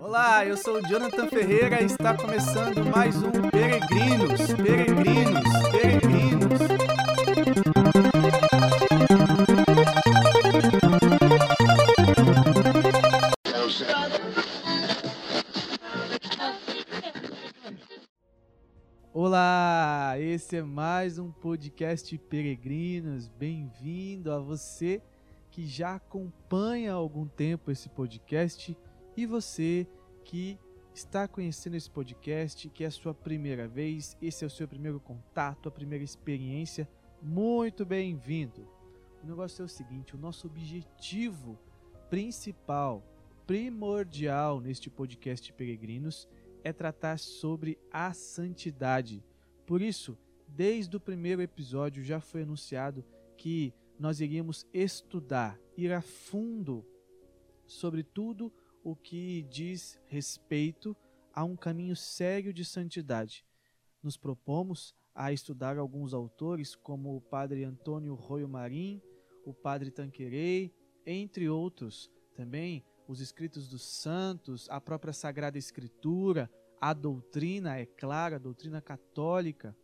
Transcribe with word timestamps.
Olá, 0.00 0.46
eu 0.46 0.56
sou 0.56 0.76
o 0.76 0.86
Jonathan 0.86 1.26
Ferreira 1.26 1.82
e 1.82 1.86
está 1.86 2.16
começando 2.16 2.84
mais 2.88 3.16
um 3.16 3.32
Peregrinos, 3.50 4.52
Peregrinos, 4.54 5.42
Peregrinos. 5.72 6.60
Olá, 19.12 20.14
esse 20.20 20.58
é 20.58 20.62
mais 20.62 21.18
um 21.18 21.32
podcast 21.32 22.16
Peregrinos. 22.16 23.26
Bem-vindo 23.26 24.30
a 24.30 24.38
você 24.38 25.02
que 25.50 25.66
já 25.66 25.96
acompanha 25.96 26.92
há 26.92 26.94
algum 26.94 27.26
tempo 27.26 27.72
esse 27.72 27.88
podcast 27.88 28.76
e 29.18 29.26
você 29.26 29.84
que 30.24 30.56
está 30.94 31.26
conhecendo 31.26 31.74
esse 31.74 31.90
podcast, 31.90 32.68
que 32.68 32.84
é 32.84 32.86
a 32.86 32.90
sua 32.92 33.12
primeira 33.12 33.66
vez, 33.66 34.16
esse 34.22 34.44
é 34.44 34.46
o 34.46 34.50
seu 34.50 34.68
primeiro 34.68 35.00
contato, 35.00 35.68
a 35.68 35.72
primeira 35.72 36.04
experiência, 36.04 36.88
muito 37.20 37.84
bem-vindo. 37.84 38.68
O 39.20 39.26
negócio 39.26 39.62
é 39.62 39.64
o 39.64 39.68
seguinte: 39.68 40.14
o 40.14 40.18
nosso 40.18 40.46
objetivo 40.46 41.58
principal, 42.08 43.04
primordial 43.44 44.60
neste 44.60 44.88
podcast 44.88 45.52
Peregrinos 45.52 46.28
é 46.62 46.72
tratar 46.72 47.18
sobre 47.18 47.76
a 47.90 48.12
santidade. 48.12 49.24
Por 49.66 49.82
isso, 49.82 50.16
desde 50.46 50.96
o 50.96 51.00
primeiro 51.00 51.42
episódio 51.42 52.04
já 52.04 52.20
foi 52.20 52.42
anunciado 52.42 53.04
que 53.36 53.74
nós 53.98 54.20
iríamos 54.20 54.64
estudar, 54.72 55.58
ir 55.76 55.92
a 55.92 56.00
fundo 56.00 56.86
sobre 57.66 58.04
tudo 58.04 58.52
o 58.82 58.94
que 58.94 59.42
diz 59.42 59.98
respeito 60.06 60.96
a 61.34 61.44
um 61.44 61.56
caminho 61.56 61.94
sério 61.94 62.52
de 62.52 62.64
santidade. 62.64 63.44
Nos 64.02 64.16
propomos 64.16 64.94
a 65.14 65.32
estudar 65.32 65.78
alguns 65.78 66.14
autores, 66.14 66.74
como 66.74 67.16
o 67.16 67.20
padre 67.20 67.64
Antônio 67.64 68.14
Royo 68.14 68.48
Marim, 68.48 69.02
o 69.44 69.52
padre 69.52 69.90
Tanquerei, 69.90 70.72
entre 71.04 71.48
outros. 71.48 72.10
Também 72.34 72.84
os 73.06 73.20
escritos 73.20 73.68
dos 73.68 73.82
santos, 73.82 74.68
a 74.70 74.80
própria 74.80 75.12
Sagrada 75.12 75.58
Escritura, 75.58 76.50
a 76.80 76.92
doutrina, 76.92 77.76
é 77.78 77.86
clara, 77.86 78.36
a 78.36 78.38
doutrina 78.38 78.80
católica. 78.80 79.76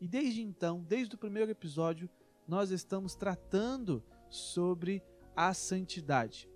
E 0.00 0.06
desde 0.06 0.42
então, 0.42 0.82
desde 0.82 1.14
o 1.14 1.18
primeiro 1.18 1.50
episódio, 1.50 2.08
nós 2.46 2.70
estamos 2.70 3.14
tratando 3.14 4.04
sobre 4.28 5.02
a 5.34 5.52
santidade. 5.54 6.48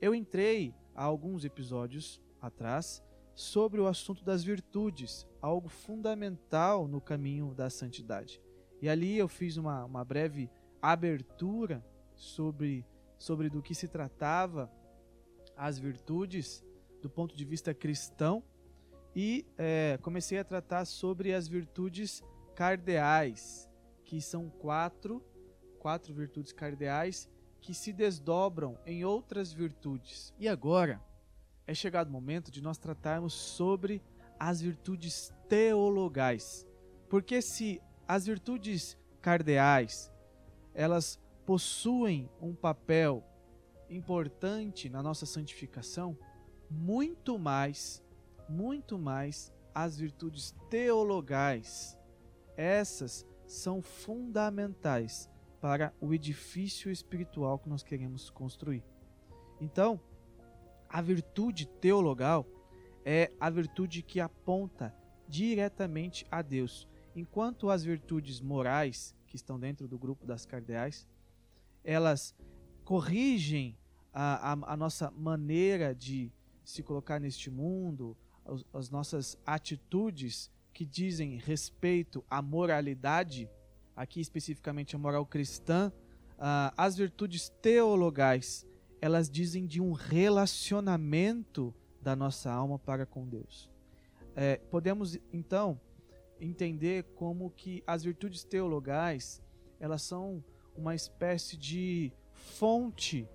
Eu 0.00 0.14
entrei 0.14 0.74
há 0.96 1.04
alguns 1.04 1.44
episódios 1.44 2.20
atrás 2.40 3.02
sobre 3.34 3.80
o 3.80 3.86
assunto 3.86 4.24
das 4.24 4.42
virtudes, 4.42 5.26
algo 5.42 5.68
fundamental 5.68 6.88
no 6.88 7.00
caminho 7.00 7.54
da 7.54 7.68
santidade. 7.68 8.40
E 8.80 8.88
ali 8.88 9.18
eu 9.18 9.28
fiz 9.28 9.58
uma, 9.58 9.84
uma 9.84 10.04
breve 10.04 10.50
abertura 10.80 11.84
sobre, 12.14 12.84
sobre 13.18 13.50
do 13.50 13.62
que 13.62 13.74
se 13.74 13.86
tratava 13.86 14.70
as 15.54 15.78
virtudes 15.78 16.64
do 17.02 17.10
ponto 17.10 17.36
de 17.36 17.44
vista 17.44 17.74
cristão 17.74 18.42
e 19.14 19.46
é, 19.56 19.98
comecei 20.02 20.38
a 20.38 20.44
tratar 20.44 20.84
sobre 20.84 21.32
as 21.32 21.46
virtudes 21.46 22.22
cardeais, 22.54 23.68
que 24.04 24.20
são 24.20 24.48
quatro, 24.48 25.22
quatro 25.78 26.12
virtudes 26.14 26.52
cardeais 26.52 27.28
que 27.66 27.74
se 27.74 27.92
desdobram 27.92 28.78
em 28.86 29.04
outras 29.04 29.52
virtudes. 29.52 30.32
E 30.38 30.46
agora 30.46 31.02
é 31.66 31.74
chegado 31.74 32.06
o 32.06 32.12
momento 32.12 32.48
de 32.48 32.62
nós 32.62 32.78
tratarmos 32.78 33.32
sobre 33.32 34.00
as 34.38 34.60
virtudes 34.60 35.34
teologais. 35.48 36.64
Porque 37.08 37.42
se 37.42 37.82
as 38.06 38.24
virtudes 38.24 38.96
cardeais, 39.20 40.12
elas 40.74 41.18
possuem 41.44 42.30
um 42.40 42.54
papel 42.54 43.24
importante 43.90 44.88
na 44.88 45.02
nossa 45.02 45.26
santificação, 45.26 46.16
muito 46.70 47.36
mais, 47.36 48.00
muito 48.48 48.96
mais 48.96 49.52
as 49.74 49.98
virtudes 49.98 50.54
teologais. 50.70 51.98
Essas 52.56 53.26
são 53.44 53.82
fundamentais 53.82 55.28
para 55.60 55.92
o 56.00 56.12
edifício 56.12 56.90
espiritual 56.90 57.58
que 57.58 57.68
nós 57.68 57.82
queremos 57.82 58.30
construir. 58.30 58.82
Então, 59.60 60.00
a 60.88 61.00
virtude 61.00 61.66
teologal 61.66 62.46
é 63.04 63.30
a 63.40 63.48
virtude 63.50 64.02
que 64.02 64.20
aponta 64.20 64.94
diretamente 65.28 66.26
a 66.30 66.42
Deus, 66.42 66.88
enquanto 67.14 67.70
as 67.70 67.82
virtudes 67.82 68.40
morais, 68.40 69.14
que 69.26 69.36
estão 69.36 69.58
dentro 69.58 69.88
do 69.88 69.98
grupo 69.98 70.26
das 70.26 70.46
cardeais, 70.46 71.06
elas 71.82 72.34
corrigem 72.84 73.76
a, 74.12 74.52
a, 74.52 74.72
a 74.72 74.76
nossa 74.76 75.10
maneira 75.10 75.94
de 75.94 76.32
se 76.64 76.82
colocar 76.82 77.20
neste 77.20 77.50
mundo, 77.50 78.16
as, 78.44 78.64
as 78.72 78.90
nossas 78.90 79.38
atitudes 79.44 80.50
que 80.72 80.84
dizem 80.84 81.38
respeito 81.38 82.24
à 82.28 82.42
moralidade, 82.42 83.48
aqui 83.96 84.20
especificamente 84.20 84.94
a 84.94 84.98
moral 84.98 85.24
cristã, 85.24 85.90
uh, 86.38 86.72
as 86.76 86.96
virtudes 86.96 87.48
teologais, 87.62 88.66
elas 89.00 89.28
dizem 89.30 89.66
de 89.66 89.80
um 89.80 89.92
relacionamento 89.92 91.74
da 92.00 92.14
nossa 92.14 92.52
alma 92.52 92.78
para 92.78 93.06
com 93.06 93.26
Deus. 93.26 93.70
É, 94.34 94.58
podemos 94.70 95.18
então 95.32 95.80
entender 96.38 97.04
como 97.14 97.50
que 97.50 97.82
as 97.86 98.04
virtudes 98.04 98.44
teologais 98.44 99.42
elas 99.80 100.02
são 100.02 100.44
uma 100.76 100.94
espécie 100.94 101.56
de 101.56 102.12
fonte 102.34 103.26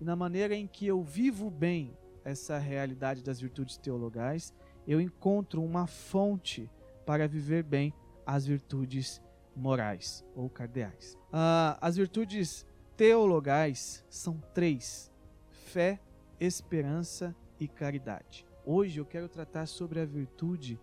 na 0.00 0.14
maneira 0.14 0.54
em 0.54 0.66
que 0.66 0.86
eu 0.86 1.02
vivo 1.02 1.50
bem 1.50 1.96
essa 2.24 2.58
realidade 2.58 3.22
das 3.22 3.40
virtudes 3.40 3.76
teologais, 3.76 4.54
eu 4.86 5.00
encontro 5.00 5.62
uma 5.62 5.86
fonte 5.86 6.70
para 7.06 7.26
viver 7.26 7.62
bem 7.62 7.92
as 8.26 8.46
virtudes 8.46 9.20
morais 9.58 10.24
ou 10.34 10.48
cardeais. 10.48 11.18
Ah, 11.32 11.76
as 11.80 11.96
virtudes 11.96 12.66
teologais 12.96 14.04
são 14.08 14.40
três: 14.54 15.10
fé, 15.50 16.00
esperança 16.40 17.34
e 17.58 17.66
caridade. 17.66 18.46
Hoje 18.64 19.00
eu 19.00 19.04
quero 19.04 19.28
tratar 19.28 19.66
sobre 19.66 20.00
a 20.00 20.04
virtude 20.04 20.80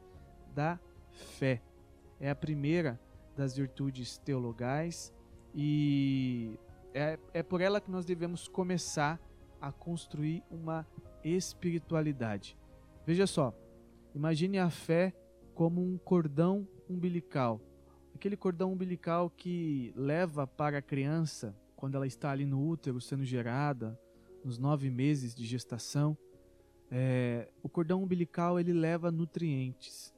da 0.53 0.79
fé. 1.11 1.61
É 2.19 2.29
a 2.29 2.35
primeira 2.35 2.99
das 3.35 3.55
virtudes 3.55 4.17
teologais 4.17 5.13
e 5.53 6.57
é, 6.93 7.19
é 7.33 7.43
por 7.43 7.61
ela 7.61 7.81
que 7.81 7.91
nós 7.91 8.05
devemos 8.05 8.47
começar 8.47 9.19
a 9.61 9.71
construir 9.71 10.43
uma 10.49 10.87
espiritualidade. 11.23 12.57
Veja 13.05 13.27
só, 13.27 13.53
imagine 14.13 14.57
a 14.59 14.69
fé 14.69 15.13
como 15.53 15.81
um 15.81 15.97
cordão 15.97 16.67
umbilical. 16.89 17.59
Aquele 18.15 18.37
cordão 18.37 18.71
umbilical 18.71 19.29
que 19.29 19.91
leva 19.93 20.47
para 20.47 20.77
a 20.77 20.81
criança, 20.81 21.53
quando 21.75 21.95
ela 21.95 22.07
está 22.07 22.31
ali 22.31 22.45
no 22.45 22.65
útero 22.65 23.01
sendo 23.01 23.25
gerada, 23.25 23.99
nos 24.41 24.57
nove 24.57 24.89
meses 24.89 25.35
de 25.35 25.45
gestação, 25.45 26.17
é, 26.89 27.51
o 27.61 27.67
cordão 27.67 28.01
umbilical 28.01 28.57
ele 28.57 28.71
leva 28.71 29.11
nutrientes, 29.11 30.15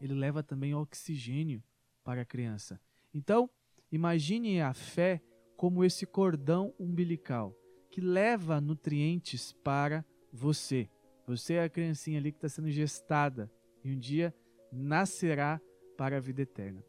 ele 0.00 0.14
leva 0.14 0.40
também 0.40 0.72
oxigênio 0.72 1.60
para 2.04 2.22
a 2.22 2.24
criança. 2.24 2.80
Então, 3.12 3.50
imagine 3.90 4.60
a 4.60 4.72
fé 4.72 5.20
como 5.56 5.84
esse 5.84 6.06
cordão 6.06 6.72
umbilical 6.78 7.52
que 7.90 8.00
leva 8.00 8.60
nutrientes 8.60 9.52
para 9.64 10.04
você. 10.32 10.88
Você 11.26 11.54
é 11.54 11.64
a 11.64 11.68
criancinha 11.68 12.20
ali 12.20 12.30
que 12.30 12.38
está 12.38 12.48
sendo 12.48 12.70
gestada 12.70 13.50
e 13.82 13.90
um 13.90 13.98
dia 13.98 14.32
nascerá 14.70 15.60
para 15.96 16.16
a 16.16 16.20
vida 16.20 16.42
eterna. 16.42 16.84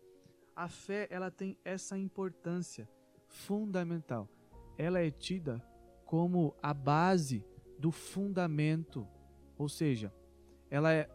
A 0.55 0.67
fé 0.67 1.07
ela 1.09 1.31
tem 1.31 1.57
essa 1.63 1.97
importância 1.97 2.87
fundamental. 3.27 4.29
Ela 4.77 4.99
é 4.99 5.09
tida 5.09 5.61
como 6.05 6.55
a 6.61 6.73
base 6.73 7.45
do 7.79 7.91
fundamento, 7.91 9.07
ou 9.57 9.69
seja, 9.69 10.13
ela 10.69 10.93
é 10.93 11.09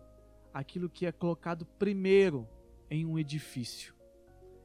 aquilo 0.53 0.89
que 0.89 1.07
é 1.07 1.13
colocado 1.13 1.65
primeiro 1.65 2.49
em 2.91 3.05
um 3.05 3.19
edifício. 3.19 3.95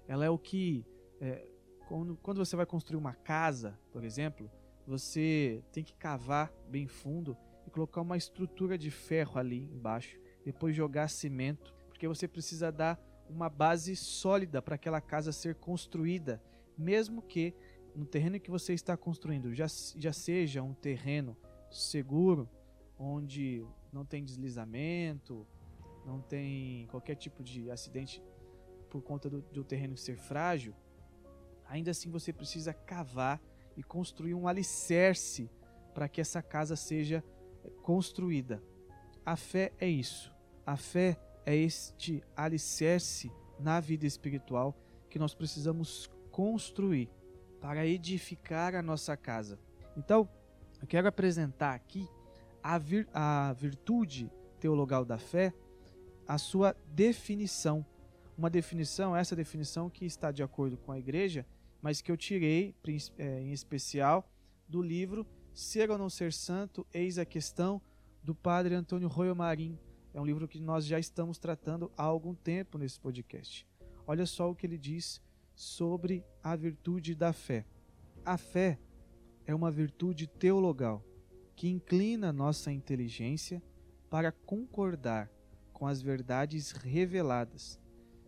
Ela 0.07 0.25
é 0.25 0.29
o 0.29 0.37
que 0.37 0.85
é, 1.19 1.47
quando, 1.87 2.15
quando 2.17 2.37
você 2.37 2.55
vai 2.55 2.65
construir 2.65 2.97
uma 2.97 3.13
casa, 3.13 3.77
por 3.91 4.03
exemplo, 4.03 4.49
você 4.87 5.63
tem 5.71 5.83
que 5.83 5.93
cavar 5.93 6.51
bem 6.69 6.87
fundo 6.87 7.37
e 7.67 7.69
colocar 7.69 8.01
uma 8.01 8.17
estrutura 8.17 8.77
de 8.77 8.89
ferro 8.89 9.37
ali 9.37 9.69
embaixo, 9.71 10.17
depois 10.43 10.75
jogar 10.75 11.07
cimento 11.09 11.73
porque 12.01 12.07
você 12.07 12.27
precisa 12.27 12.71
dar 12.71 12.99
uma 13.31 13.49
base 13.49 13.95
sólida 13.95 14.61
para 14.61 14.75
aquela 14.75 14.99
casa 14.99 15.31
ser 15.31 15.55
construída, 15.55 16.41
mesmo 16.77 17.21
que 17.21 17.53
no 17.95 18.05
terreno 18.05 18.39
que 18.39 18.51
você 18.51 18.73
está 18.73 18.95
construindo 18.95 19.53
já, 19.53 19.67
já 19.95 20.13
seja 20.13 20.61
um 20.61 20.73
terreno 20.73 21.35
seguro, 21.69 22.49
onde 22.97 23.65
não 23.91 24.05
tem 24.05 24.23
deslizamento, 24.23 25.47
não 26.05 26.21
tem 26.21 26.87
qualquer 26.87 27.15
tipo 27.15 27.43
de 27.43 27.69
acidente 27.71 28.21
por 28.89 29.01
conta 29.01 29.29
do, 29.29 29.41
do 29.41 29.63
terreno 29.63 29.95
ser 29.95 30.17
frágil, 30.17 30.73
ainda 31.65 31.91
assim 31.91 32.09
você 32.09 32.33
precisa 32.33 32.73
cavar 32.73 33.41
e 33.77 33.83
construir 33.83 34.33
um 34.33 34.47
alicerce 34.47 35.49
para 35.93 36.09
que 36.09 36.19
essa 36.19 36.41
casa 36.41 36.75
seja 36.75 37.23
construída. 37.81 38.61
A 39.25 39.35
fé 39.35 39.71
é 39.79 39.87
isso. 39.87 40.33
A 40.65 40.75
fé 40.75 41.09
é 41.09 41.30
este 41.45 42.23
alicerce 42.35 43.31
na 43.59 43.79
vida 43.79 44.05
espiritual 44.05 44.75
que 45.09 45.19
nós 45.19 45.33
precisamos 45.33 46.09
construir 46.31 47.09
para 47.59 47.85
edificar 47.85 48.75
a 48.75 48.81
nossa 48.81 49.15
casa. 49.15 49.59
Então, 49.95 50.27
eu 50.81 50.87
quero 50.87 51.07
apresentar 51.07 51.75
aqui 51.75 52.07
a, 52.63 52.77
vir, 52.77 53.07
a 53.13 53.53
virtude 53.53 54.31
teologal 54.59 55.05
da 55.05 55.17
fé, 55.17 55.53
a 56.27 56.37
sua 56.37 56.75
definição. 56.87 57.85
Uma 58.37 58.49
definição, 58.49 59.15
essa 59.15 59.35
definição 59.35 59.89
que 59.89 60.05
está 60.05 60.31
de 60.31 60.41
acordo 60.41 60.77
com 60.77 60.91
a 60.91 60.97
igreja, 60.97 61.45
mas 61.81 62.01
que 62.01 62.11
eu 62.11 62.17
tirei 62.17 62.75
é, 63.17 63.41
em 63.41 63.51
especial 63.51 64.27
do 64.67 64.81
livro 64.81 65.27
Ser 65.53 65.91
ou 65.91 65.97
Não 65.97 66.09
Ser 66.09 66.31
Santo, 66.31 66.87
Eis 66.93 67.17
a 67.17 67.25
Questão, 67.25 67.81
do 68.23 68.33
padre 68.33 68.73
Antônio 68.73 69.07
Royo 69.07 69.35
Marim. 69.35 69.77
É 70.13 70.19
um 70.19 70.25
livro 70.25 70.47
que 70.47 70.59
nós 70.59 70.85
já 70.85 70.99
estamos 70.99 71.37
tratando 71.37 71.91
há 71.97 72.03
algum 72.03 72.33
tempo 72.33 72.77
nesse 72.77 72.99
podcast. 72.99 73.65
Olha 74.05 74.25
só 74.25 74.49
o 74.49 74.55
que 74.55 74.65
ele 74.65 74.77
diz 74.77 75.21
sobre 75.55 76.25
a 76.43 76.55
virtude 76.55 77.15
da 77.15 77.31
fé. 77.31 77.65
A 78.25 78.37
fé 78.37 78.79
é 79.45 79.55
uma 79.55 79.71
virtude 79.71 80.27
teologal 80.27 81.03
que 81.55 81.69
inclina 81.69 82.33
nossa 82.33 82.71
inteligência 82.71 83.61
para 84.09 84.31
concordar 84.31 85.31
com 85.71 85.87
as 85.87 86.01
verdades 86.01 86.71
reveladas, 86.71 87.79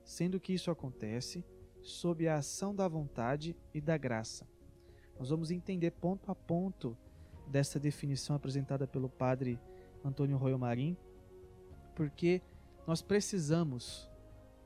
sendo 0.03 0.39
que 0.39 0.53
isso 0.53 0.71
acontece 0.71 1.44
sob 1.81 2.27
a 2.27 2.38
ação 2.38 2.74
da 2.74 2.88
vontade 2.88 3.56
e 3.74 3.81
da 3.81 3.97
graça. 3.97 4.47
Nós 5.19 5.30
vamos 5.30 5.51
entender 5.51 5.91
ponto 5.91 6.31
a 6.31 6.35
ponto 6.35 6.97
dessa 7.47 7.80
definição 7.80 8.35
apresentada 8.35 8.88
pelo 8.88 9.09
padre 9.09 9.59
Antônio 10.03 10.38
Royo 10.38 10.57
Marim, 10.57 10.97
porque 11.95 12.42
nós 12.86 13.01
precisamos, 13.01 14.10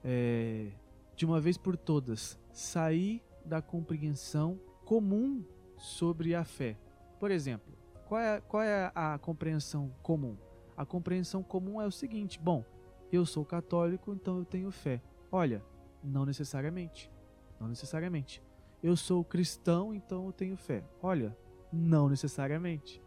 é, 0.03 0.71
de 1.15 1.25
uma 1.25 1.39
vez 1.39 1.57
por 1.57 1.77
todas, 1.77 2.39
sair 2.51 3.24
da 3.45 3.62
compreensão 3.62 4.59
comum 4.85 5.44
sobre 5.77 6.33
a 6.33 6.44
fé. 6.44 6.77
Por 7.19 7.31
exemplo, 7.31 7.74
qual 8.07 8.21
é, 8.21 8.41
qual 8.41 8.63
é 8.63 8.91
a 8.95 9.18
compreensão 9.18 9.94
comum? 10.01 10.38
A 10.75 10.85
compreensão 10.85 11.44
comum 11.44 11.81
é 11.81 11.85
o 11.85 11.91
seguinte: 11.91 12.39
bom, 12.39 12.63
eu 13.12 13.25
sou 13.25 13.45
católico, 13.45 14.13
então 14.13 14.38
eu 14.38 14.45
tenho 14.45 14.71
fé. 14.71 15.01
Olha, 15.31 15.63
não 16.03 16.25
necessariamente. 16.25 17.12
Não 17.59 17.68
necessariamente. 17.68 18.41
Eu 18.81 18.95
sou 18.95 19.24
cristão, 19.24 19.94
então 19.94 20.27
eu 20.27 20.31
tenho 20.31 20.56
fé. 20.56 20.83
Olha, 21.01 21.35
não 21.71 22.07
necessariamente. 22.07 23.01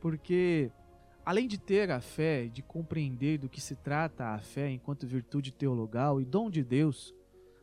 Porque 0.00 0.70
além 1.24 1.46
de 1.46 1.58
ter 1.58 1.90
a 1.90 2.00
fé, 2.00 2.46
de 2.48 2.62
compreender 2.62 3.38
do 3.38 3.48
que 3.48 3.60
se 3.60 3.76
trata 3.76 4.28
a 4.28 4.38
fé 4.38 4.70
enquanto 4.70 5.06
virtude 5.06 5.52
teologal 5.52 6.20
e 6.20 6.24
dom 6.24 6.50
de 6.50 6.64
Deus, 6.64 7.14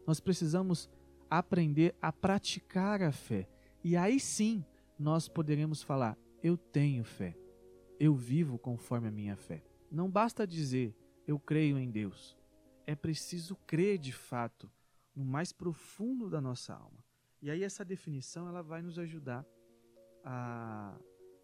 nós 0.05 0.19
precisamos 0.19 0.89
aprender 1.29 1.95
a 2.01 2.11
praticar 2.11 3.01
a 3.01 3.11
fé. 3.11 3.47
E 3.83 3.95
aí 3.95 4.19
sim 4.19 4.63
nós 4.97 5.27
poderemos 5.27 5.83
falar: 5.83 6.17
eu 6.41 6.57
tenho 6.57 7.03
fé. 7.03 7.37
Eu 7.99 8.13
vivo 8.13 8.57
conforme 8.57 9.07
a 9.07 9.11
minha 9.11 9.35
fé. 9.35 9.63
Não 9.91 10.09
basta 10.09 10.45
dizer 10.45 10.95
eu 11.27 11.39
creio 11.39 11.77
em 11.77 11.89
Deus. 11.89 12.37
É 12.85 12.95
preciso 12.95 13.55
crer 13.67 13.97
de 13.97 14.13
fato 14.13 14.71
no 15.15 15.25
mais 15.25 15.51
profundo 15.51 16.29
da 16.29 16.39
nossa 16.39 16.73
alma. 16.73 17.03
E 17.41 17.49
aí 17.49 17.63
essa 17.63 17.83
definição 17.83 18.47
ela 18.47 18.61
vai 18.61 18.81
nos 18.81 18.97
ajudar 18.97 19.45
a, 20.23 20.97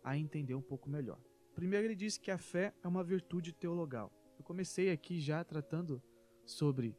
a 0.04 0.18
entender 0.18 0.56
um 0.56 0.62
pouco 0.62 0.90
melhor. 0.90 1.20
Primeiro 1.54 1.88
ele 1.88 1.96
diz 1.96 2.18
que 2.18 2.32
a 2.32 2.38
fé 2.38 2.74
é 2.84 2.88
uma 2.88 3.04
virtude 3.04 3.54
teologal. 3.54 4.12
Eu 4.38 4.44
comecei 4.44 4.92
aqui 4.92 5.20
já 5.20 5.44
tratando 5.44 6.02
sobre 6.46 6.98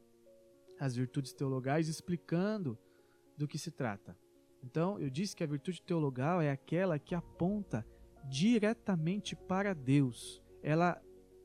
as 0.78 0.94
virtudes 0.94 1.32
teologais, 1.32 1.88
explicando 1.88 2.78
do 3.36 3.46
que 3.46 3.58
se 3.58 3.70
trata. 3.70 4.16
Então, 4.62 4.98
eu 4.98 5.10
disse 5.10 5.36
que 5.36 5.44
a 5.44 5.46
virtude 5.46 5.82
teologal 5.82 6.40
é 6.40 6.50
aquela 6.50 6.98
que 6.98 7.14
aponta 7.14 7.86
diretamente 8.28 9.36
para 9.36 9.74
Deus. 9.74 10.42
Ela 10.62 11.00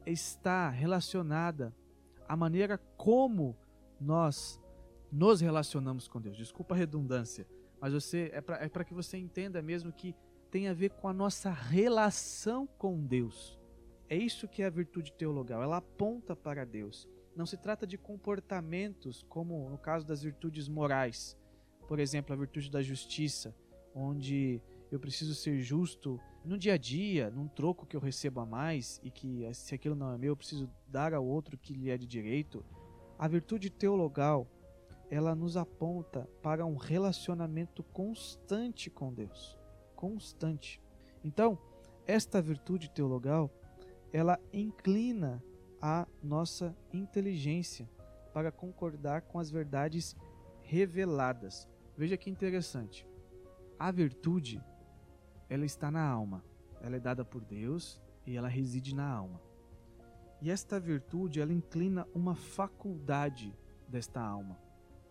está 0.06 0.70
relacionada 0.70 1.76
à 2.28 2.36
maneira 2.38 2.78
como 2.96 3.58
nós 4.00 4.62
nos 5.12 5.42
relacionamos 5.42 6.08
com 6.08 6.22
Deus. 6.22 6.38
Desculpa 6.38 6.76
a 6.76 6.78
redundância, 6.78 7.46
mas 7.82 7.94
você 7.94 8.30
é 8.34 8.42
para 8.42 8.64
é 8.64 8.84
que 8.86 8.94
você 8.94 9.18
entenda 9.18 9.62
mesmo 9.62 9.92
que 9.92 10.16
tem 10.52 10.68
a 10.68 10.74
ver 10.74 10.90
com 10.92 11.08
a 11.08 11.14
nossa 11.14 11.52
relação 11.52 12.68
com 12.78 13.06
Deus. 13.06 13.60
É 14.10 14.18
isso 14.18 14.48
que 14.48 14.64
é 14.64 14.66
a 14.66 14.72
virtude 14.72 15.12
teologal. 15.14 15.62
Ela 15.62 15.78
aponta 15.78 16.36
para 16.36 16.66
Deus. 16.66 17.08
Não 17.36 17.46
se 17.46 17.56
trata 17.56 17.86
de 17.86 17.98
comportamentos, 17.98 19.24
como 19.30 19.70
no 19.70 19.78
caso 19.78 20.06
das 20.06 20.24
virtudes 20.24 20.68
morais. 20.68 21.38
Por 21.88 22.00
exemplo, 22.00 22.34
a 22.34 22.38
virtude 22.38 22.72
da 22.72 22.82
justiça, 22.82 23.56
onde 23.94 24.62
eu 24.92 25.00
preciso 25.00 25.36
ser 25.36 25.60
justo 25.60 26.20
no 26.44 26.58
dia 26.58 26.74
a 26.74 26.78
dia, 26.78 27.30
num 27.30 27.48
troco 27.48 27.86
que 27.86 27.96
eu 27.96 28.00
recebo 28.00 28.40
a 28.40 28.46
mais 28.46 29.00
e 29.04 29.12
que 29.12 29.48
se 29.54 29.76
aquilo 29.76 29.96
não 29.96 30.14
é 30.14 30.18
meu, 30.18 30.32
eu 30.32 30.38
preciso 30.38 30.70
dar 30.88 31.14
ao 31.14 31.26
outro 31.26 31.58
que 31.58 31.74
lhe 31.74 31.90
é 31.90 31.98
de 31.98 32.08
direito. 32.08 32.66
A 33.18 33.28
virtude 33.28 33.70
teologal, 33.70 34.48
ela 35.12 35.36
nos 35.36 35.58
aponta 35.58 36.28
para 36.42 36.66
um 36.66 36.76
relacionamento 36.76 37.84
constante 37.84 38.90
com 38.90 39.14
Deus, 39.14 39.59
constante. 40.00 40.82
Então, 41.26 41.60
esta 42.08 42.42
virtude 42.42 42.90
teologal, 42.90 43.52
ela 44.14 44.40
inclina 44.54 45.44
a 45.82 46.08
nossa 46.24 46.74
inteligência 46.94 47.90
para 48.34 48.50
concordar 48.50 49.24
com 49.24 49.38
as 49.40 49.52
verdades 49.52 50.16
reveladas. 50.62 51.68
Veja 51.98 52.16
que 52.16 52.30
interessante. 52.30 53.06
A 53.78 53.92
virtude 53.92 54.64
ela 55.50 55.66
está 55.66 55.92
na 55.92 56.08
alma. 56.08 56.46
Ela 56.80 56.96
é 56.96 57.00
dada 57.02 57.26
por 57.26 57.44
Deus 57.44 58.02
e 58.26 58.38
ela 58.38 58.48
reside 58.48 58.96
na 58.96 59.06
alma. 59.06 59.42
E 60.42 60.50
esta 60.50 60.80
virtude, 60.80 61.42
ela 61.42 61.52
inclina 61.52 62.08
uma 62.16 62.36
faculdade 62.36 63.54
desta 63.86 64.22
alma, 64.22 64.58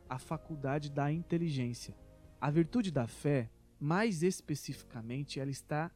a 0.09 0.19
faculdade 0.19 0.91
da 0.91 1.13
inteligência. 1.13 1.95
A 2.41 2.51
virtude 2.51 2.91
da 2.91 3.07
fé, 3.07 3.51
mais 3.79 4.23
especificamente, 4.23 5.39
ela 5.39 5.51
está 5.51 5.91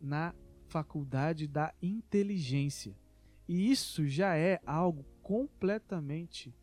na 0.00 0.34
faculdade 0.68 1.46
da 1.46 1.72
inteligência. 1.80 2.96
E 3.48 3.70
isso 3.70 4.06
já 4.06 4.36
é 4.36 4.60
algo 4.66 5.04
completamente 5.22 6.54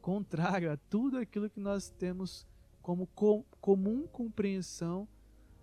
contrário 0.00 0.70
a 0.70 0.76
tudo 0.76 1.18
aquilo 1.18 1.48
que 1.48 1.60
nós 1.60 1.90
temos 1.90 2.46
como 2.82 3.06
com, 3.08 3.44
comum 3.60 4.06
compreensão 4.06 5.08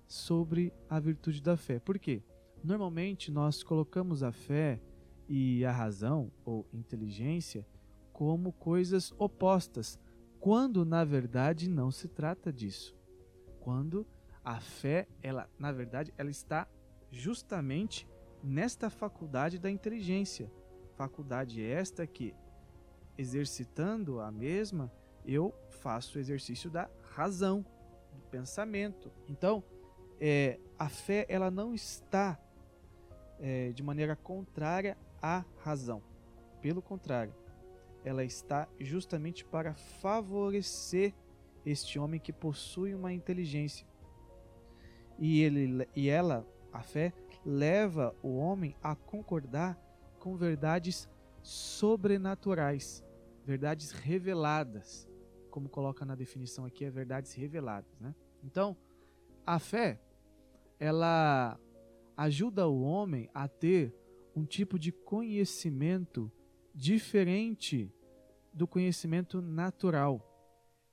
sobre 0.07 0.73
a 0.89 0.99
virtude 0.99 1.41
da 1.41 1.57
fé. 1.57 1.79
Por 1.79 1.99
quê? 1.99 2.23
Normalmente 2.63 3.31
nós 3.31 3.61
colocamos 3.61 4.23
a 4.23 4.31
fé 4.31 4.81
e 5.27 5.63
a 5.63 5.71
razão 5.71 6.31
ou 6.43 6.67
inteligência 6.73 7.65
como 8.11 8.51
coisas 8.51 9.13
opostas, 9.17 9.99
quando 10.39 10.83
na 10.83 11.05
verdade 11.05 11.69
não 11.69 11.91
se 11.91 12.07
trata 12.07 12.51
disso. 12.51 12.98
Quando 13.69 14.03
a 14.43 14.59
fé, 14.59 15.07
ela 15.21 15.47
na 15.59 15.71
verdade, 15.71 16.11
ela 16.17 16.31
está 16.31 16.67
justamente 17.11 18.09
nesta 18.41 18.89
faculdade 18.89 19.59
da 19.59 19.69
inteligência. 19.69 20.51
Faculdade 20.95 21.63
esta 21.63 22.07
que 22.07 22.33
exercitando 23.15 24.21
a 24.21 24.31
mesma, 24.31 24.91
eu 25.23 25.53
faço 25.69 26.17
o 26.17 26.19
exercício 26.19 26.67
da 26.67 26.89
razão, 27.11 27.63
do 28.11 28.23
pensamento. 28.31 29.11
Então, 29.27 29.63
é, 30.19 30.59
a 30.79 30.89
fé 30.89 31.27
ela 31.29 31.51
não 31.51 31.75
está 31.75 32.39
é, 33.39 33.71
de 33.71 33.83
maneira 33.83 34.15
contrária 34.15 34.97
à 35.21 35.45
razão. 35.59 36.01
Pelo 36.59 36.81
contrário, 36.81 37.35
ela 38.03 38.23
está 38.23 38.67
justamente 38.79 39.45
para 39.45 39.75
favorecer 39.75 41.13
este 41.69 41.99
homem 41.99 42.19
que 42.19 42.33
possui 42.33 42.93
uma 42.93 43.13
inteligência. 43.13 43.87
E, 45.17 45.41
ele, 45.41 45.87
e 45.95 46.09
ela, 46.09 46.47
a 46.71 46.81
fé, 46.81 47.13
leva 47.45 48.15
o 48.21 48.37
homem 48.37 48.75
a 48.81 48.95
concordar 48.95 49.77
com 50.19 50.35
verdades 50.35 51.09
sobrenaturais, 51.41 53.03
verdades 53.45 53.91
reveladas, 53.91 55.07
como 55.49 55.69
coloca 55.69 56.05
na 56.05 56.15
definição 56.15 56.65
aqui, 56.65 56.85
é 56.85 56.91
verdades 56.91 57.33
reveladas, 57.33 57.99
né? 57.99 58.13
Então, 58.43 58.77
a 59.45 59.59
fé 59.59 59.99
ela 60.79 61.59
ajuda 62.15 62.67
o 62.67 62.81
homem 62.81 63.29
a 63.33 63.47
ter 63.47 63.93
um 64.35 64.45
tipo 64.45 64.79
de 64.79 64.91
conhecimento 64.91 66.31
diferente 66.73 67.93
do 68.53 68.67
conhecimento 68.67 69.41
natural. 69.41 70.28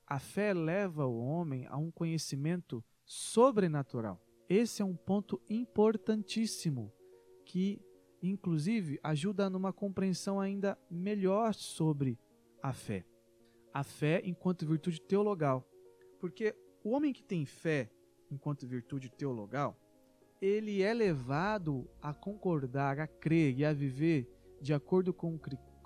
A 0.06 0.20
fé 0.20 0.54
leva 0.54 1.04
o 1.04 1.18
homem 1.18 1.66
a 1.66 1.76
um 1.76 1.90
conhecimento 1.90 2.84
sobrenatural. 3.04 4.22
Esse 4.48 4.80
é 4.80 4.84
um 4.84 4.94
ponto 4.94 5.40
importantíssimo 5.50 6.92
que, 7.44 7.80
inclusive, 8.22 9.00
ajuda 9.02 9.50
numa 9.50 9.72
compreensão 9.72 10.38
ainda 10.38 10.78
melhor 10.88 11.54
sobre 11.54 12.16
a 12.62 12.72
fé. 12.72 13.04
A 13.74 13.82
fé 13.82 14.22
enquanto 14.24 14.64
virtude 14.64 15.00
teologal. 15.00 15.68
Porque 16.20 16.54
o 16.84 16.90
homem 16.90 17.12
que 17.12 17.22
tem 17.22 17.44
fé 17.44 17.90
enquanto 18.30 18.66
virtude 18.66 19.10
teologal, 19.10 19.76
ele 20.40 20.82
é 20.82 20.94
levado 20.94 21.88
a 22.00 22.14
concordar, 22.14 23.00
a 23.00 23.08
crer 23.08 23.58
e 23.58 23.64
a 23.64 23.72
viver 23.72 24.28
de 24.60 24.72
acordo 24.72 25.12
com, 25.12 25.38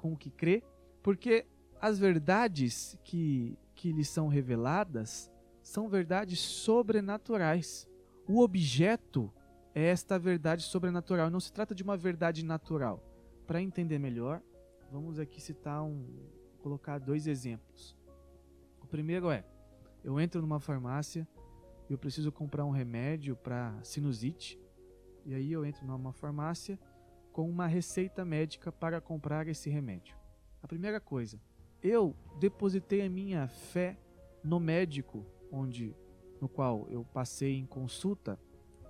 o 0.03 0.17
que 0.17 0.31
crê, 0.31 0.63
porque 1.03 1.47
as 1.81 1.99
verdades 1.99 2.99
que, 3.03 3.59
que 3.81 3.93
lhe 3.93 4.05
são 4.05 4.29
reveladas 4.29 5.33
são 5.63 5.89
verdades 5.89 6.39
sobrenaturais. 6.39 7.89
O 8.29 8.43
objeto 8.43 9.33
é 9.75 9.87
esta 9.87 10.19
verdade 10.19 10.65
sobrenatural. 10.65 11.31
Não 11.31 11.41
se 11.41 11.51
trata 11.51 11.75
de 11.75 11.83
uma 11.83 11.97
verdade 11.97 12.45
natural. 12.45 13.03
Para 13.47 13.63
entender 13.63 13.99
melhor, 13.99 14.43
vamos 14.93 15.19
aqui 15.19 15.41
citar 15.41 15.83
um, 15.83 16.05
colocar 16.59 16.99
dois 16.99 17.27
exemplos. 17.27 17.97
O 18.83 18.87
primeiro 18.87 19.31
é: 19.31 19.47
eu 20.05 20.21
entro 20.21 20.43
numa 20.43 20.61
farmácia 20.61 21.27
eu 21.89 21.97
preciso 21.99 22.31
comprar 22.31 22.67
um 22.67 22.71
remédio 22.71 23.35
para 23.35 23.77
sinusite. 23.83 24.61
E 25.25 25.35
aí 25.35 25.51
eu 25.51 25.65
entro 25.65 25.87
numa 25.87 26.13
farmácia 26.13 26.79
com 27.33 27.49
uma 27.49 27.67
receita 27.67 28.27
médica 28.27 28.71
para 28.71 29.01
comprar 29.01 29.49
esse 29.49 29.71
remédio. 29.71 30.17
A 30.63 30.69
primeira 30.69 31.01
coisa, 31.01 31.41
eu 31.83 32.15
depositei 32.39 33.03
a 33.03 33.11
minha 33.11 33.49
fé 33.49 33.99
no 34.43 34.61
médico 34.61 35.25
onde 35.51 35.95
no 36.41 36.49
qual 36.49 36.87
eu 36.89 37.05
passei 37.05 37.57
em 37.57 37.67
consulta 37.67 38.39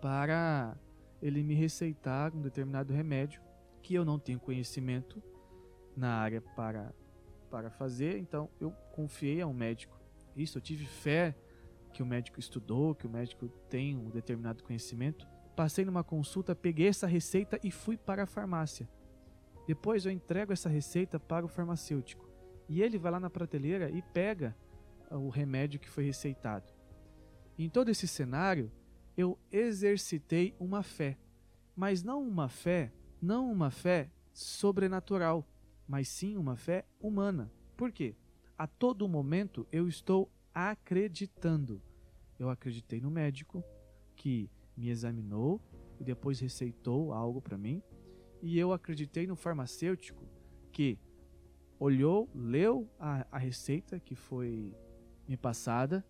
para 0.00 0.76
ele 1.20 1.42
me 1.42 1.54
receitar 1.54 2.34
um 2.34 2.40
determinado 2.40 2.92
remédio 2.92 3.42
que 3.82 3.94
eu 3.94 4.04
não 4.04 4.18
tenho 4.18 4.38
conhecimento 4.38 5.22
na 5.96 6.14
área 6.14 6.40
para 6.40 6.94
para 7.50 7.68
fazer, 7.68 8.16
então 8.16 8.48
eu 8.60 8.70
confiei 8.92 9.40
a 9.40 9.46
um 9.46 9.52
médico. 9.52 10.00
Isso, 10.36 10.56
eu 10.56 10.62
tive 10.62 10.86
fé 10.86 11.34
que 11.92 12.00
o 12.00 12.06
médico 12.06 12.38
estudou, 12.38 12.94
que 12.94 13.08
o 13.08 13.10
médico 13.10 13.48
tem 13.68 13.96
um 13.96 14.08
determinado 14.08 14.62
conhecimento. 14.62 15.26
Passei 15.56 15.84
numa 15.84 16.04
consulta, 16.04 16.54
peguei 16.54 16.86
essa 16.86 17.08
receita 17.08 17.58
e 17.64 17.72
fui 17.72 17.96
para 17.96 18.22
a 18.22 18.26
farmácia. 18.26 18.88
Depois 19.66 20.06
eu 20.06 20.12
entrego 20.12 20.52
essa 20.52 20.68
receita 20.68 21.18
para 21.18 21.44
o 21.44 21.48
farmacêutico 21.48 22.29
e 22.70 22.80
ele 22.80 22.98
vai 22.98 23.10
lá 23.10 23.18
na 23.18 23.28
prateleira 23.28 23.90
e 23.90 24.00
pega 24.00 24.56
o 25.10 25.28
remédio 25.28 25.80
que 25.80 25.90
foi 25.90 26.04
receitado. 26.04 26.72
Em 27.58 27.68
todo 27.68 27.90
esse 27.90 28.06
cenário, 28.06 28.70
eu 29.16 29.36
exercitei 29.50 30.54
uma 30.56 30.84
fé, 30.84 31.18
mas 31.74 32.04
não 32.04 32.22
uma 32.22 32.48
fé, 32.48 32.92
não 33.20 33.50
uma 33.50 33.72
fé 33.72 34.08
sobrenatural, 34.32 35.44
mas 35.86 36.08
sim 36.08 36.36
uma 36.36 36.54
fé 36.54 36.84
humana. 37.00 37.52
Por 37.76 37.90
quê? 37.90 38.14
A 38.56 38.68
todo 38.68 39.08
momento 39.08 39.66
eu 39.72 39.88
estou 39.88 40.30
acreditando. 40.54 41.82
Eu 42.38 42.48
acreditei 42.50 43.00
no 43.00 43.10
médico 43.10 43.64
que 44.14 44.48
me 44.76 44.90
examinou 44.90 45.60
e 45.98 46.04
depois 46.04 46.38
receitou 46.38 47.12
algo 47.12 47.42
para 47.42 47.58
mim, 47.58 47.82
e 48.40 48.56
eu 48.56 48.72
acreditei 48.72 49.26
no 49.26 49.34
farmacêutico 49.34 50.24
que 50.70 51.00
olhou, 51.80 52.28
leu 52.32 52.88
a, 52.98 53.26
a 53.32 53.38
receita 53.38 53.98
que 53.98 54.14
foi 54.14 54.72
me 55.26 55.36
passada 55.36 56.04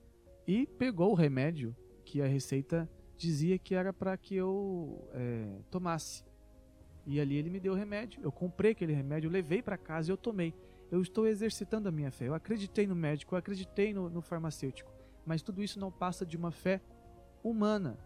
e 0.47 0.67
pegou 0.67 1.13
o 1.13 1.15
remédio 1.15 1.75
que 2.05 2.21
a 2.21 2.27
receita 2.27 2.91
dizia 3.17 3.59
que 3.59 3.75
era 3.75 3.93
para 3.93 4.15
que 4.19 4.35
eu 4.35 5.09
é, 5.15 5.61
tomasse. 5.71 6.25
E 7.07 7.19
ali 7.19 7.37
ele 7.37 7.49
me 7.49 7.59
deu 7.59 7.73
o 7.73 7.77
remédio, 7.77 8.21
eu 8.23 8.31
comprei 8.31 8.73
aquele 8.73 8.93
remédio, 8.93 9.31
levei 9.31 9.63
para 9.63 9.79
casa 9.79 10.11
e 10.11 10.13
eu 10.13 10.17
tomei 10.19 10.55
eu 10.91 11.01
estou 11.01 11.27
exercitando 11.27 11.89
a 11.89 11.93
minha 11.93 12.11
fé. 12.11 12.27
Eu 12.27 12.35
acreditei 12.35 12.87
no 12.87 12.97
médico, 12.97 13.35
eu 13.35 13.39
acreditei 13.39 13.95
no, 13.95 14.11
no 14.11 14.21
farmacêutico, 14.21 14.93
mas 15.25 15.43
tudo 15.43 15.63
isso 15.63 15.79
não 15.79 15.93
passa 15.93 16.27
de 16.27 16.37
uma 16.37 16.51
fé 16.51 16.81
humana. 17.43 17.97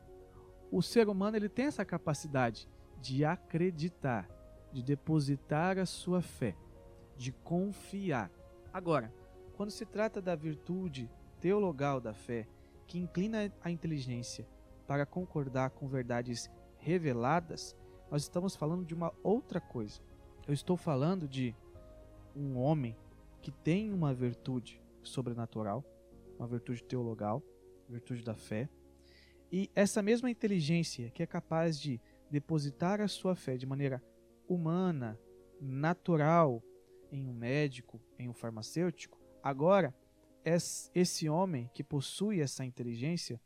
O 0.70 0.82
ser 0.82 1.08
humano 1.08 1.36
ele 1.36 1.48
tem 1.48 1.66
essa 1.66 1.84
capacidade 1.84 2.68
de 3.00 3.24
acreditar, 3.24 4.28
de 4.72 4.82
depositar 4.82 5.78
a 5.78 5.86
sua 5.86 6.20
fé, 6.20 6.54
de 7.16 7.32
confiar. 7.32 8.30
Agora, 8.72 9.12
quando 9.56 9.70
se 9.70 9.86
trata 9.86 10.20
da 10.20 10.34
virtude 10.34 11.10
teologal 11.40 12.00
da 12.00 12.12
fé, 12.12 12.46
que 12.86 12.98
inclina 12.98 13.52
a 13.62 13.70
inteligência 13.70 14.46
para 14.86 15.06
concordar 15.06 15.70
com 15.70 15.88
verdades 15.88 16.50
reveladas, 16.78 17.76
nós 18.10 18.22
estamos 18.22 18.54
falando 18.54 18.84
de 18.84 18.94
uma 18.94 19.12
outra 19.22 19.60
coisa. 19.60 20.00
Eu 20.46 20.52
estou 20.52 20.76
falando 20.76 21.26
de 21.26 21.54
um 22.36 22.58
homem 22.58 22.96
que 23.40 23.50
tem 23.50 23.92
uma 23.92 24.12
virtude 24.12 24.82
sobrenatural, 25.02 25.84
uma 26.38 26.46
virtude 26.46 26.82
teologal, 26.82 27.42
virtude 27.88 28.22
da 28.22 28.34
fé, 28.34 28.68
e 29.52 29.70
essa 29.74 30.02
mesma 30.02 30.30
inteligência 30.30 31.10
que 31.10 31.22
é 31.22 31.26
capaz 31.26 31.78
de 31.78 32.00
depositar 32.30 33.00
a 33.00 33.06
sua 33.06 33.36
fé 33.36 33.56
de 33.56 33.66
maneira 33.66 34.02
humana, 34.48 35.18
natural, 35.60 36.62
em 37.14 37.28
um 37.28 37.32
médico, 37.32 38.00
em 38.18 38.28
um 38.28 38.34
farmacêutico, 38.34 39.20
agora 39.40 39.94
esse 40.92 41.28
homem 41.28 41.70
que 41.72 41.84
possui 41.84 42.40
essa 42.40 42.64
inteligência, 42.64 43.40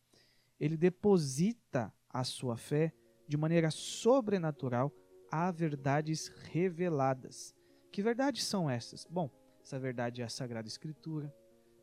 ele 0.58 0.76
deposita 0.76 1.92
a 2.08 2.24
sua 2.24 2.56
fé 2.56 2.92
de 3.28 3.36
maneira 3.36 3.70
sobrenatural 3.70 4.90
a 5.30 5.50
verdades 5.50 6.28
reveladas. 6.50 7.54
Que 7.92 8.02
verdades 8.02 8.44
são 8.44 8.70
essas? 8.70 9.06
Bom, 9.08 9.30
essa 9.62 9.78
verdade 9.78 10.22
é 10.22 10.24
a 10.24 10.28
Sagrada 10.30 10.66
Escritura, 10.66 11.32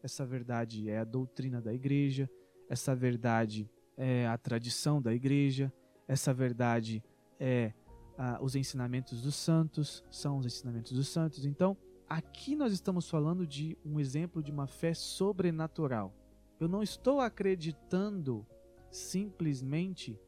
essa 0.02 0.26
verdade 0.26 0.90
é 0.90 0.98
a 0.98 1.04
doutrina 1.04 1.62
da 1.62 1.74
igreja, 1.74 2.30
essa 2.68 2.96
verdade 2.96 3.70
é 3.96 4.26
a 4.28 4.38
tradição 4.38 5.00
da 5.00 5.14
igreja, 5.14 5.72
essa 6.08 6.34
verdade 6.34 7.04
é 7.40 7.74
ah, 8.18 8.40
os 8.42 8.56
ensinamentos 8.56 9.22
dos 9.22 9.36
santos, 9.36 10.04
são 10.10 10.38
os 10.38 10.46
ensinamentos 10.46 10.92
dos 10.92 11.08
santos. 11.08 11.46
Então, 11.46 11.78
aqui 12.08 12.56
nós 12.56 12.72
estamos 12.72 13.10
falando 13.10 13.46
de 13.46 13.78
um 13.86 14.00
exemplo 14.00 14.42
de 14.42 14.52
uma 14.52 14.68
fé 14.68 14.94
sobrenatural. 14.94 16.14
Eu 16.60 16.68
não 16.68 16.82
estou 16.82 17.20
acreditando 17.20 18.46
simplesmente 18.90 20.20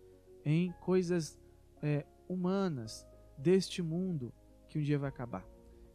em 0.43 0.71
coisas 0.81 1.39
é, 1.81 2.05
humanas 2.27 3.07
deste 3.37 3.81
mundo 3.81 4.33
que 4.67 4.77
um 4.77 4.81
dia 4.81 4.99
vai 4.99 5.09
acabar. 5.09 5.45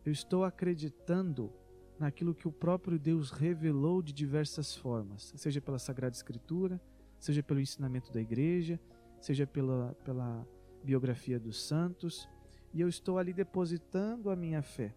Eu 0.04 0.12
estou 0.12 0.44
acreditando 0.44 1.52
naquilo 1.98 2.34
que 2.34 2.48
o 2.48 2.52
próprio 2.52 2.98
Deus 2.98 3.30
revelou 3.30 4.02
de 4.02 4.12
diversas 4.12 4.74
formas, 4.74 5.32
seja 5.36 5.60
pela 5.60 5.78
Sagrada 5.78 6.14
Escritura, 6.14 6.80
seja 7.18 7.42
pelo 7.42 7.60
ensinamento 7.60 8.12
da 8.12 8.20
igreja, 8.20 8.80
seja 9.20 9.46
pela, 9.46 9.94
pela 10.04 10.46
biografia 10.82 11.38
dos 11.38 11.62
santos, 11.62 12.28
e 12.72 12.80
eu 12.80 12.88
estou 12.88 13.18
ali 13.18 13.32
depositando 13.32 14.30
a 14.30 14.36
minha 14.36 14.62
fé. 14.62 14.94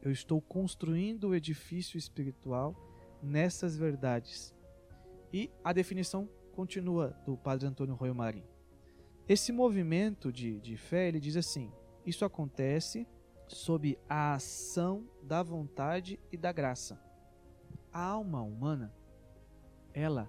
Eu 0.00 0.10
estou 0.10 0.40
construindo 0.40 1.28
o 1.28 1.34
edifício 1.34 1.96
espiritual 1.96 2.74
nessas 3.22 3.76
verdades. 3.76 4.54
E 5.32 5.50
a 5.62 5.72
definição 5.72 6.28
continua 6.52 7.16
do 7.24 7.36
Padre 7.36 7.66
Antônio 7.66 7.94
Royo 7.94 8.14
Marim. 8.14 8.44
Esse 9.28 9.52
movimento 9.52 10.32
de, 10.32 10.60
de 10.60 10.76
fé, 10.76 11.08
ele 11.08 11.20
diz 11.20 11.36
assim: 11.36 11.72
isso 12.04 12.24
acontece 12.24 13.06
sob 13.46 13.98
a 14.08 14.34
ação 14.34 15.08
da 15.22 15.42
vontade 15.42 16.18
e 16.30 16.36
da 16.36 16.52
graça. 16.52 17.00
A 17.92 18.02
alma 18.02 18.42
humana, 18.42 18.92
ela 19.94 20.28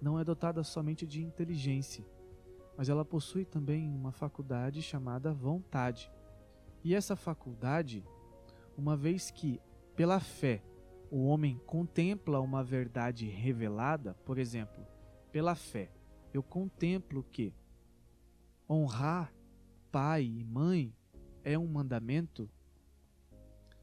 não 0.00 0.18
é 0.18 0.24
dotada 0.24 0.62
somente 0.62 1.06
de 1.06 1.22
inteligência, 1.22 2.04
mas 2.76 2.88
ela 2.88 3.04
possui 3.04 3.44
também 3.44 3.88
uma 3.88 4.12
faculdade 4.12 4.82
chamada 4.82 5.32
vontade. 5.32 6.10
E 6.84 6.94
essa 6.94 7.16
faculdade, 7.16 8.04
uma 8.76 8.96
vez 8.96 9.30
que, 9.30 9.60
pela 9.94 10.20
fé, 10.20 10.62
o 11.10 11.24
homem 11.26 11.58
contempla 11.66 12.40
uma 12.40 12.62
verdade 12.62 13.26
revelada, 13.26 14.14
por 14.24 14.38
exemplo, 14.38 14.86
pela 15.32 15.54
fé, 15.54 15.90
eu 16.32 16.42
contemplo 16.42 17.22
que 17.22 17.54
honrar 18.68 19.32
pai 19.90 20.24
e 20.24 20.44
mãe 20.44 20.94
é 21.42 21.58
um 21.58 21.66
mandamento 21.66 22.50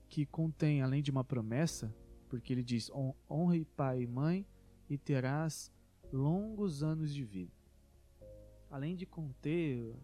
que 0.09 0.25
contém, 0.25 0.81
além 0.81 1.01
de 1.01 1.09
uma 1.09 1.23
promessa, 1.23 1.95
porque 2.29 2.53
ele 2.53 2.63
diz: 2.63 2.91
honre 3.29 3.65
pai 3.65 4.03
e 4.03 4.07
mãe 4.07 4.45
e 4.89 4.97
terás 4.97 5.71
longos 6.11 6.83
anos 6.83 7.11
de 7.13 7.23
vida. 7.23 7.62
Além 8.73 8.95
de 8.95 9.05
conter 9.05 9.95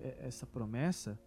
é, 0.00 0.26
essa 0.28 0.46
promessa, 0.46 1.18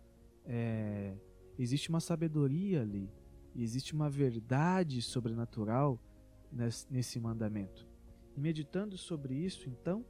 é, 0.46 1.18
existe 1.60 1.90
uma 1.90 2.00
sabedoria 2.00 2.82
ali, 2.82 3.12
existe 3.54 3.94
uma 3.94 4.10
verdade 4.10 5.02
sobrenatural 5.02 6.00
nesse, 6.50 6.88
nesse 6.90 7.20
mandamento. 7.20 7.86
E 8.38 8.40
meditando 8.40 8.98
sobre 8.98 9.36
isso, 9.36 9.70
então, 9.70 10.06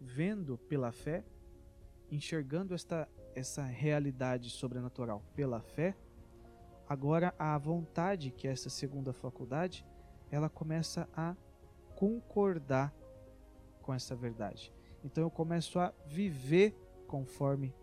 vendo 0.00 0.56
pela 0.56 0.90
fé, 0.92 1.26
enxergando 2.10 2.72
esta, 2.72 3.06
essa 3.34 3.62
realidade 3.62 4.48
sobrenatural 4.48 5.22
pela 5.36 5.60
fé, 5.60 5.94
agora 6.88 7.34
a 7.38 7.58
vontade, 7.58 8.30
que 8.30 8.48
é 8.48 8.50
essa 8.50 8.70
segunda 8.70 9.12
faculdade, 9.12 9.84
ela 10.30 10.48
começa 10.48 11.06
a 11.14 11.36
concordar 11.94 12.94
com 13.82 13.92
essa 13.92 14.16
verdade. 14.16 14.72
Então 15.04 15.22
eu 15.22 15.30
começo 15.30 15.78
a 15.78 15.92
viver 16.06 16.74
conforme 17.06 17.74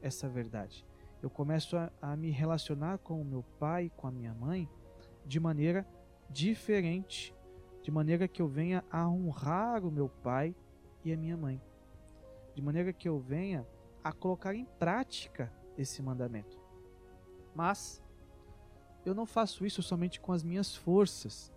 essa 0.00 0.28
verdade. 0.28 0.86
Eu 1.22 1.28
começo 1.28 1.76
a, 1.76 1.92
a 2.00 2.16
me 2.16 2.30
relacionar 2.30 2.98
com 2.98 3.20
o 3.20 3.24
meu 3.24 3.44
pai, 3.58 3.92
com 3.94 4.06
a 4.06 4.10
minha 4.10 4.32
mãe, 4.32 4.68
de 5.26 5.38
maneira 5.38 5.86
diferente, 6.30 7.34
de 7.82 7.90
maneira 7.90 8.26
que 8.26 8.40
eu 8.40 8.48
venha 8.48 8.82
a 8.90 9.06
honrar 9.08 9.84
o 9.84 9.90
meu 9.90 10.08
pai 10.08 10.56
e 11.04 11.12
a 11.12 11.16
minha 11.16 11.36
mãe, 11.36 11.60
de 12.54 12.62
maneira 12.62 12.92
que 12.92 13.08
eu 13.08 13.18
venha 13.18 13.66
a 14.02 14.12
colocar 14.12 14.54
em 14.54 14.64
prática 14.64 15.52
esse 15.76 16.02
mandamento. 16.02 16.58
Mas 17.54 18.02
eu 19.04 19.14
não 19.14 19.26
faço 19.26 19.66
isso 19.66 19.82
somente 19.82 20.20
com 20.20 20.32
as 20.32 20.42
minhas 20.42 20.74
forças. 20.74 21.52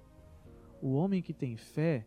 O 0.82 0.94
homem 0.94 1.22
que 1.22 1.34
tem 1.34 1.56
fé, 1.56 2.06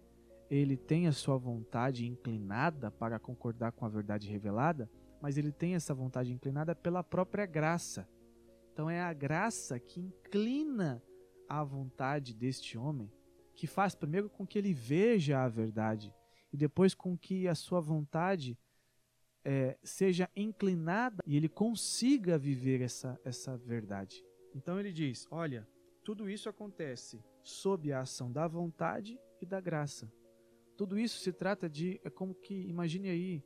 ele 0.50 0.76
tem 0.76 1.06
a 1.06 1.12
sua 1.12 1.36
vontade 1.36 2.06
inclinada 2.06 2.90
para 2.90 3.18
concordar 3.18 3.72
com 3.72 3.84
a 3.84 3.88
verdade 3.88 4.28
revelada, 4.28 4.90
mas 5.20 5.36
ele 5.36 5.52
tem 5.52 5.74
essa 5.74 5.94
vontade 5.94 6.32
inclinada 6.32 6.74
pela 6.74 7.02
própria 7.02 7.46
graça. 7.46 8.08
Então 8.72 8.88
é 8.88 9.00
a 9.00 9.12
graça 9.12 9.78
que 9.80 10.00
inclina 10.00 11.02
a 11.48 11.64
vontade 11.64 12.34
deste 12.34 12.76
homem, 12.76 13.10
que 13.54 13.66
faz 13.66 13.94
primeiro 13.94 14.28
com 14.28 14.46
que 14.46 14.58
ele 14.58 14.72
veja 14.72 15.42
a 15.42 15.48
verdade 15.48 16.14
e 16.52 16.56
depois 16.56 16.94
com 16.94 17.16
que 17.16 17.48
a 17.48 17.54
sua 17.54 17.80
vontade 17.80 18.58
é, 19.44 19.78
seja 19.82 20.28
inclinada 20.36 21.22
e 21.26 21.36
ele 21.36 21.48
consiga 21.48 22.36
viver 22.36 22.80
essa, 22.82 23.18
essa 23.24 23.56
verdade. 23.56 24.24
Então 24.54 24.78
ele 24.78 24.92
diz: 24.92 25.26
olha, 25.30 25.66
tudo 26.04 26.28
isso 26.28 26.48
acontece 26.48 27.24
sob 27.42 27.92
a 27.92 28.00
ação 28.00 28.30
da 28.30 28.46
vontade 28.46 29.18
e 29.40 29.46
da 29.46 29.60
graça. 29.60 30.10
Tudo 30.76 30.98
isso 30.98 31.18
se 31.20 31.32
trata 31.32 31.68
de, 31.68 32.00
é 32.04 32.10
como 32.10 32.34
que, 32.34 32.54
imagine 32.54 33.08
aí, 33.08 33.42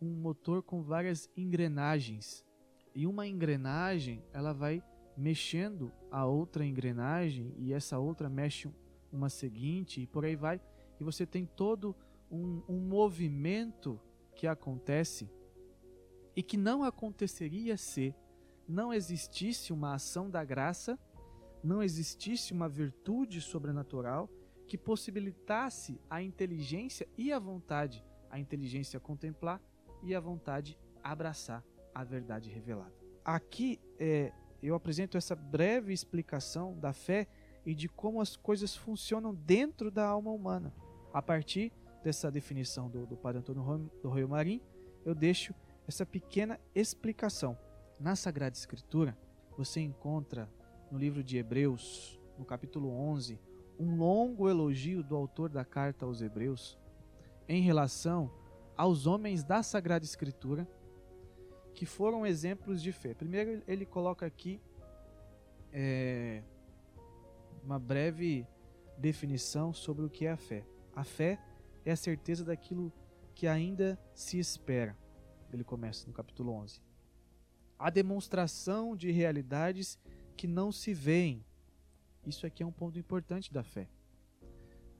um 0.00 0.10
motor 0.10 0.62
com 0.62 0.82
várias 0.82 1.30
engrenagens. 1.36 2.44
E 2.94 3.06
uma 3.06 3.26
engrenagem, 3.26 4.22
ela 4.32 4.52
vai 4.52 4.82
mexendo 5.16 5.92
a 6.10 6.26
outra 6.26 6.66
engrenagem 6.66 7.54
e 7.56 7.72
essa 7.72 7.98
outra 7.98 8.28
mexe 8.28 8.68
uma 9.10 9.28
seguinte 9.28 10.02
e 10.02 10.06
por 10.06 10.24
aí 10.24 10.36
vai. 10.36 10.60
E 11.00 11.04
você 11.04 11.24
tem 11.24 11.46
todo 11.46 11.96
um, 12.30 12.62
um 12.68 12.78
movimento 12.78 13.98
que 14.34 14.46
acontece 14.46 15.30
e 16.36 16.42
que 16.42 16.56
não 16.56 16.82
aconteceria 16.82 17.76
se 17.76 18.14
não 18.68 18.92
existisse 18.92 19.72
uma 19.72 19.94
ação 19.94 20.28
da 20.28 20.44
graça, 20.44 20.98
não 21.62 21.82
existisse 21.82 22.52
uma 22.52 22.68
virtude 22.68 23.40
sobrenatural 23.40 24.28
que 24.66 24.78
possibilitasse 24.78 26.00
a 26.08 26.22
inteligência 26.22 27.06
e 27.16 27.32
a 27.32 27.38
vontade, 27.38 28.04
a 28.30 28.38
inteligência 28.38 28.98
contemplar 28.98 29.60
e 30.02 30.14
a 30.14 30.20
vontade 30.20 30.78
abraçar 31.02 31.64
a 31.94 32.02
verdade 32.02 32.50
revelada. 32.50 32.94
Aqui 33.24 33.80
é, 33.98 34.32
eu 34.62 34.74
apresento 34.74 35.16
essa 35.16 35.36
breve 35.36 35.92
explicação 35.92 36.78
da 36.78 36.92
fé 36.92 37.28
e 37.64 37.74
de 37.74 37.88
como 37.88 38.20
as 38.20 38.36
coisas 38.36 38.76
funcionam 38.76 39.34
dentro 39.34 39.90
da 39.90 40.06
alma 40.06 40.30
humana. 40.30 40.74
A 41.12 41.22
partir 41.22 41.72
dessa 42.02 42.30
definição 42.30 42.90
do, 42.90 43.06
do 43.06 43.16
Padre 43.16 43.38
Antônio 43.38 43.90
do 44.02 44.08
Royo 44.08 44.28
Marim, 44.28 44.60
eu 45.04 45.14
deixo 45.14 45.54
essa 45.86 46.04
pequena 46.04 46.58
explicação. 46.74 47.56
Na 47.98 48.16
Sagrada 48.16 48.56
Escritura, 48.56 49.16
você 49.56 49.80
encontra 49.80 50.50
no 50.90 50.98
livro 50.98 51.22
de 51.22 51.38
Hebreus, 51.38 52.20
no 52.38 52.44
capítulo 52.44 52.90
11, 52.90 53.38
um 53.78 53.96
longo 53.96 54.48
elogio 54.48 55.02
do 55.02 55.16
autor 55.16 55.48
da 55.48 55.64
carta 55.64 56.06
aos 56.06 56.22
Hebreus 56.22 56.78
em 57.48 57.62
relação 57.62 58.30
aos 58.76 59.06
homens 59.06 59.44
da 59.44 59.62
Sagrada 59.62 60.04
Escritura 60.04 60.68
que 61.74 61.84
foram 61.84 62.24
exemplos 62.24 62.80
de 62.82 62.92
fé. 62.92 63.14
Primeiro, 63.14 63.62
ele 63.66 63.84
coloca 63.84 64.24
aqui 64.24 64.60
é, 65.72 66.42
uma 67.64 67.78
breve 67.78 68.46
definição 68.96 69.72
sobre 69.72 70.04
o 70.04 70.10
que 70.10 70.24
é 70.26 70.30
a 70.30 70.36
fé. 70.36 70.64
A 70.94 71.02
fé 71.02 71.38
é 71.84 71.90
a 71.90 71.96
certeza 71.96 72.44
daquilo 72.44 72.92
que 73.34 73.48
ainda 73.48 73.98
se 74.14 74.38
espera. 74.38 74.96
Ele 75.52 75.64
começa 75.64 76.06
no 76.06 76.12
capítulo 76.12 76.52
11. 76.52 76.80
A 77.78 77.90
demonstração 77.90 78.96
de 78.96 79.10
realidades 79.10 79.98
que 80.36 80.46
não 80.46 80.70
se 80.70 80.94
veem. 80.94 81.44
Isso 82.26 82.46
aqui 82.46 82.62
é 82.62 82.66
um 82.66 82.72
ponto 82.72 82.98
importante 82.98 83.52
da 83.52 83.62
fé. 83.62 83.88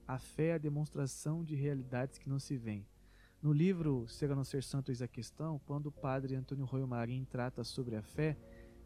A 0.07 0.19
fé 0.19 0.47
é 0.47 0.53
a 0.53 0.57
demonstração 0.59 1.43
de 1.43 1.55
realidades 1.55 2.17
que 2.17 2.29
não 2.29 2.39
se 2.39 2.55
veem. 2.55 2.85
No 3.41 3.51
livro 3.51 4.07
Ser 4.07 4.31
a 4.31 4.35
Não 4.35 4.43
Ser 4.43 4.63
Santo 4.63 4.91
Eis 4.91 5.01
a 5.01 5.07
Questão, 5.07 5.59
quando 5.65 5.87
o 5.87 5.91
padre 5.91 6.35
Antônio 6.35 6.65
Royo 6.65 6.87
Marim 6.87 7.25
trata 7.25 7.63
sobre 7.63 7.95
a 7.95 8.01
fé, 8.01 8.37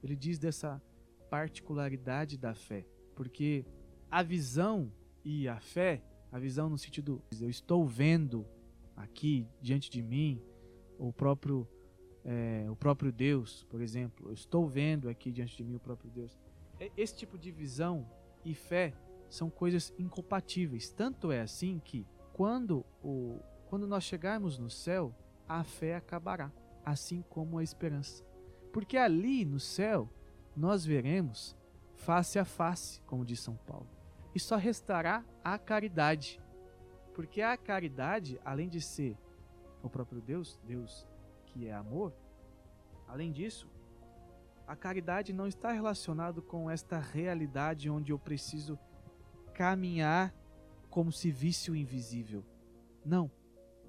ele 0.02 0.16
diz 0.16 0.40
dessa 0.40 0.82
particularidade 1.30 2.38
da 2.38 2.54
fé, 2.54 2.86
porque 3.16 3.66
a 4.10 4.24
visão 4.24 4.92
e 5.24 5.48
a 5.48 5.60
fé, 5.60 6.02
a 6.32 6.40
visão 6.40 6.70
no 6.70 6.78
sentido 6.78 7.22
eu 7.40 7.50
estou 7.50 7.86
vendo 7.86 8.46
aqui 8.96 9.48
diante 9.62 9.90
de 9.90 10.02
mim 10.02 10.42
o 10.98 11.14
próprio 11.14 11.68
é, 12.26 12.66
o 12.70 12.76
próprio 12.76 13.12
Deus, 13.12 13.64
por 13.70 13.82
exemplo, 13.82 14.30
eu 14.30 14.34
estou 14.34 14.68
vendo 14.68 15.08
aqui 15.08 15.32
diante 15.32 15.56
de 15.56 15.64
mim 15.64 15.76
o 15.76 15.80
próprio 15.80 16.12
Deus. 16.12 16.38
Esse 16.98 17.16
tipo 17.16 17.38
de 17.38 17.52
visão 17.52 18.06
e 18.44 18.54
fé 18.54 18.94
são 19.30 19.50
coisas 19.50 19.94
incompatíveis. 19.98 20.90
Tanto 20.90 21.32
é 21.32 21.42
assim 21.42 21.80
que 21.80 22.06
quando 22.34 22.86
o 23.04 23.40
quando 23.70 23.86
nós 23.86 24.04
chegarmos 24.04 24.58
no 24.58 24.68
céu, 24.68 25.14
a 25.48 25.64
fé 25.64 25.96
acabará, 25.96 26.52
assim 26.84 27.24
como 27.30 27.60
a 27.60 27.64
esperança. 27.64 28.26
Porque 28.74 28.98
ali 28.98 29.46
no 29.46 29.60
céu 29.60 30.10
nós 30.56 30.84
veremos 30.84 31.56
face 31.94 32.40
a 32.40 32.46
face, 32.46 33.00
como 33.04 33.24
diz 33.24 33.40
São 33.40 33.56
Paulo. 33.56 33.88
E 34.34 34.40
só 34.40 34.56
restará 34.56 35.24
a 35.44 35.58
caridade. 35.60 36.42
Porque 37.14 37.44
a 37.44 37.56
caridade, 37.56 38.40
além 38.44 38.68
de 38.68 38.82
ser 38.82 39.16
o 39.84 39.90
próprio 39.90 40.20
Deus, 40.20 40.60
Deus 40.64 41.08
que 41.46 41.68
é 41.68 41.74
amor, 41.74 42.14
além 43.08 43.32
disso, 43.32 43.70
a 44.70 44.76
caridade 44.76 45.34
não 45.34 45.48
está 45.48 45.72
relacionado 45.72 46.44
com 46.44 46.70
esta 46.70 47.00
realidade 47.00 47.90
onde 47.90 48.12
eu 48.12 48.20
preciso 48.20 48.78
caminhar 49.52 50.32
como 50.92 51.12
se 51.12 51.32
visse 51.32 51.72
o 51.72 51.76
invisível. 51.76 52.46
Não 53.04 53.32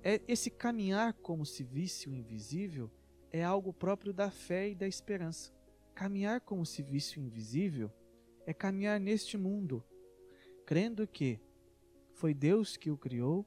é 0.03 0.23
esse 0.27 0.49
caminhar 0.49 1.12
como 1.12 1.45
se 1.45 1.62
visse 1.62 2.09
o 2.09 2.14
invisível 2.14 2.90
é 3.31 3.45
algo 3.45 3.75
próprio 3.75 4.11
da 4.11 4.31
fé 4.31 4.71
e 4.71 4.75
da 4.75 4.88
esperança. 4.88 5.53
Caminhar 5.95 6.40
como 6.40 6.64
se 6.64 6.83
visse 6.83 7.21
o 7.21 7.23
invisível 7.23 7.93
é 8.47 8.55
caminhar 8.55 8.99
neste 8.99 9.37
mundo, 9.37 9.85
crendo 10.64 11.07
que 11.07 11.38
foi 12.14 12.33
Deus 12.33 12.79
que 12.79 12.90
o 12.90 12.97
criou, 12.97 13.45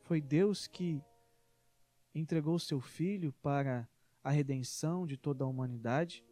foi 0.00 0.18
Deus 0.18 0.66
que 0.66 1.04
entregou 2.14 2.58
seu 2.58 2.80
filho 2.80 3.34
para 3.42 3.86
a 4.22 4.30
redenção 4.30 5.06
de 5.06 5.16
toda 5.16 5.44
a 5.44 5.48
humanidade, 5.48 6.24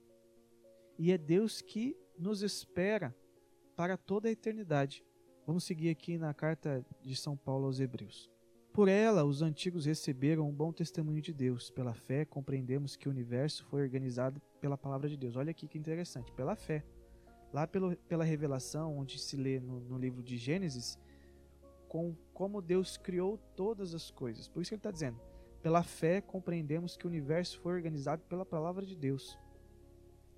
e 0.98 1.10
é 1.12 1.18
Deus 1.18 1.60
que 1.60 1.96
nos 2.18 2.42
espera 2.42 3.14
para 3.74 3.96
toda 3.96 4.28
a 4.28 4.30
eternidade. 4.30 5.04
Vamos 5.46 5.64
seguir 5.64 5.88
aqui 5.88 6.18
na 6.18 6.34
carta 6.34 6.84
de 7.02 7.16
São 7.16 7.36
Paulo 7.36 7.66
aos 7.66 7.80
Hebreus. 7.80 8.30
Por 8.72 8.88
ela, 8.88 9.24
os 9.24 9.42
antigos 9.42 9.86
receberam 9.86 10.48
um 10.48 10.52
bom 10.52 10.72
testemunho 10.72 11.20
de 11.20 11.32
Deus. 11.32 11.70
Pela 11.70 11.92
fé, 11.92 12.24
compreendemos 12.24 12.94
que 12.94 13.08
o 13.08 13.10
universo 13.10 13.64
foi 13.64 13.82
organizado 13.82 14.40
pela 14.60 14.78
palavra 14.78 15.08
de 15.08 15.16
Deus. 15.16 15.34
Olha 15.34 15.50
aqui 15.50 15.66
que 15.66 15.78
interessante, 15.78 16.30
pela 16.32 16.54
fé. 16.54 16.84
Lá 17.52 17.66
pelo, 17.66 17.96
pela 17.96 18.22
revelação, 18.22 18.96
onde 18.96 19.18
se 19.18 19.36
lê 19.36 19.58
no, 19.58 19.80
no 19.80 19.98
livro 19.98 20.22
de 20.22 20.36
Gênesis, 20.36 20.96
com 21.88 22.14
como 22.32 22.62
Deus 22.62 22.96
criou 22.96 23.38
todas 23.56 23.92
as 23.92 24.08
coisas. 24.10 24.46
Por 24.46 24.62
isso 24.62 24.70
que 24.70 24.74
ele 24.76 24.78
está 24.78 24.92
dizendo, 24.92 25.20
pela 25.62 25.82
fé 25.82 26.20
compreendemos 26.20 26.96
que 26.96 27.06
o 27.06 27.08
universo 27.08 27.58
foi 27.60 27.74
organizado 27.74 28.22
pela 28.28 28.44
palavra 28.44 28.84
de 28.84 28.96
Deus. 28.96 29.38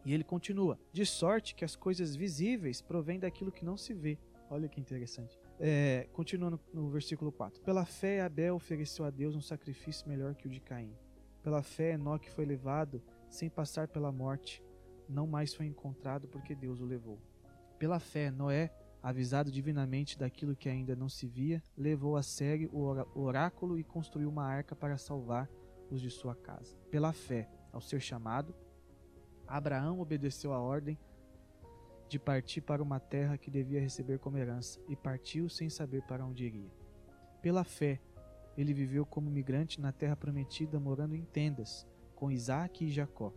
E 0.05 0.13
ele 0.13 0.25
continua, 0.25 0.79
de 0.93 1.07
sorte 1.07 1.55
que 1.55 1.65
as 1.65 1.77
coisas 1.77 2.17
visíveis 2.17 2.83
provêm 2.83 3.21
daquilo 3.21 3.53
que 3.53 3.65
não 3.65 3.77
se 3.77 3.95
vê. 3.95 4.19
Olha 4.51 4.69
que 4.69 4.81
interessante. 4.81 5.39
É, 5.61 6.09
continuando 6.13 6.61
no 6.75 6.91
versículo 6.91 7.31
4. 7.31 7.61
Pela 7.63 7.85
fé, 7.85 8.21
Abel 8.21 8.57
ofereceu 8.57 9.05
a 9.05 9.11
Deus 9.11 9.37
um 9.37 9.41
sacrifício 9.41 10.09
melhor 10.09 10.35
que 10.35 10.47
o 10.47 10.51
de 10.51 10.61
Caim. 10.61 10.93
Pela 11.43 11.63
fé, 11.63 11.93
Enoque 11.93 12.31
foi 12.31 12.45
levado 12.45 13.03
sem 13.29 13.49
passar 13.49 13.89
pela 13.89 14.13
morte, 14.13 14.63
não 15.09 15.27
mais 15.27 15.55
foi 15.55 15.67
encontrado 15.67 16.29
porque 16.29 16.55
Deus 16.55 16.81
o 16.81 16.85
levou. 16.85 17.19
Pela 17.79 17.99
fé, 17.99 18.31
Noé, 18.31 18.73
avisado 19.03 19.51
divinamente 19.51 20.17
daquilo 20.17 20.55
que 20.55 20.69
ainda 20.69 20.95
não 20.95 21.09
se 21.09 21.27
via, 21.27 21.63
levou 21.77 22.17
a 22.17 22.23
sério 22.23 22.71
o 22.73 23.21
oráculo 23.21 23.79
e 23.79 23.83
construiu 23.83 24.29
uma 24.29 24.45
arca 24.45 24.77
para 24.77 24.97
salvar 24.97 25.51
os 25.91 26.01
de 26.01 26.11
sua 26.11 26.35
casa. 26.37 26.77
Pela 26.91 27.13
fé, 27.13 27.51
ao 27.73 27.81
ser 27.81 28.01
chamado, 28.01 28.55
Abraão 29.47 30.01
obedeceu 30.01 30.53
a 30.53 30.61
ordem 30.61 30.99
de 32.09 32.19
partir 32.19 32.61
para 32.61 32.83
uma 32.83 33.01
terra 33.01 33.37
que 33.37 33.51
devia 33.51 33.81
receber 33.81 34.19
como 34.19 34.39
herança 34.39 34.79
e 34.89 34.95
partiu 34.95 35.49
sem 35.49 35.69
saber 35.69 36.03
para 36.03 36.25
onde 36.25 36.45
iria. 36.45 36.71
Pela 37.41 37.65
fé, 37.65 38.01
ele 38.57 38.73
viveu 38.73 39.05
como 39.05 39.31
migrante 39.31 39.81
na 39.81 39.93
terra 39.93 40.15
prometida, 40.15 40.79
morando 40.79 41.17
em 41.17 41.25
tendas, 41.25 41.87
com 42.15 42.31
Isaac 42.31 42.85
e 42.85 42.91
Jacó. 42.91 43.33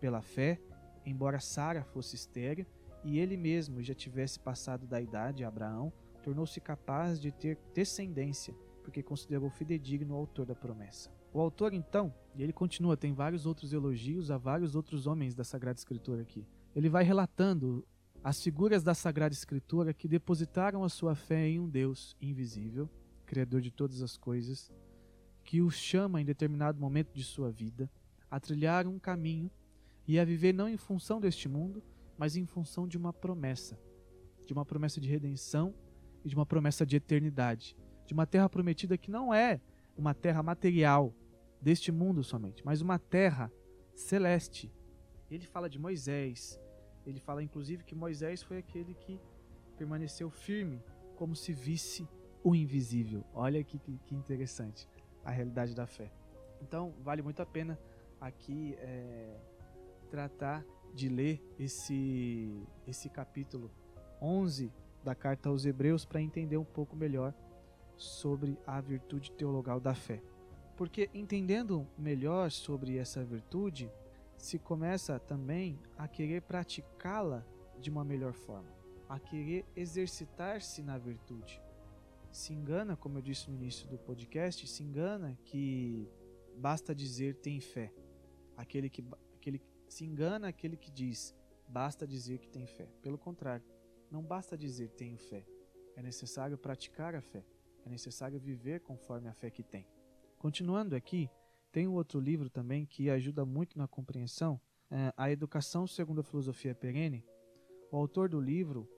Pela 0.00 0.20
fé, 0.20 0.60
embora 1.06 1.40
Sara 1.40 1.84
fosse 1.84 2.16
estéril 2.16 2.66
e 3.04 3.18
ele 3.18 3.36
mesmo 3.36 3.82
já 3.82 3.94
tivesse 3.94 4.38
passado 4.38 4.86
da 4.86 5.00
idade, 5.00 5.44
Abraão 5.44 5.92
tornou-se 6.22 6.60
capaz 6.60 7.18
de 7.18 7.32
ter 7.32 7.58
descendência, 7.74 8.54
porque 8.82 9.02
considerou 9.02 9.50
fidedigno 9.50 10.14
o 10.14 10.18
autor 10.18 10.46
da 10.46 10.54
promessa. 10.54 11.10
O 11.32 11.40
autor, 11.40 11.72
então, 11.72 12.12
e 12.34 12.42
ele 12.42 12.52
continua, 12.52 12.96
tem 12.96 13.12
vários 13.12 13.46
outros 13.46 13.72
elogios 13.72 14.30
a 14.30 14.36
vários 14.36 14.74
outros 14.74 15.06
homens 15.06 15.34
da 15.34 15.44
Sagrada 15.44 15.78
Escritura 15.78 16.22
aqui. 16.22 16.44
Ele 16.74 16.88
vai 16.88 17.04
relatando 17.04 17.86
as 18.22 18.42
figuras 18.42 18.82
da 18.82 18.94
Sagrada 18.94 19.32
Escritura 19.32 19.94
que 19.94 20.08
depositaram 20.08 20.84
a 20.84 20.88
sua 20.88 21.14
fé 21.14 21.48
em 21.48 21.58
um 21.58 21.68
Deus 21.68 22.16
invisível, 22.20 22.88
Criador 23.24 23.60
de 23.60 23.70
todas 23.70 24.02
as 24.02 24.16
coisas, 24.16 24.70
que 25.44 25.62
os 25.62 25.74
chama 25.74 26.20
em 26.20 26.24
determinado 26.24 26.80
momento 26.80 27.12
de 27.14 27.24
sua 27.24 27.50
vida 27.50 27.90
a 28.30 28.38
trilhar 28.38 28.86
um 28.86 28.98
caminho 28.98 29.50
e 30.06 30.18
a 30.18 30.24
viver 30.24 30.52
não 30.52 30.68
em 30.68 30.76
função 30.76 31.20
deste 31.20 31.48
mundo, 31.48 31.82
mas 32.20 32.36
em 32.36 32.44
função 32.44 32.86
de 32.86 32.98
uma 32.98 33.14
promessa, 33.14 33.80
de 34.44 34.52
uma 34.52 34.62
promessa 34.62 35.00
de 35.00 35.08
redenção 35.08 35.74
e 36.22 36.28
de 36.28 36.34
uma 36.34 36.44
promessa 36.44 36.84
de 36.84 36.94
eternidade, 36.94 37.74
de 38.04 38.12
uma 38.12 38.26
terra 38.26 38.46
prometida 38.46 38.98
que 38.98 39.10
não 39.10 39.32
é 39.32 39.58
uma 39.96 40.12
terra 40.12 40.42
material 40.42 41.14
deste 41.62 41.90
mundo 41.90 42.22
somente, 42.22 42.62
mas 42.62 42.82
uma 42.82 42.98
terra 42.98 43.50
celeste. 43.94 44.70
Ele 45.30 45.46
fala 45.46 45.66
de 45.66 45.78
Moisés, 45.78 46.60
ele 47.06 47.20
fala 47.20 47.42
inclusive 47.42 47.84
que 47.84 47.94
Moisés 47.94 48.42
foi 48.42 48.58
aquele 48.58 48.92
que 48.92 49.18
permaneceu 49.78 50.28
firme, 50.28 50.84
como 51.16 51.34
se 51.34 51.54
visse 51.54 52.06
o 52.44 52.54
invisível. 52.54 53.24
Olha 53.32 53.64
que, 53.64 53.78
que, 53.78 54.14
interessante 54.14 54.86
a 55.24 55.30
realidade 55.30 55.74
da 55.74 55.86
fé. 55.86 56.12
Então, 56.60 56.92
vale 57.00 57.22
muito 57.22 57.40
a 57.40 57.46
pena 57.46 57.78
aqui 58.20 58.74
é, 58.78 59.40
tratar 60.10 60.62
de 60.94 61.08
ler 61.08 61.42
esse, 61.58 62.66
esse 62.86 63.08
capítulo 63.08 63.70
11 64.20 64.72
da 65.02 65.14
carta 65.14 65.48
aos 65.48 65.64
Hebreus 65.64 66.04
para 66.04 66.20
entender 66.20 66.56
um 66.56 66.64
pouco 66.64 66.94
melhor 66.94 67.34
sobre 67.96 68.58
a 68.66 68.80
virtude 68.80 69.30
teologal 69.32 69.80
da 69.80 69.94
fé. 69.94 70.22
Porque 70.76 71.10
entendendo 71.12 71.86
melhor 71.98 72.50
sobre 72.50 72.96
essa 72.96 73.22
virtude, 73.24 73.90
se 74.38 74.58
começa 74.58 75.18
também 75.18 75.78
a 75.96 76.08
querer 76.08 76.42
praticá-la 76.42 77.44
de 77.78 77.90
uma 77.90 78.04
melhor 78.04 78.32
forma, 78.32 78.70
a 79.08 79.18
querer 79.18 79.64
exercitar-se 79.76 80.82
na 80.82 80.96
virtude. 80.96 81.60
Se 82.32 82.54
engana, 82.54 82.96
como 82.96 83.18
eu 83.18 83.22
disse 83.22 83.50
no 83.50 83.56
início 83.56 83.88
do 83.88 83.98
podcast, 83.98 84.66
se 84.66 84.82
engana 84.82 85.38
que 85.44 86.08
basta 86.56 86.94
dizer 86.94 87.34
tem 87.36 87.60
fé. 87.60 87.92
Aquele 88.56 88.88
que, 88.88 89.04
se 89.92 90.04
engana 90.04 90.48
aquele 90.48 90.76
que 90.76 90.90
diz 90.90 91.34
basta 91.68 92.06
dizer 92.06 92.38
que 92.38 92.48
tem 92.48 92.66
fé. 92.66 92.86
Pelo 93.02 93.18
contrário, 93.18 93.66
não 94.10 94.22
basta 94.22 94.56
dizer 94.56 94.90
tenho 94.90 95.18
fé. 95.18 95.44
É 95.96 96.02
necessário 96.02 96.56
praticar 96.56 97.14
a 97.14 97.20
fé. 97.20 97.44
É 97.84 97.88
necessário 97.88 98.38
viver 98.38 98.80
conforme 98.80 99.28
a 99.28 99.34
fé 99.34 99.50
que 99.50 99.62
tem. 99.62 99.86
Continuando 100.38 100.94
aqui, 100.94 101.28
tem 101.72 101.86
um 101.86 101.94
outro 101.94 102.20
livro 102.20 102.48
também 102.48 102.86
que 102.86 103.10
ajuda 103.10 103.44
muito 103.44 103.78
na 103.78 103.86
compreensão, 103.86 104.60
é 104.90 105.12
A 105.16 105.30
Educação 105.30 105.86
segundo 105.86 106.20
a 106.20 106.24
Filosofia 106.24 106.74
Perene. 106.74 107.24
O 107.92 107.96
autor 107.96 108.28
do 108.28 108.40
livro, 108.40 108.88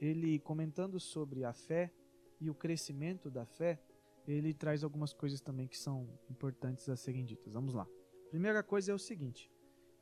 ele 0.00 0.38
comentando 0.38 0.98
sobre 0.98 1.44
a 1.44 1.52
fé 1.52 1.92
e 2.40 2.48
o 2.48 2.54
crescimento 2.54 3.30
da 3.30 3.44
fé, 3.44 3.78
ele 4.26 4.54
traz 4.54 4.82
algumas 4.82 5.12
coisas 5.12 5.40
também 5.40 5.68
que 5.68 5.76
são 5.76 6.08
importantes 6.30 6.88
a 6.88 6.96
serem 6.96 7.24
ditas. 7.24 7.52
Vamos 7.52 7.74
lá. 7.74 7.86
Primeira 8.30 8.62
coisa 8.62 8.92
é 8.92 8.94
o 8.94 8.98
seguinte: 8.98 9.51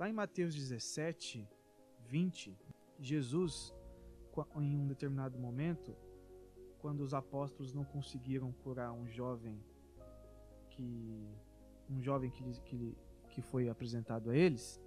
lá 0.01 0.09
em 0.09 0.15
Mateus 0.15 0.55
17, 0.55 1.47
20, 2.09 2.59
Jesus, 2.99 3.75
em 4.57 4.75
um 4.75 4.87
determinado 4.87 5.39
momento, 5.39 5.95
quando 6.79 7.03
os 7.03 7.13
apóstolos 7.13 7.75
não 7.75 7.85
conseguiram 7.85 8.51
curar 8.51 8.93
um 8.93 9.07
jovem 9.07 9.63
que 10.71 11.29
um 11.91 12.01
jovem 12.01 12.31
que, 12.31 12.43
que, 12.61 12.97
que 13.29 13.43
foi 13.43 13.69
apresentado 13.69 14.31
a 14.31 14.37
eles, 14.37 14.81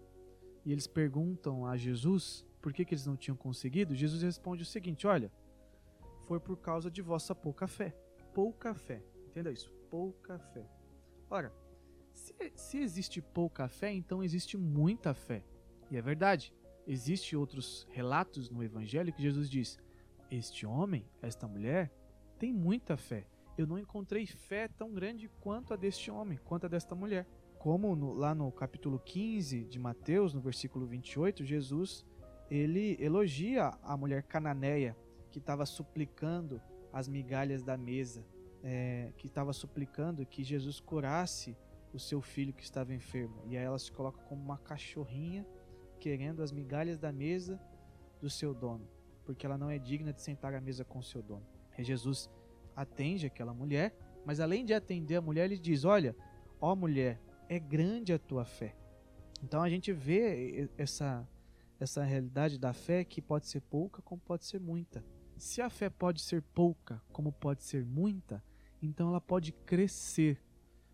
e 0.66 0.72
eles 0.72 0.88
perguntam 0.88 1.68
a 1.68 1.78
Jesus 1.78 2.44
por 2.60 2.74
que, 2.74 2.84
que 2.84 2.96
eles 2.96 3.06
não 3.06 3.16
tinham 3.16 3.38
conseguido, 3.38 3.94
Jesus 3.94 4.24
responde 4.24 4.64
o 4.64 4.66
seguinte: 4.66 5.06
Olha, 5.06 5.32
foi 6.22 6.40
por 6.40 6.58
causa 6.58 6.90
de 6.90 7.04
vossa 7.04 7.36
pouca 7.36 7.68
fé. 7.68 7.96
Pouca 8.34 8.74
fé. 8.74 9.04
Entenda 9.28 9.52
isso, 9.52 9.72
pouca 9.92 10.40
fé. 10.40 10.68
Ora, 11.30 11.54
se, 12.14 12.34
se 12.56 12.78
existe 12.78 13.22
pouca 13.22 13.68
fé, 13.68 13.92
então 13.92 14.24
existe 14.24 14.58
muita 14.58 15.14
fé. 15.14 15.44
E 15.90 15.98
é 15.98 16.02
verdade. 16.02 16.54
Existem 16.86 17.38
outros 17.38 17.88
relatos 17.92 18.50
no 18.50 18.64
Evangelho 18.64 19.14
que 19.14 19.22
Jesus 19.22 19.50
diz: 19.50 19.80
Este 20.30 20.66
homem, 20.66 21.06
esta 21.22 21.48
mulher, 21.48 21.92
tem 22.38 22.52
muita 22.52 22.98
fé. 22.98 23.26
Eu 23.58 23.68
não 23.68 23.78
encontrei 23.78 24.26
fé 24.26 24.68
tão 24.68 24.92
grande 24.94 25.30
quanto 25.40 25.74
a 25.74 25.78
deste 25.78 26.10
homem, 26.10 26.40
quanto 26.44 26.66
a 26.66 26.70
desta 26.70 26.96
mulher. 26.96 27.28
Como 27.60 27.96
no, 27.96 28.14
lá 28.14 28.36
no 28.36 28.52
capítulo 28.52 29.00
15 29.00 29.64
de 29.66 29.80
Mateus, 29.80 30.34
no 30.34 30.42
versículo 30.42 30.86
28, 30.86 31.46
Jesus 31.46 32.06
ele 32.50 32.98
elogia 33.00 33.74
a 33.82 33.96
mulher 33.96 34.24
cananeia 34.24 34.98
que 35.32 35.40
estava 35.40 35.66
suplicando 35.66 36.62
as 36.92 37.08
migalhas 37.08 37.64
da 37.64 37.78
mesa, 37.78 38.26
é, 38.62 39.12
que 39.18 39.28
estava 39.28 39.54
suplicando 39.54 40.26
que 40.26 40.44
Jesus 40.44 40.80
curasse 40.80 41.58
o 41.94 42.00
seu 42.00 42.22
filho 42.22 42.54
que 42.54 42.64
estava 42.64 42.94
enfermo. 42.94 43.42
E 43.46 43.58
aí 43.58 43.64
ela 43.64 43.80
se 43.80 43.92
coloca 43.92 44.22
como 44.24 44.42
uma 44.42 44.58
cachorrinha 44.58 45.46
querendo 46.00 46.42
as 46.42 46.52
migalhas 46.52 46.98
da 46.98 47.12
mesa 47.12 47.60
do 48.20 48.30
seu 48.30 48.54
dono, 48.54 48.88
porque 49.26 49.46
ela 49.46 49.58
não 49.58 49.70
é 49.70 49.78
digna 49.78 50.12
de 50.12 50.22
sentar 50.22 50.54
à 50.54 50.60
mesa 50.60 50.84
com 50.84 51.02
seu 51.02 51.22
dono. 51.22 51.46
E 51.78 51.84
Jesus 51.84 52.30
atende 52.76 53.26
aquela 53.26 53.54
mulher, 53.54 53.96
mas 54.26 54.40
além 54.40 54.66
de 54.66 54.74
atender 54.74 55.16
a 55.16 55.22
mulher, 55.22 55.46
ele 55.46 55.58
diz: 55.58 55.86
Olha, 55.86 56.16
ó 56.60 56.76
mulher, 56.76 57.22
é 57.48 57.60
grande 57.60 58.14
a 58.14 58.20
tua 58.20 58.46
fé. 58.46 58.76
Então 59.42 59.62
a 59.62 59.70
gente 59.70 59.92
vê 59.92 60.70
essa, 60.78 61.28
essa 61.80 62.04
realidade 62.04 62.58
da 62.58 62.74
fé 62.74 63.04
que 63.04 63.22
pode 63.22 63.48
ser 63.48 63.62
pouca 63.62 64.02
como 64.02 64.22
pode 64.22 64.46
ser 64.46 64.60
muita. 64.60 65.04
Se 65.38 65.62
a 65.62 65.70
fé 65.70 65.90
pode 65.90 66.22
ser 66.22 66.42
pouca 66.42 67.02
como 67.12 67.32
pode 67.32 67.64
ser 67.64 67.86
muita, 67.86 68.44
então 68.82 69.10
ela 69.10 69.22
pode 69.22 69.52
crescer. 69.52 70.42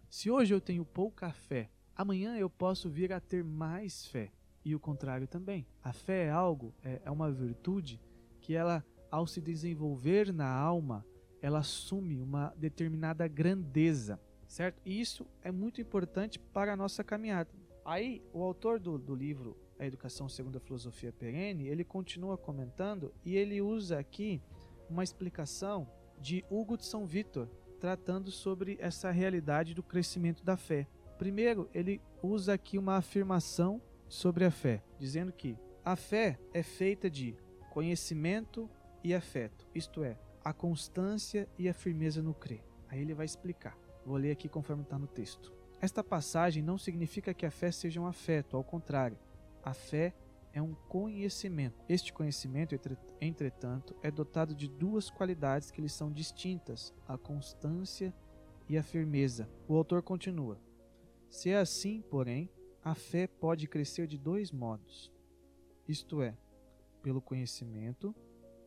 Se 0.10 0.32
hoje 0.32 0.52
eu 0.52 0.60
tenho 0.60 0.84
pouca 0.84 1.32
fé, 1.32 1.69
amanhã 1.95 2.36
eu 2.36 2.50
posso 2.50 2.89
vir 2.89 3.13
a 3.13 3.19
ter 3.19 3.43
mais 3.43 4.08
fé. 4.08 4.32
E 4.65 4.74
o 4.74 4.80
contrário 4.80 5.28
também. 5.28 5.67
A 5.84 5.93
fé 5.93 6.26
é 6.26 6.32
algo, 6.32 6.74
é, 6.84 7.00
é 7.06 7.12
uma 7.12 7.32
virtude 7.32 8.02
que 8.41 8.56
ela, 8.56 8.84
ao 9.12 9.28
se 9.28 9.39
desenvolver 9.39 10.34
na 10.34 10.52
alma, 10.52 11.06
ela 11.39 11.60
assume 11.60 12.19
uma 12.19 12.52
determinada 12.58 13.28
grandeza, 13.28 14.19
certo? 14.48 14.82
E 14.84 15.00
isso 15.00 15.28
é 15.43 15.52
muito 15.52 15.80
importante 15.80 16.39
para 16.39 16.74
a 16.74 16.76
nossa 16.76 17.04
caminhada. 17.04 17.52
Aí, 17.86 18.22
o 18.34 18.43
autor 18.43 18.80
do, 18.80 18.98
do 18.98 19.13
livro 19.13 19.56
A 19.78 19.86
Educação 19.86 20.28
Segundo 20.28 20.58
a 20.58 20.60
Filosofia 20.60 21.13
Perene, 21.13 21.67
ele 21.67 21.84
continua 21.84 22.36
comentando 22.36 23.13
e 23.24 23.36
ele 23.36 23.62
usa 23.62 24.00
aqui 24.00 24.41
uma 24.89 25.04
explicação 25.04 25.88
de 26.19 26.43
Hugo 26.50 26.76
de 26.78 26.86
São 26.86 27.06
Vitor, 27.06 27.48
tratando 27.80 28.30
sobre 28.30 28.78
essa 28.80 29.10
realidade 29.10 29.74
do 29.74 29.82
crescimento 29.82 30.44
da 30.44 30.58
fé. 30.58 30.88
Primeiro, 31.18 31.70
ele 31.74 32.02
usa 32.22 32.54
aqui 32.54 32.78
uma 32.78 32.98
afirmação 32.98 33.82
sobre 34.08 34.46
a 34.46 34.52
fé, 34.52 34.84
dizendo 34.98 35.32
que 35.32 35.58
a 35.84 35.96
fé 35.96 36.38
é 36.54 36.62
feita 36.62 37.10
de 37.10 37.36
conhecimento 37.72 38.70
e 39.04 39.13
afeto, 39.13 39.68
isto 39.74 40.04
é, 40.04 40.18
a 40.44 40.52
constância 40.52 41.48
e 41.58 41.70
a 41.70 41.74
firmeza 41.74 42.22
no 42.22 42.34
crer. 42.34 42.63
Aí 42.89 43.00
ele 43.00 43.13
vai 43.13 43.26
explicar. 43.26 43.78
Vou 44.06 44.18
ler 44.18 44.32
aqui 44.32 44.50
conforme 44.50 44.84
está 44.84 44.98
no 44.98 45.08
texto. 45.08 45.54
Esta 45.82 46.04
passagem 46.04 46.62
não 46.62 46.78
significa 46.78 47.34
que 47.34 47.46
a 47.46 47.52
fé 47.52 47.72
seja 47.72 48.02
um 48.02 48.08
afeto, 48.08 48.58
ao 48.58 48.63
contrário. 48.63 49.18
A 49.63 49.74
fé 49.74 50.13
é 50.60 50.62
um 50.62 50.76
conhecimento. 50.88 51.82
Este 51.88 52.12
conhecimento, 52.12 52.76
entretanto, 53.22 53.95
é 54.04 54.12
dotado 54.12 54.54
de 54.54 54.67
duas 54.67 55.10
qualidades 55.10 55.72
que 55.72 55.82
lhe 55.82 55.89
são 55.89 56.12
distintas: 56.12 56.93
a 57.08 57.17
constância 57.17 58.13
e 58.67 58.78
a 58.78 58.84
firmeza. 58.84 59.50
O 59.67 59.76
autor 59.76 60.04
continua: 60.04 60.60
Se 61.30 61.50
é 61.50 61.58
assim, 61.58 62.02
porém, 62.02 62.50
a 62.84 62.93
fé 62.93 63.26
pode 63.26 63.67
crescer 63.67 64.06
de 64.06 64.17
dois 64.17 64.52
modos. 64.52 65.12
isto 65.88 66.22
é, 66.22 66.38
pelo 67.02 67.22
conhecimento, 67.22 68.13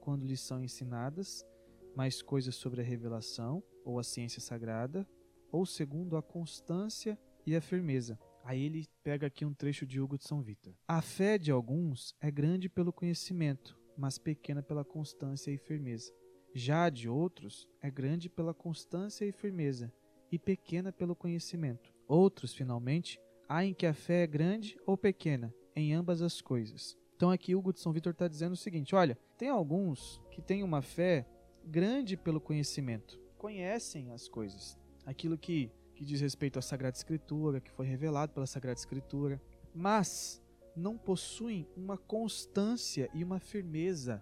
quando 0.00 0.26
lhes 0.26 0.40
são 0.40 0.64
ensinadas 0.64 1.46
mais 1.94 2.22
coisas 2.22 2.54
sobre 2.54 2.80
a 2.80 2.84
revelação 2.84 3.62
ou 3.84 3.98
a 3.98 4.02
ciência 4.02 4.40
sagrada, 4.40 5.06
ou 5.50 5.66
segundo 5.66 6.16
a 6.16 6.22
constância 6.22 7.18
e 7.46 7.54
a 7.54 7.60
firmeza. 7.60 8.18
Aí 8.44 8.62
ele 8.64 8.86
pega 9.02 9.26
aqui 9.26 9.44
um 9.44 9.54
trecho 9.54 9.86
de 9.86 10.00
Hugo 10.00 10.18
de 10.18 10.24
São 10.24 10.42
Vitor. 10.42 10.74
A 10.86 11.00
fé 11.00 11.38
de 11.38 11.50
alguns 11.50 12.14
é 12.20 12.30
grande 12.30 12.68
pelo 12.68 12.92
conhecimento, 12.92 13.78
mas 13.96 14.18
pequena 14.18 14.62
pela 14.62 14.84
constância 14.84 15.50
e 15.50 15.58
firmeza. 15.58 16.12
Já 16.54 16.84
a 16.84 16.90
de 16.90 17.08
outros 17.08 17.68
é 17.80 17.90
grande 17.90 18.28
pela 18.28 18.52
constância 18.52 19.24
e 19.24 19.32
firmeza, 19.32 19.92
e 20.30 20.38
pequena 20.38 20.92
pelo 20.92 21.16
conhecimento. 21.16 21.94
Outros, 22.06 22.52
finalmente, 22.52 23.18
há 23.48 23.64
em 23.64 23.72
que 23.72 23.86
a 23.86 23.94
fé 23.94 24.22
é 24.22 24.26
grande 24.26 24.76
ou 24.86 24.96
pequena, 24.96 25.54
em 25.74 25.94
ambas 25.94 26.20
as 26.20 26.40
coisas. 26.40 26.98
Então 27.16 27.30
aqui 27.30 27.54
Hugo 27.54 27.72
de 27.72 27.80
São 27.80 27.92
Vitor 27.92 28.12
está 28.12 28.26
dizendo 28.26 28.52
o 28.52 28.56
seguinte: 28.56 28.94
olha, 28.94 29.16
tem 29.38 29.48
alguns 29.48 30.20
que 30.30 30.42
têm 30.42 30.62
uma 30.62 30.82
fé 30.82 31.26
grande 31.64 32.16
pelo 32.16 32.40
conhecimento, 32.40 33.20
conhecem 33.38 34.10
as 34.10 34.28
coisas, 34.28 34.76
aquilo 35.06 35.38
que, 35.38 35.70
que 36.02 36.06
diz 36.06 36.20
respeito 36.20 36.58
à 36.58 36.62
Sagrada 36.62 36.96
Escritura, 36.96 37.60
que 37.60 37.70
foi 37.70 37.86
revelado 37.86 38.32
pela 38.32 38.44
Sagrada 38.44 38.76
Escritura, 38.76 39.40
mas 39.72 40.42
não 40.74 40.98
possuem 40.98 41.64
uma 41.76 41.96
constância 41.96 43.08
e 43.14 43.22
uma 43.22 43.38
firmeza 43.38 44.20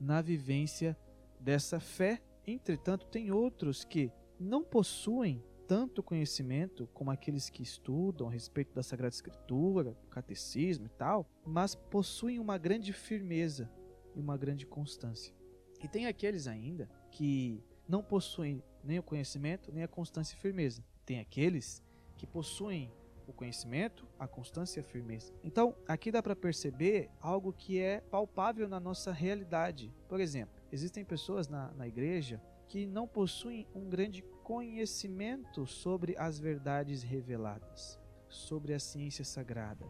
na 0.00 0.20
vivência 0.20 0.98
dessa 1.38 1.78
fé. 1.78 2.20
Entretanto, 2.44 3.06
tem 3.06 3.30
outros 3.30 3.84
que 3.84 4.10
não 4.40 4.64
possuem 4.64 5.40
tanto 5.68 6.02
conhecimento 6.02 6.88
como 6.92 7.12
aqueles 7.12 7.48
que 7.48 7.62
estudam 7.62 8.26
a 8.26 8.32
respeito 8.32 8.74
da 8.74 8.82
Sagrada 8.82 9.14
Escritura, 9.14 9.92
do 10.02 10.08
catecismo 10.08 10.86
e 10.86 10.90
tal, 10.90 11.24
mas 11.46 11.76
possuem 11.76 12.40
uma 12.40 12.58
grande 12.58 12.92
firmeza 12.92 13.70
e 14.16 14.18
uma 14.18 14.36
grande 14.36 14.66
constância. 14.66 15.32
E 15.80 15.86
tem 15.86 16.06
aqueles 16.06 16.48
ainda 16.48 16.90
que 17.12 17.62
não 17.88 18.02
possuem 18.02 18.60
nem 18.82 18.98
o 18.98 19.02
conhecimento, 19.02 19.70
nem 19.70 19.84
a 19.84 19.88
constância 19.88 20.34
e 20.34 20.40
firmeza. 20.40 20.82
Tem 21.10 21.18
aqueles 21.18 21.82
que 22.16 22.24
possuem 22.24 22.88
o 23.26 23.32
conhecimento, 23.32 24.06
a 24.16 24.28
constância 24.28 24.78
e 24.78 24.80
a 24.80 24.84
firmeza. 24.84 25.34
Então, 25.42 25.74
aqui 25.88 26.12
dá 26.12 26.22
para 26.22 26.36
perceber 26.36 27.10
algo 27.20 27.52
que 27.52 27.80
é 27.80 28.00
palpável 28.00 28.68
na 28.68 28.78
nossa 28.78 29.10
realidade. 29.10 29.92
Por 30.08 30.20
exemplo, 30.20 30.54
existem 30.70 31.04
pessoas 31.04 31.48
na, 31.48 31.72
na 31.72 31.88
igreja 31.88 32.40
que 32.68 32.86
não 32.86 33.08
possuem 33.08 33.66
um 33.74 33.88
grande 33.88 34.22
conhecimento 34.44 35.66
sobre 35.66 36.16
as 36.16 36.38
verdades 36.38 37.02
reveladas, 37.02 37.98
sobre 38.28 38.72
a 38.72 38.78
ciência 38.78 39.24
sagrada, 39.24 39.88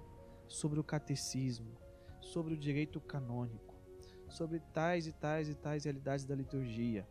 sobre 0.48 0.80
o 0.80 0.84
catecismo, 0.84 1.76
sobre 2.18 2.54
o 2.54 2.58
direito 2.58 2.98
canônico, 2.98 3.74
sobre 4.26 4.58
tais 4.72 5.06
e 5.06 5.12
tais 5.12 5.50
e 5.50 5.54
tais 5.54 5.84
realidades 5.84 6.24
da 6.24 6.34
liturgia. 6.34 7.06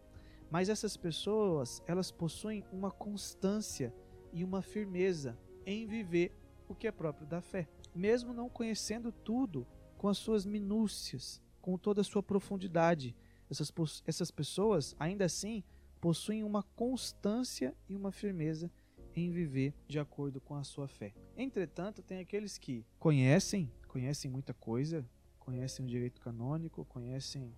Mas 0.49 0.69
essas 0.69 0.97
pessoas, 0.97 1.81
elas 1.85 2.12
possuem 2.12 2.63
uma 2.71 2.91
constância 2.91 3.93
e 4.33 4.43
uma 4.43 4.62
firmeza 4.62 5.38
em 5.65 5.85
viver 5.85 6.35
o 6.67 6.75
que 6.75 6.88
é 6.88 6.91
próprio 6.91 7.27
da 7.27 7.41
fé, 7.41 7.67
mesmo 7.93 8.33
não 8.33 8.49
conhecendo 8.49 9.12
tudo 9.12 9.65
com 9.97 10.07
as 10.07 10.17
suas 10.17 10.45
minúcias, 10.45 11.41
com 11.62 11.77
toda 11.77 12.01
a 12.01 12.03
sua 12.03 12.23
profundidade 12.23 13.15
essas, 13.49 13.73
essas 14.05 14.29
pessoas, 14.29 14.95
ainda 14.99 15.25
assim, 15.25 15.63
possuem 15.99 16.43
uma 16.43 16.63
constância 16.63 17.75
e 17.88 17.95
uma 17.95 18.12
firmeza 18.12 18.71
em 19.15 19.31
viver 19.31 19.73
de 19.88 19.99
acordo 19.99 20.39
com 20.39 20.55
a 20.55 20.63
sua 20.63 20.88
fé. 20.88 21.13
Entretanto, 21.35 22.03
tem 22.03 22.19
aqueles 22.19 22.57
que 22.57 22.85
conhecem, 22.99 23.71
conhecem 23.88 24.29
muita 24.29 24.53
coisa, 24.53 25.05
conhecem 25.39 25.83
o 25.83 25.88
direito 25.88 26.21
canônico, 26.21 26.85
conhecem 26.85 27.53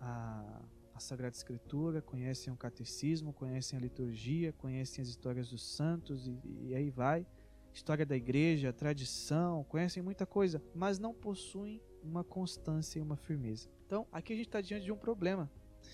a, 0.00 0.62
a 0.96 1.00
Sagrada 1.00 1.36
Escritura, 1.36 2.00
conhecem 2.00 2.50
o 2.50 2.56
catecismo, 2.56 3.30
conhecem 3.30 3.78
a 3.78 3.82
liturgia, 3.82 4.52
conhecem 4.54 5.02
as 5.02 5.08
histórias 5.08 5.50
dos 5.50 5.62
santos 5.62 6.26
e, 6.26 6.40
e 6.68 6.74
aí 6.74 6.88
vai. 6.88 7.26
História 7.74 8.06
da 8.06 8.16
igreja, 8.16 8.72
tradição, 8.72 9.62
conhecem 9.64 10.02
muita 10.02 10.24
coisa, 10.24 10.62
mas 10.74 10.98
não 10.98 11.12
possuem 11.12 11.82
uma 12.02 12.24
constância 12.24 12.98
e 12.98 13.02
uma 13.02 13.16
firmeza. 13.16 13.68
Então, 13.84 14.06
aqui 14.10 14.32
a 14.32 14.36
gente 14.36 14.46
está 14.46 14.62
diante 14.62 14.86
de 14.86 14.92
um 14.92 14.96
problema. 14.96 15.50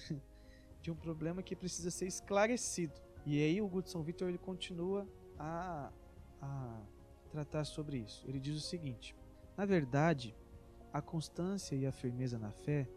de 0.81 0.93
um 0.93 0.95
problema 0.95 1.43
que 1.43 1.57
precisa 1.57 1.91
ser 1.91 2.07
esclarecido. 2.07 2.95
E 3.27 3.43
aí 3.43 3.61
o 3.61 3.67
Goodson 3.67 4.03
Victor 4.03 4.29
ele 4.29 4.39
continua 4.39 5.09
a, 5.37 5.93
a 6.41 6.81
tratar 7.29 7.65
sobre 7.65 7.99
isso. 7.99 8.25
Ele 8.29 8.39
diz 8.39 8.57
o 8.57 8.61
seguinte: 8.61 9.17
Na 9.57 9.65
verdade, 9.65 10.37
a 10.93 11.03
constância 11.03 11.75
e 11.75 11.87
a 11.87 11.93
firmeza 11.93 12.39
na 12.39 12.53
fé 12.53 12.89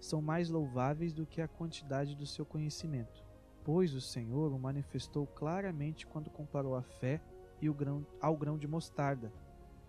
são 0.00 0.20
mais 0.20 0.48
louváveis 0.48 1.12
do 1.12 1.26
que 1.26 1.40
a 1.40 1.48
quantidade 1.48 2.14
do 2.14 2.26
seu 2.26 2.44
conhecimento, 2.44 3.24
pois 3.64 3.94
o 3.94 4.00
Senhor 4.00 4.52
o 4.52 4.58
manifestou 4.58 5.26
claramente 5.26 6.06
quando 6.06 6.30
comparou 6.30 6.74
a 6.74 6.82
fé 6.82 7.20
e 7.60 7.68
o 7.68 7.74
grão, 7.74 8.06
ao 8.20 8.36
grão 8.36 8.58
de 8.58 8.66
mostarda, 8.66 9.32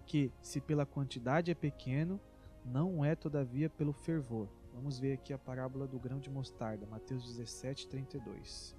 que, 0.06 0.32
se 0.42 0.62
pela 0.62 0.86
quantidade 0.86 1.52
é 1.52 1.56
pequeno, 1.56 2.20
não 2.64 3.04
é 3.04 3.16
todavia 3.16 3.70
pelo 3.70 3.94
fervor. 3.94 4.48
Vamos 4.74 5.00
ver 5.00 5.14
aqui 5.14 5.34
a 5.34 5.38
parábola 5.38 5.88
do 5.88 6.00
grão 6.00 6.20
de 6.20 6.30
mostarda, 6.30 6.86
Mateus 6.86 7.26
17, 7.26 7.88
32. 7.88 8.76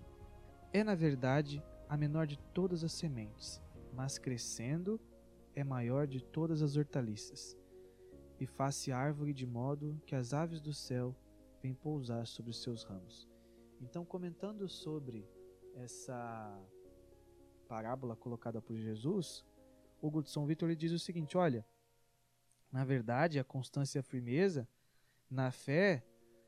É, 0.73 0.85
na 0.85 0.95
verdade, 0.95 1.63
a 1.89 1.97
menor 1.97 2.27
de 2.27 2.39
todas 2.55 2.85
as 2.85 2.93
sementes, 2.93 3.61
mas 3.93 4.19
crescendo 4.19 5.01
é 5.55 5.65
maior 5.65 6.07
de 6.07 6.23
todas 6.23 6.63
as 6.63 6.77
hortaliças, 6.77 7.57
e 8.41 8.47
faz-se 8.47 8.93
árvore 8.93 9.33
de 9.33 9.47
modo 9.47 10.01
que 10.07 10.15
as 10.15 10.33
aves 10.33 10.61
do 10.61 10.73
céu 10.73 11.15
vêm 11.63 11.75
pousar 11.75 12.27
sobre 12.27 12.51
os 12.51 12.63
seus 12.63 12.85
ramos. 12.85 13.29
Então, 13.81 14.05
comentando 14.05 14.69
sobre 14.69 15.29
essa 15.75 16.61
parábola 17.69 18.17
colocada 18.17 18.61
por 18.61 18.77
Jesus, 18.77 19.45
o 20.01 20.11
Gudson 20.11 20.47
Vitor 20.47 20.75
diz 20.75 20.93
o 20.93 20.99
seguinte: 20.99 21.37
olha, 21.37 21.67
na 22.71 22.85
verdade, 22.85 23.39
a 23.39 23.45
constância 23.45 23.99
e 23.99 24.01
a 24.01 24.03
firmeza 24.03 24.69
na 25.31 25.51
fé 25.51 26.05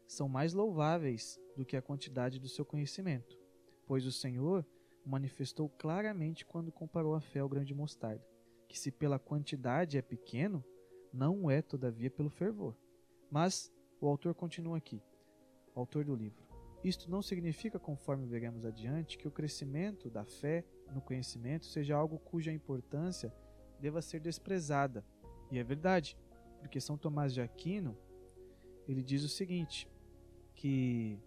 são 0.07 0.29
mais 0.29 0.53
louváveis 0.53 1.41
do 1.57 1.65
que 1.65 1.77
a 1.77 1.83
quantidade 1.83 2.39
do 2.39 2.49
seu 2.49 2.65
conhecimento, 2.65 3.39
pois 3.87 4.07
o 4.07 4.13
Senhor 4.13 4.67
manifestou 5.05 5.69
claramente 5.69 6.45
quando 6.45 6.73
comparou 6.73 7.15
a 7.15 7.21
fé 7.21 7.41
ao 7.41 7.49
grão 7.49 7.65
de 7.65 7.75
mostarda, 7.75 8.27
que 8.69 8.79
se 8.79 8.91
pela 8.91 9.19
quantidade 9.19 9.97
é 9.97 10.03
pequeno, 10.03 10.65
não 11.13 11.51
é 11.51 11.61
todavia 11.63 12.11
pelo 12.11 12.31
fervor. 12.31 12.77
Mas 13.31 13.73
o 14.01 14.09
autor 14.09 14.35
continua 14.35 14.79
aqui, 14.79 15.03
autor 15.75 16.05
do 16.05 16.15
livro. 16.15 16.45
Isto 16.83 17.11
não 17.11 17.21
significa, 17.21 17.79
conforme 17.79 18.27
veremos 18.27 18.65
adiante, 18.65 19.19
que 19.19 19.29
o 19.29 19.31
crescimento 19.31 20.09
da 20.09 20.25
fé 20.25 20.65
no 20.95 21.01
conhecimento 21.01 21.67
seja 21.67 21.95
algo 21.95 22.19
cuja 22.19 22.53
importância 22.53 23.33
deva 23.79 24.01
ser 24.01 24.21
desprezada 24.21 25.05
e 25.51 25.59
é 25.59 25.65
verdade, 25.65 26.17
porque 26.61 26.81
São 26.81 26.97
Tomás 26.97 27.35
de 27.35 27.41
Aquino, 27.41 27.97
ele 28.87 29.03
diz 29.03 29.25
o 29.25 29.29
seguinte, 29.29 29.89
que 30.55 31.19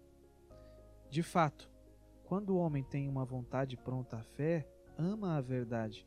de 1.10 1.22
fato, 1.22 1.70
quando 2.24 2.50
o 2.50 2.56
homem 2.56 2.82
tem 2.82 3.08
uma 3.08 3.24
vontade 3.24 3.76
pronta 3.76 4.16
à 4.16 4.22
fé, 4.22 4.66
ama 4.96 5.36
a 5.36 5.40
verdade 5.40 6.06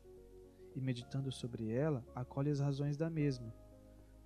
e 0.74 0.80
meditando 0.80 1.30
sobre 1.30 1.70
ela, 1.70 2.04
acolhe 2.14 2.50
as 2.50 2.60
razões 2.60 2.96
da 2.96 3.08
mesma, 3.08 3.54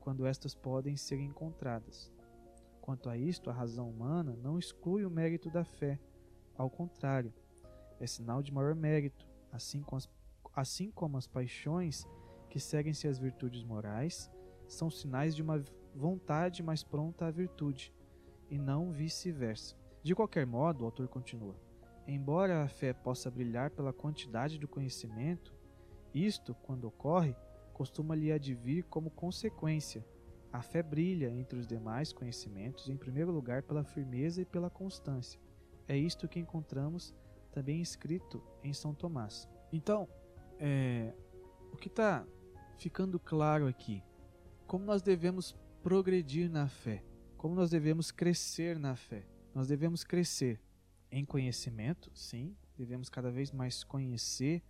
quando 0.03 0.27
estas 0.27 0.55
podem 0.55 0.97
ser 0.97 1.21
encontradas. 1.21 2.13
Quanto 2.81 3.09
a 3.09 3.17
isto, 3.17 3.49
a 3.49 3.53
razão 3.53 3.89
humana 3.89 4.37
não 4.43 4.59
exclui 4.59 5.05
o 5.05 5.11
mérito 5.11 5.49
da 5.49 5.65
fé, 5.65 6.01
ao 6.57 6.69
contrário, 6.69 7.33
é 8.01 8.07
sinal 8.07 8.43
de 8.43 8.53
maior 8.53 8.75
mérito, 8.75 9.29
assim 9.53 9.81
como 9.81 9.99
as, 9.99 10.09
assim 10.55 10.91
como 10.91 11.17
as 11.17 11.29
paixões 11.29 12.05
que 12.51 12.59
seguem-se 12.59 13.07
as 13.07 13.19
virtudes 13.19 13.63
morais 13.63 14.31
são 14.69 14.91
sinais 14.91 15.37
de 15.37 15.43
uma 15.43 15.63
vontade 15.95 16.63
mais 16.63 16.83
pronta 16.83 17.27
à 17.27 17.31
virtude, 17.31 17.95
e 18.51 18.59
não 18.59 18.91
vice-versa. 18.91 19.77
De 20.03 20.15
qualquer 20.15 20.47
modo, 20.47 20.83
o 20.83 20.85
autor 20.85 21.07
continua: 21.07 21.55
embora 22.07 22.65
a 22.65 22.69
fé 22.69 22.93
possa 22.93 23.31
brilhar 23.31 23.71
pela 23.71 23.93
quantidade 23.93 24.59
do 24.59 24.67
conhecimento, 24.67 25.55
isto, 26.13 26.55
quando 26.57 26.87
ocorre, 26.87 27.37
costuma 27.73 28.15
lhe 28.15 28.31
advir 28.31 28.85
como 28.85 29.11
consequência. 29.11 30.05
A 30.53 30.61
fé 30.63 30.83
brilha 30.83 31.31
entre 31.31 31.59
os 31.59 31.67
demais 31.67 32.13
conhecimentos, 32.13 32.89
em 32.89 32.97
primeiro 32.97 33.33
lugar, 33.33 33.63
pela 33.63 33.83
firmeza 33.83 34.43
e 34.43 34.45
pela 34.45 34.69
constância. 34.69 35.41
É 35.89 35.97
isto 35.97 36.29
que 36.29 36.39
encontramos 36.39 37.15
também 37.51 37.81
escrito 37.81 38.43
em 38.63 38.73
São 38.73 38.95
Tomás. 38.95 39.49
Então, 39.73 40.09
é, 40.59 41.15
o 41.73 41.77
que 41.77 41.89
está 41.89 42.27
ficando 42.77 43.19
claro 43.19 43.67
aqui 43.67 44.03
como 44.67 44.85
nós 44.87 45.03
devemos 45.03 45.55
progredir 45.83 46.51
na 46.51 46.67
fé, 46.67 47.05
como 47.37 47.55
nós 47.55 47.69
devemos 47.69 48.11
crescer 48.11 48.79
na 48.79 48.97
fé. 48.97 49.27
Nós 49.55 49.69
devemos 49.69 50.03
crescer 50.03 50.59
em 51.11 51.27
conhecimento, 51.27 52.11
sim, 52.15 52.57
devemos 52.79 53.11
cada 53.11 53.31
vez 53.31 53.53
mais 53.53 53.85
conhecer 53.85 54.63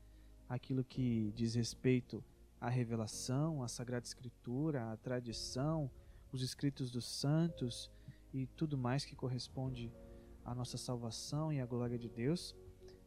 aquilo 0.48 0.82
que 0.82 1.32
diz 1.36 1.54
respeito 1.54 2.24
à 2.62 2.68
revelação, 2.68 3.60
à 3.60 3.66
Sagrada 3.66 4.06
Escritura, 4.06 4.92
à 4.92 4.96
tradição, 4.96 5.90
os 6.30 6.42
escritos 6.42 6.92
dos 6.92 7.04
santos 7.04 7.90
e 8.32 8.46
tudo 8.46 8.78
mais 8.78 9.04
que 9.04 9.16
corresponde 9.16 9.92
à 10.44 10.54
nossa 10.54 10.78
salvação 10.78 11.52
e 11.52 11.60
à 11.60 11.66
glória 11.66 11.98
de 11.98 12.08
Deus, 12.08 12.54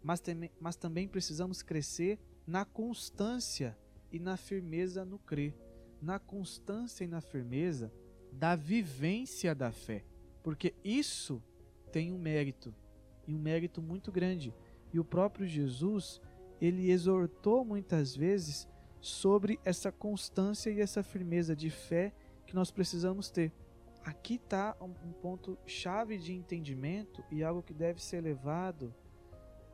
mas, 0.03 0.19
tem, 0.19 0.51
mas 0.59 0.75
também 0.75 1.07
precisamos 1.07 1.63
crescer 1.63 2.19
na 2.45 2.65
constância 2.65 3.77
e 4.11 4.19
na 4.19 4.35
firmeza 4.35 5.05
no 5.05 5.17
crer, 5.17 5.57
na 6.01 6.19
constância 6.19 7.05
e 7.05 7.07
na 7.07 7.21
firmeza 7.21 7.93
da 8.33 8.57
vivência 8.57 9.55
da 9.55 9.71
fé, 9.71 10.03
porque 10.43 10.75
isso 10.83 11.41
tem 11.93 12.11
um 12.11 12.19
mérito 12.19 12.75
e 13.25 13.33
um 13.33 13.39
mérito 13.39 13.81
muito 13.81 14.11
grande. 14.11 14.53
E 14.91 14.99
o 14.99 15.05
próprio 15.05 15.47
Jesus, 15.47 16.19
ele 16.59 16.91
exortou 16.91 17.63
muitas 17.63 18.13
vezes 18.13 18.67
sobre 19.05 19.59
essa 19.63 19.91
constância 19.91 20.71
e 20.71 20.81
essa 20.81 21.03
firmeza 21.03 21.55
de 21.55 21.69
fé 21.69 22.11
que 22.47 22.55
nós 22.55 22.71
precisamos 22.71 23.29
ter. 23.29 23.53
Aqui 24.03 24.35
está 24.35 24.75
um 24.81 25.11
ponto 25.13 25.55
chave 25.67 26.17
de 26.17 26.33
entendimento 26.33 27.23
e 27.29 27.43
algo 27.43 27.61
que 27.61 27.71
deve 27.71 28.01
ser 28.01 28.21
levado 28.21 28.91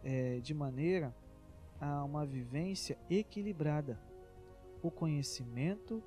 é, 0.04 0.42
de 0.42 0.54
maneira 0.54 1.16
a 1.80 2.04
uma 2.04 2.26
vivência 2.26 2.98
equilibrada. 3.10 3.98
O 4.84 4.92
conhecimento 4.92 6.04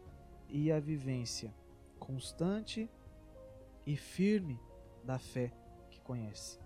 e 0.51 0.71
a 0.71 0.79
vivência 0.79 1.55
constante 1.99 2.91
e 3.87 3.97
firme 3.97 4.61
da 5.03 5.19
fé 5.19 5.51
que 5.89 5.99
conhece. 6.03 6.59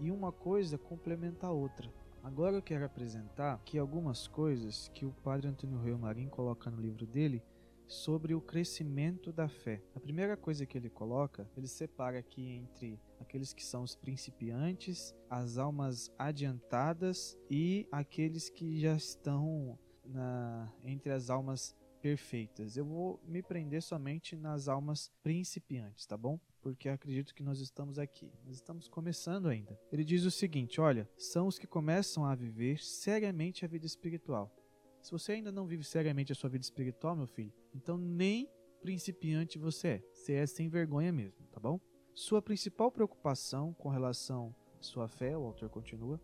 E 0.00 0.10
uma 0.10 0.32
coisa 0.32 0.78
complementa 0.78 1.48
a 1.48 1.52
outra. 1.52 1.92
Agora 2.22 2.56
eu 2.56 2.62
quero 2.62 2.84
apresentar 2.84 3.54
aqui 3.54 3.78
algumas 3.78 4.26
coisas 4.26 4.88
que 4.88 5.06
o 5.06 5.12
padre 5.12 5.48
Antônio 5.48 5.80
Rio 5.80 5.98
Marim 5.98 6.28
coloca 6.28 6.70
no 6.70 6.80
livro 6.80 7.06
dele 7.06 7.42
sobre 7.86 8.34
o 8.34 8.40
crescimento 8.40 9.32
da 9.32 9.48
fé. 9.48 9.82
A 9.94 10.00
primeira 10.00 10.36
coisa 10.36 10.66
que 10.66 10.76
ele 10.76 10.90
coloca, 10.90 11.48
ele 11.56 11.66
separa 11.66 12.18
aqui 12.18 12.42
entre 12.52 13.00
aqueles 13.18 13.54
que 13.54 13.64
são 13.64 13.82
os 13.82 13.96
principiantes, 13.96 15.14
as 15.30 15.56
almas 15.56 16.12
adiantadas 16.18 17.38
e 17.50 17.88
aqueles 17.90 18.50
que 18.50 18.78
já 18.78 18.94
estão 18.94 19.78
na, 20.04 20.70
entre 20.84 21.10
as 21.12 21.30
almas 21.30 21.74
perfeitas. 22.00 22.76
Eu 22.76 22.84
vou 22.84 23.20
me 23.26 23.42
prender 23.42 23.82
somente 23.82 24.36
nas 24.36 24.68
almas 24.68 25.10
principiantes, 25.22 26.06
tá 26.06 26.16
bom? 26.16 26.40
Porque 26.60 26.88
acredito 26.88 27.34
que 27.34 27.42
nós 27.42 27.60
estamos 27.60 27.98
aqui. 27.98 28.32
Nós 28.44 28.54
estamos 28.54 28.88
começando 28.88 29.48
ainda. 29.48 29.78
Ele 29.92 30.04
diz 30.04 30.24
o 30.24 30.30
seguinte: 30.30 30.80
olha, 30.80 31.08
são 31.16 31.46
os 31.46 31.58
que 31.58 31.66
começam 31.66 32.24
a 32.24 32.34
viver 32.34 32.78
seriamente 32.80 33.64
a 33.64 33.68
vida 33.68 33.86
espiritual. 33.86 34.54
Se 35.02 35.10
você 35.10 35.32
ainda 35.32 35.52
não 35.52 35.66
vive 35.66 35.84
seriamente 35.84 36.32
a 36.32 36.34
sua 36.34 36.50
vida 36.50 36.64
espiritual, 36.64 37.14
meu 37.14 37.26
filho, 37.26 37.52
então 37.74 37.96
nem 37.96 38.50
principiante 38.80 39.58
você 39.58 39.88
é. 39.88 40.02
Você 40.12 40.34
é 40.34 40.46
sem 40.46 40.68
vergonha 40.68 41.12
mesmo, 41.12 41.46
tá 41.46 41.60
bom? 41.60 41.80
Sua 42.14 42.42
principal 42.42 42.90
preocupação 42.90 43.72
com 43.74 43.88
relação 43.88 44.54
à 44.78 44.82
sua 44.82 45.08
fé, 45.08 45.36
o 45.36 45.44
autor 45.44 45.68
continua, 45.68 46.20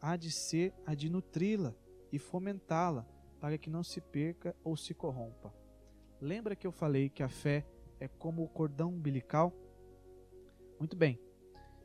há 0.00 0.16
de 0.16 0.30
ser 0.30 0.72
a 0.86 0.94
de 0.94 1.08
nutri-la 1.10 1.74
e 2.12 2.18
fomentá-la 2.18 3.06
para 3.42 3.58
que 3.58 3.68
não 3.68 3.82
se 3.82 4.00
perca 4.00 4.54
ou 4.62 4.76
se 4.76 4.94
corrompa. 4.94 5.52
Lembra 6.20 6.54
que 6.54 6.64
eu 6.64 6.70
falei 6.70 7.10
que 7.10 7.24
a 7.24 7.28
fé 7.28 7.66
é 7.98 8.06
como 8.06 8.44
o 8.44 8.48
cordão 8.48 8.90
umbilical? 8.90 9.52
Muito 10.78 10.94
bem. 10.94 11.18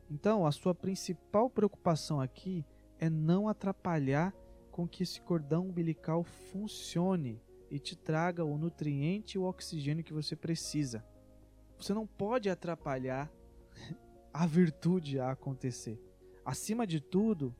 Então, 0.08 0.46
a 0.46 0.52
sua 0.52 0.72
principal 0.72 1.50
preocupação 1.50 2.20
aqui 2.20 2.64
é 3.00 3.10
não 3.10 3.48
atrapalhar 3.48 4.32
com 4.70 4.86
que 4.86 5.02
esse 5.02 5.20
cordão 5.20 5.66
umbilical 5.66 6.22
funcione 6.22 7.42
e 7.68 7.80
te 7.80 7.96
traga 7.96 8.44
o 8.44 8.56
nutriente 8.56 9.34
e 9.34 9.38
o 9.40 9.42
oxigênio 9.42 10.04
que 10.04 10.12
você 10.12 10.36
precisa. 10.36 11.04
Você 11.76 11.92
não 11.92 12.06
pode 12.06 12.48
atrapalhar 12.48 13.28
a 14.32 14.46
virtude 14.46 15.18
a 15.18 15.32
acontecer. 15.32 16.00
Acima 16.44 16.86
de 16.86 17.00
tudo, 17.00 17.52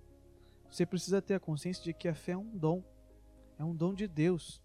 você 0.70 0.86
precisa 0.86 1.20
ter 1.20 1.34
a 1.34 1.40
consciência 1.40 1.82
de 1.82 1.92
que 1.92 2.06
a 2.06 2.14
fé 2.14 2.30
é 2.30 2.38
um 2.38 2.56
dom. 2.56 2.80
É 3.58 3.64
um 3.64 3.74
dom 3.74 3.92
de 3.92 4.06
Deus, 4.06 4.62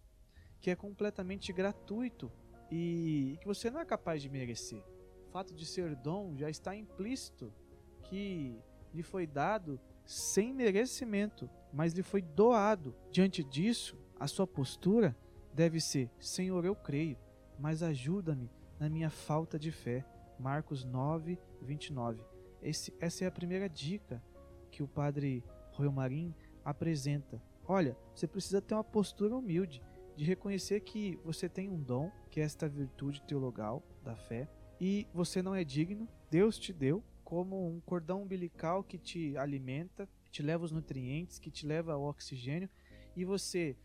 que 0.60 0.70
é 0.70 0.76
completamente 0.76 1.52
gratuito 1.52 2.32
e 2.72 3.38
que 3.42 3.48
você 3.48 3.70
não 3.70 3.80
é 3.80 3.86
capaz 3.86 4.22
de 4.22 4.30
merecer. 4.30 4.84
O 5.28 5.32
fato 5.32 5.54
de 5.54 5.66
ser 5.66 5.96
dom 5.96 6.36
já 6.38 6.50
está 6.50 6.76
implícito 6.76 7.52
que 8.04 8.60
lhe 8.94 9.04
foi 9.04 9.26
dado 9.26 9.80
sem 10.06 10.54
merecimento 10.54 11.50
mas 11.74 11.94
lhe 11.94 12.04
foi 12.04 12.22
doado. 12.22 12.96
Diante 13.12 13.44
disso, 13.44 13.98
a 14.20 14.28
sua 14.28 14.46
postura 14.46 15.18
deve 15.54 15.82
ser: 15.82 16.10
Senhor, 16.20 16.64
eu 16.64 16.76
creio, 16.76 17.18
mas 17.58 17.82
ajuda-me 17.82 18.50
na 18.80 18.88
minha 18.88 19.10
falta 19.10 19.58
de 19.58 19.72
fé. 19.72 20.06
Marcos 20.40 20.84
9, 20.84 21.40
29. 21.62 22.24
Esse, 22.62 22.94
essa 23.00 23.24
é 23.24 23.28
a 23.28 23.32
primeira 23.32 23.68
dica 23.68 24.22
que 24.72 24.84
o 24.84 24.88
padre 24.88 25.44
Royal 25.72 25.92
Marim 25.92 26.34
apresenta. 26.64 27.42
Olha, 27.65 27.97
você 28.13 28.28
precisa 28.28 28.62
ter 28.62 28.73
uma 28.73 28.84
postura 28.84 29.36
humilde, 29.36 29.82
de 30.15 30.26
reconhecer 30.26 30.82
que 30.82 31.17
você 31.23 31.49
tem 31.49 31.69
um 31.69 31.82
dom, 31.82 32.12
que 32.30 32.39
é 32.39 32.43
esta 32.43 32.67
virtude 32.67 33.21
teologal 33.23 33.82
da 34.04 34.15
fé, 34.15 34.47
e 34.80 35.08
você 35.13 35.41
não 35.41 35.56
é 35.56 35.63
digno, 35.63 36.08
Deus 36.30 36.60
te 36.60 36.73
deu 36.73 37.04
como 37.23 37.67
um 37.67 37.80
cordão 37.80 38.21
umbilical 38.21 38.84
que 38.84 38.97
te 38.97 39.36
alimenta, 39.38 40.08
te 40.30 40.43
leva 40.43 40.65
os 40.65 40.71
nutrientes, 40.71 41.39
que 41.39 41.49
te 41.49 41.65
leva 41.65 41.93
ao 41.93 42.04
oxigênio, 42.04 42.69
e 43.15 43.23
você 43.23 43.76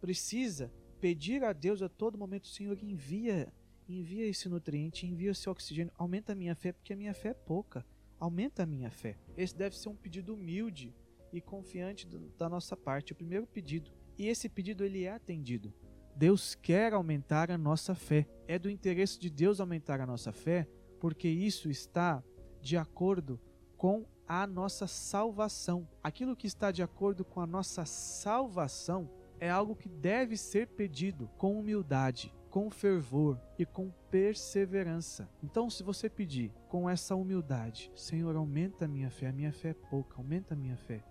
precisa 0.00 0.72
pedir 1.00 1.42
a 1.42 1.52
Deus 1.52 1.82
a 1.82 1.88
todo 1.88 2.16
momento, 2.16 2.46
Senhor, 2.46 2.78
envia, 2.82 3.52
envia 3.88 4.26
esse 4.26 4.48
nutriente, 4.48 5.06
envia 5.06 5.32
esse 5.32 5.48
oxigênio, 5.50 5.92
aumenta 5.98 6.32
a 6.32 6.36
minha 6.36 6.54
fé, 6.54 6.72
porque 6.72 6.92
a 6.92 6.96
minha 6.96 7.12
fé 7.12 7.30
é 7.30 7.34
pouca, 7.34 7.84
aumenta 8.18 8.62
a 8.62 8.66
minha 8.66 8.90
fé. 8.90 9.18
Esse 9.36 9.56
deve 9.56 9.76
ser 9.76 9.88
um 9.88 9.96
pedido 9.96 10.34
humilde 10.34 10.94
e 11.32 11.40
confiante 11.40 12.06
da 12.38 12.48
nossa 12.48 12.76
parte, 12.76 13.12
o 13.12 13.16
primeiro 13.16 13.46
pedido. 13.46 13.90
E 14.18 14.28
esse 14.28 14.48
pedido 14.48 14.84
ele 14.84 15.04
é 15.04 15.12
atendido. 15.12 15.72
Deus 16.14 16.54
quer 16.54 16.92
aumentar 16.92 17.50
a 17.50 17.56
nossa 17.56 17.94
fé. 17.94 18.28
É 18.46 18.58
do 18.58 18.68
interesse 18.68 19.18
de 19.18 19.30
Deus 19.30 19.60
aumentar 19.60 20.00
a 20.00 20.06
nossa 20.06 20.32
fé, 20.32 20.68
porque 20.98 21.28
isso 21.28 21.70
está 21.70 22.22
de 22.60 22.76
acordo 22.76 23.40
com 23.76 24.04
a 24.26 24.46
nossa 24.46 24.86
salvação. 24.86 25.88
Aquilo 26.02 26.36
que 26.36 26.46
está 26.46 26.70
de 26.70 26.82
acordo 26.82 27.24
com 27.24 27.40
a 27.40 27.46
nossa 27.46 27.84
salvação 27.86 29.10
é 29.40 29.48
algo 29.48 29.74
que 29.74 29.88
deve 29.88 30.36
ser 30.36 30.68
pedido 30.68 31.28
com 31.38 31.58
humildade, 31.58 32.32
com 32.50 32.68
fervor 32.68 33.40
e 33.58 33.64
com 33.64 33.90
perseverança. 34.10 35.28
Então, 35.42 35.70
se 35.70 35.82
você 35.82 36.10
pedir 36.10 36.52
com 36.68 36.90
essa 36.90 37.14
humildade, 37.14 37.90
Senhor, 37.94 38.36
aumenta 38.36 38.84
a 38.84 38.88
minha 38.88 39.10
fé, 39.10 39.28
a 39.28 39.32
minha 39.32 39.52
fé 39.52 39.70
é 39.70 39.74
pouca, 39.74 40.18
aumenta 40.18 40.52
a 40.52 40.56
minha 40.56 40.76
fé. 40.76 41.02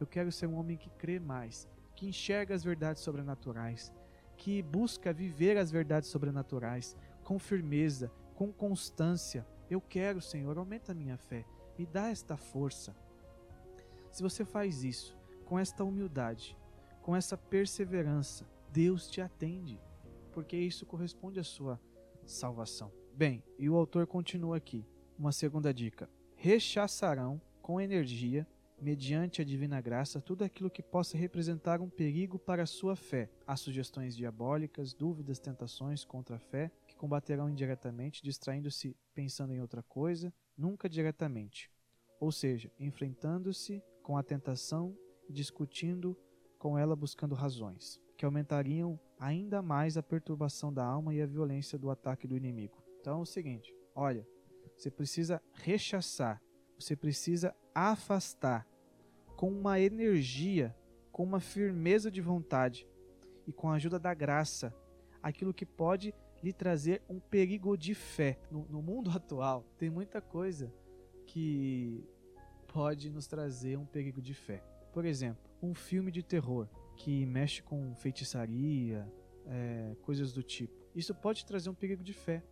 Eu 0.00 0.06
quero 0.06 0.32
ser 0.32 0.46
um 0.46 0.56
homem 0.56 0.76
que 0.76 0.90
crê 0.90 1.20
mais, 1.20 1.68
que 1.94 2.08
enxerga 2.08 2.54
as 2.54 2.64
verdades 2.64 3.02
sobrenaturais, 3.02 3.92
que 4.36 4.62
busca 4.62 5.12
viver 5.12 5.56
as 5.56 5.70
verdades 5.70 6.08
sobrenaturais 6.08 6.96
com 7.22 7.38
firmeza, 7.38 8.10
com 8.34 8.50
constância. 8.50 9.46
Eu 9.68 9.80
quero, 9.80 10.20
Senhor, 10.20 10.58
aumenta 10.58 10.90
a 10.90 10.94
minha 10.94 11.16
fé 11.18 11.44
me 11.80 11.86
dá 11.86 12.08
esta 12.08 12.36
força. 12.36 12.94
Se 14.10 14.22
você 14.22 14.44
faz 14.44 14.84
isso 14.84 15.16
com 15.46 15.58
esta 15.58 15.82
humildade, 15.82 16.54
com 17.00 17.16
essa 17.16 17.38
perseverança, 17.38 18.46
Deus 18.70 19.08
te 19.08 19.22
atende, 19.22 19.80
porque 20.30 20.58
isso 20.58 20.84
corresponde 20.84 21.40
à 21.40 21.42
sua 21.42 21.80
salvação. 22.26 22.92
Bem, 23.14 23.42
e 23.58 23.70
o 23.70 23.76
autor 23.76 24.06
continua 24.06 24.58
aqui. 24.58 24.84
Uma 25.18 25.32
segunda 25.32 25.72
dica: 25.72 26.06
rechaçarão 26.36 27.40
com 27.62 27.80
energia, 27.80 28.46
mediante 28.80 29.42
a 29.42 29.44
divina 29.44 29.80
graça, 29.80 30.20
tudo 30.20 30.42
aquilo 30.42 30.70
que 30.70 30.82
possa 30.82 31.16
representar 31.16 31.80
um 31.80 31.88
perigo 31.88 32.38
para 32.38 32.62
a 32.62 32.66
sua 32.66 32.96
fé. 32.96 33.30
As 33.46 33.60
sugestões 33.60 34.16
diabólicas, 34.16 34.94
dúvidas, 34.94 35.38
tentações 35.38 36.04
contra 36.04 36.36
a 36.36 36.38
fé, 36.38 36.70
que 36.86 36.96
combaterão 36.96 37.50
indiretamente, 37.50 38.22
distraindo-se 38.22 38.96
pensando 39.14 39.52
em 39.52 39.60
outra 39.60 39.82
coisa, 39.82 40.32
nunca 40.56 40.88
diretamente, 40.88 41.70
ou 42.18 42.32
seja, 42.32 42.70
enfrentando-se 42.78 43.82
com 44.02 44.16
a 44.16 44.22
tentação 44.22 44.96
e 45.28 45.32
discutindo 45.32 46.16
com 46.58 46.78
ela 46.78 46.94
buscando 46.94 47.34
razões, 47.34 48.00
que 48.16 48.24
aumentariam 48.24 49.00
ainda 49.18 49.62
mais 49.62 49.96
a 49.96 50.02
perturbação 50.02 50.72
da 50.72 50.84
alma 50.84 51.14
e 51.14 51.22
a 51.22 51.26
violência 51.26 51.78
do 51.78 51.90
ataque 51.90 52.26
do 52.26 52.36
inimigo. 52.36 52.82
Então 53.00 53.18
é 53.18 53.22
o 53.22 53.26
seguinte: 53.26 53.74
olha, 53.94 54.26
você 54.76 54.90
precisa 54.90 55.42
rechaçar, 55.54 56.42
você 56.78 56.94
precisa 56.94 57.54
afastar 57.74 58.66
com 59.40 59.50
uma 59.50 59.80
energia, 59.80 60.76
com 61.10 61.22
uma 61.22 61.40
firmeza 61.40 62.10
de 62.10 62.20
vontade 62.20 62.86
e 63.46 63.52
com 63.54 63.70
a 63.70 63.76
ajuda 63.76 63.98
da 63.98 64.12
graça 64.12 64.70
aquilo 65.22 65.54
que 65.54 65.64
pode 65.64 66.14
lhe 66.42 66.52
trazer 66.52 67.00
um 67.08 67.18
perigo 67.18 67.74
de 67.74 67.94
fé. 67.94 68.38
No, 68.50 68.66
no 68.68 68.82
mundo 68.82 69.08
atual, 69.16 69.64
tem 69.78 69.88
muita 69.88 70.20
coisa 70.20 70.70
que 71.26 72.04
pode 72.68 73.08
nos 73.08 73.26
trazer 73.26 73.78
um 73.78 73.86
perigo 73.86 74.20
de 74.20 74.34
fé. 74.34 74.62
Por 74.92 75.06
exemplo, 75.06 75.50
um 75.62 75.72
filme 75.72 76.12
de 76.12 76.22
terror 76.22 76.68
que 76.94 77.24
mexe 77.24 77.62
com 77.62 77.94
feitiçaria, 77.94 79.10
é, 79.46 79.96
coisas 80.02 80.34
do 80.34 80.42
tipo. 80.42 80.74
Isso 80.94 81.14
pode 81.14 81.46
trazer 81.46 81.70
um 81.70 81.74
perigo 81.74 82.04
de 82.04 82.12
fé. 82.12 82.44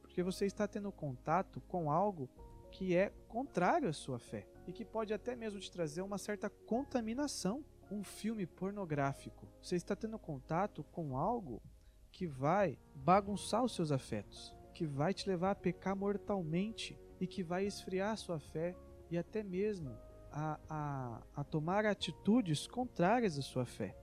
Porque 0.00 0.22
você 0.22 0.46
está 0.46 0.66
tendo 0.66 0.90
contato 0.90 1.60
com 1.68 1.90
algo 1.90 2.26
que 2.70 2.96
é 2.96 3.12
contrário 3.28 3.86
à 3.86 3.92
sua 3.92 4.18
fé 4.18 4.46
e 4.66 4.72
que 4.72 4.84
pode 4.84 5.12
até 5.12 5.34
mesmo 5.34 5.60
te 5.60 5.70
trazer 5.70 6.02
uma 6.02 6.18
certa 6.18 6.48
contaminação. 6.48 7.64
Um 7.90 8.02
filme 8.02 8.46
pornográfico. 8.46 9.46
Você 9.60 9.76
está 9.76 9.94
tendo 9.94 10.18
contato 10.18 10.82
com 10.84 11.16
algo 11.16 11.62
que 12.10 12.26
vai 12.26 12.78
bagunçar 12.94 13.62
os 13.62 13.74
seus 13.74 13.92
afetos, 13.92 14.54
que 14.72 14.86
vai 14.86 15.12
te 15.12 15.28
levar 15.28 15.50
a 15.50 15.54
pecar 15.54 15.94
mortalmente 15.94 16.98
e 17.20 17.26
que 17.26 17.42
vai 17.42 17.66
esfriar 17.66 18.12
a 18.12 18.16
sua 18.16 18.38
fé 18.38 18.74
e 19.10 19.18
até 19.18 19.42
mesmo 19.42 19.94
a, 20.30 20.58
a, 20.70 21.22
a 21.36 21.44
tomar 21.44 21.84
atitudes 21.84 22.66
contrárias 22.66 23.38
à 23.38 23.42
sua 23.42 23.66
fé. 23.66 23.94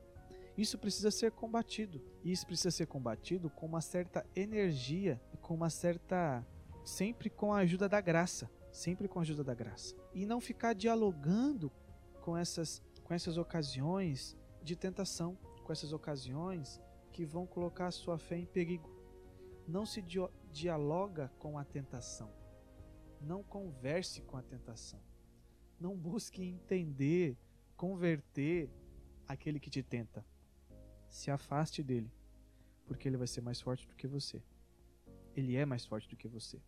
Isso 0.55 0.78
precisa 0.78 1.10
ser 1.10 1.32
combatido. 1.32 1.99
E 2.24 2.32
isso 2.32 2.45
precisa 2.45 2.70
ser 2.70 2.86
combatido 2.86 3.49
com 3.49 3.66
uma 3.66 3.82
certa 3.82 4.24
energia 4.36 5.20
com 5.49 5.55
uma 5.55 5.70
certa. 5.72 6.45
sempre 6.86 7.28
com 7.28 7.51
a 7.51 7.60
ajuda 7.60 7.89
da 7.89 7.99
graça. 7.99 8.49
Sempre 8.72 9.07
com 9.07 9.20
a 9.20 9.22
ajuda 9.22 9.43
da 9.43 9.53
graça. 9.53 9.95
E 10.13 10.26
não 10.26 10.39
ficar 10.39 10.74
dialogando 10.74 11.72
com 12.22 12.38
essas, 12.38 12.82
com 13.03 13.13
essas 13.13 13.38
ocasiões 13.38 14.38
de 14.63 14.76
tentação, 14.76 15.38
com 15.63 15.72
essas 15.72 15.93
ocasiões 15.93 16.80
que 17.11 17.26
vão 17.26 17.45
colocar 17.45 17.88
a 17.88 17.91
sua 17.91 18.17
fé 18.17 18.38
em 18.38 18.45
perigo. 18.45 18.89
Não 19.67 19.86
se 19.86 20.03
dialoga 20.51 21.32
com 21.39 21.57
a 21.57 21.63
tentação. 21.63 22.32
Não 23.22 23.43
converse 23.43 24.22
com 24.22 24.38
a 24.38 24.41
tentação. 24.41 25.01
Não 25.80 25.95
busque 25.95 26.43
entender, 26.43 27.38
converter 27.76 28.70
aquele 29.28 29.59
que 29.59 29.70
te 29.70 29.84
tenta 29.84 30.26
se 31.09 31.32
afaste 31.32 31.82
dele, 31.82 32.11
porque 32.86 33.07
ele 33.07 33.17
vai 33.17 33.28
ser 33.28 33.41
mais 33.41 33.59
forte 33.59 33.88
do 33.88 33.95
que 33.95 34.07
você. 34.07 34.41
Ele 35.36 35.55
é 35.55 35.65
mais 35.65 35.86
forte 35.86 36.07
do 36.07 36.15
que 36.15 36.28
você. 36.28 36.61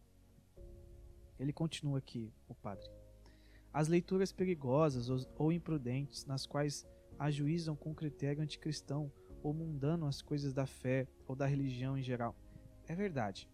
Ele 1.42 1.52
continua 1.52 1.98
aqui, 1.98 2.32
o 2.48 2.54
padre. 2.54 2.88
As 3.74 3.88
leituras 3.88 4.32
perigosas 4.32 5.10
ou 5.36 5.52
imprudentes, 5.52 6.24
nas 6.24 6.46
quais 6.46 6.86
ajuizam 7.18 7.76
com 7.76 7.96
critério 7.96 8.44
anticristão 8.44 9.12
ou 9.42 9.52
mundano 9.52 10.06
as 10.06 10.22
coisas 10.22 10.54
da 10.54 10.68
fé 10.68 11.08
ou 11.28 11.36
da 11.36 11.48
religião 11.48 11.98
em 11.98 12.04
geral. 12.04 12.36
É 12.88 12.94
verdade. 12.94 13.50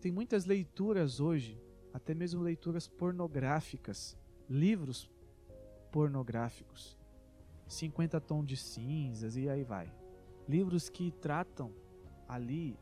Tem 0.00 0.12
muitas 0.12 0.44
leituras 0.46 1.18
hoje, 1.18 1.60
até 1.92 2.14
mesmo 2.14 2.40
leituras 2.40 2.86
pornográficas, 2.86 4.16
livros 4.48 5.10
pornográficos, 5.90 6.96
50 7.66 8.20
tons 8.20 8.46
de 8.46 8.56
cinzas 8.56 9.36
e 9.36 9.48
aí 9.48 9.64
vai. 9.64 9.92
Livros 10.48 10.88
que 10.88 11.10
tratam 11.10 11.74
ali 12.28 12.78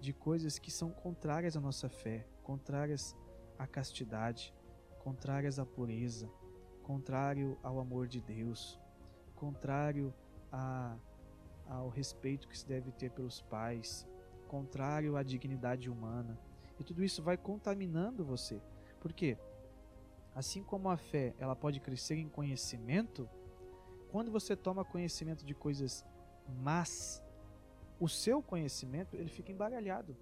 de 0.00 0.12
coisas 0.12 0.58
que 0.58 0.70
são 0.70 0.90
contrárias 0.90 1.56
à 1.56 1.60
nossa 1.60 1.88
fé, 1.88 2.26
contrárias 2.50 3.16
à 3.56 3.64
castidade, 3.64 4.52
contrárias 4.98 5.60
à 5.60 5.64
pureza, 5.64 6.28
contrário 6.82 7.56
ao 7.62 7.78
amor 7.78 8.08
de 8.08 8.20
Deus, 8.20 8.76
contrário 9.36 10.12
a, 10.50 10.96
ao 11.68 11.88
respeito 11.88 12.48
que 12.48 12.58
se 12.58 12.66
deve 12.66 12.90
ter 12.90 13.12
pelos 13.12 13.40
pais, 13.40 14.04
contrário 14.48 15.16
à 15.16 15.22
dignidade 15.22 15.88
humana. 15.88 16.36
E 16.76 16.82
tudo 16.82 17.04
isso 17.04 17.22
vai 17.22 17.36
contaminando 17.36 18.24
você. 18.24 18.60
Por 18.98 19.12
quê? 19.12 19.38
Assim 20.34 20.64
como 20.64 20.88
a 20.88 20.96
fé 20.96 21.32
ela 21.38 21.54
pode 21.54 21.78
crescer 21.78 22.16
em 22.16 22.28
conhecimento, 22.28 23.30
quando 24.10 24.32
você 24.32 24.56
toma 24.56 24.84
conhecimento 24.84 25.46
de 25.46 25.54
coisas 25.54 26.04
más, 26.48 27.22
o 28.00 28.08
seu 28.08 28.42
conhecimento 28.42 29.14
ele 29.14 29.28
fica 29.28 29.52
embaralhado. 29.52 30.16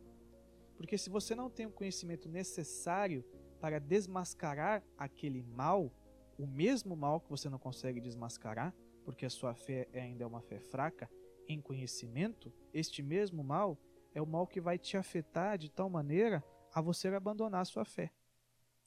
Porque 0.79 0.97
se 0.97 1.11
você 1.11 1.35
não 1.35 1.51
tem 1.51 1.67
o 1.67 1.73
conhecimento 1.73 2.29
necessário 2.29 3.25
para 3.61 3.81
desmascarar 3.81 4.83
aquele 4.97 5.43
mal, 5.43 5.93
o 6.39 6.47
mesmo 6.47 6.97
mal 6.97 7.21
que 7.21 7.29
você 7.29 7.51
não 7.51 7.59
consegue 7.59 8.01
desmascarar, 8.01 8.73
porque 9.05 9.27
a 9.27 9.31
sua 9.31 9.55
fé 9.55 9.89
ainda 9.93 10.23
é 10.23 10.27
uma 10.27 10.41
fé 10.41 10.61
fraca 10.61 11.11
em 11.49 11.61
conhecimento, 11.61 12.53
este 12.73 13.03
mesmo 13.03 13.43
mal 13.43 13.77
é 14.15 14.23
o 14.23 14.27
mal 14.27 14.47
que 14.47 14.61
vai 14.61 14.79
te 14.79 14.97
afetar 14.97 15.59
de 15.59 15.69
tal 15.69 15.91
maneira 15.91 16.45
a 16.73 16.81
você 16.81 17.09
abandonar 17.09 17.63
a 17.63 17.65
sua 17.65 17.85
fé. 17.85 18.13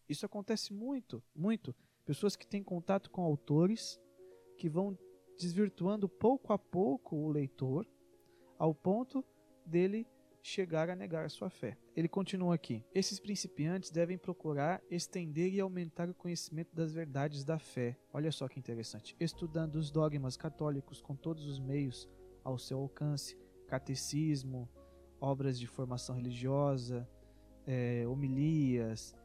Isso 0.08 0.26
acontece 0.26 0.74
muito, 0.74 1.22
muito. 1.36 1.76
Pessoas 2.06 2.38
que 2.38 2.48
têm 2.48 2.64
contato 2.64 3.12
com 3.12 3.22
autores 3.22 4.00
que 4.58 4.70
vão 4.70 4.98
desvirtuando 5.38 6.08
pouco 6.08 6.54
a 6.54 6.58
pouco 6.58 7.18
o 7.18 7.28
leitor, 7.28 7.86
ao 8.58 8.74
ponto 8.74 9.26
dele 9.66 10.08
chegar 10.42 10.89
a 10.89 10.96
negar 10.96 11.26
a 11.26 11.30
sua 11.30 11.50
fé. 11.50 11.78
Ele 11.96 12.08
continua 12.08 12.56
aqui: 12.56 12.84
Esses 12.94 13.20
principiantes 13.20 13.92
devem 13.92 14.18
procurar 14.18 14.82
estender 14.89 15.54
e 15.54 15.60
aumentar 15.60 16.10
o 16.10 16.14
conhecimento 16.14 16.74
das 16.74 16.94
verdades 16.94 17.44
da 17.44 17.60
fé. 17.60 17.98
Olha 18.14 18.32
só 18.32 18.48
que 18.48 18.60
interessante. 18.60 19.16
Estudando 19.20 19.76
os 19.76 19.92
dogmas 19.92 20.38
católicos 20.38 21.02
com 21.02 21.16
todos 21.16 21.46
os 21.46 21.60
meios 21.60 22.08
ao 22.44 22.58
seu 22.58 22.80
alcance, 22.80 23.38
catecismo, 23.68 24.70
obras 25.20 25.60
de 25.60 25.68
formação 25.68 26.16
religiosa, 26.16 27.08
é, 27.68 28.06
homilias. 28.08 29.16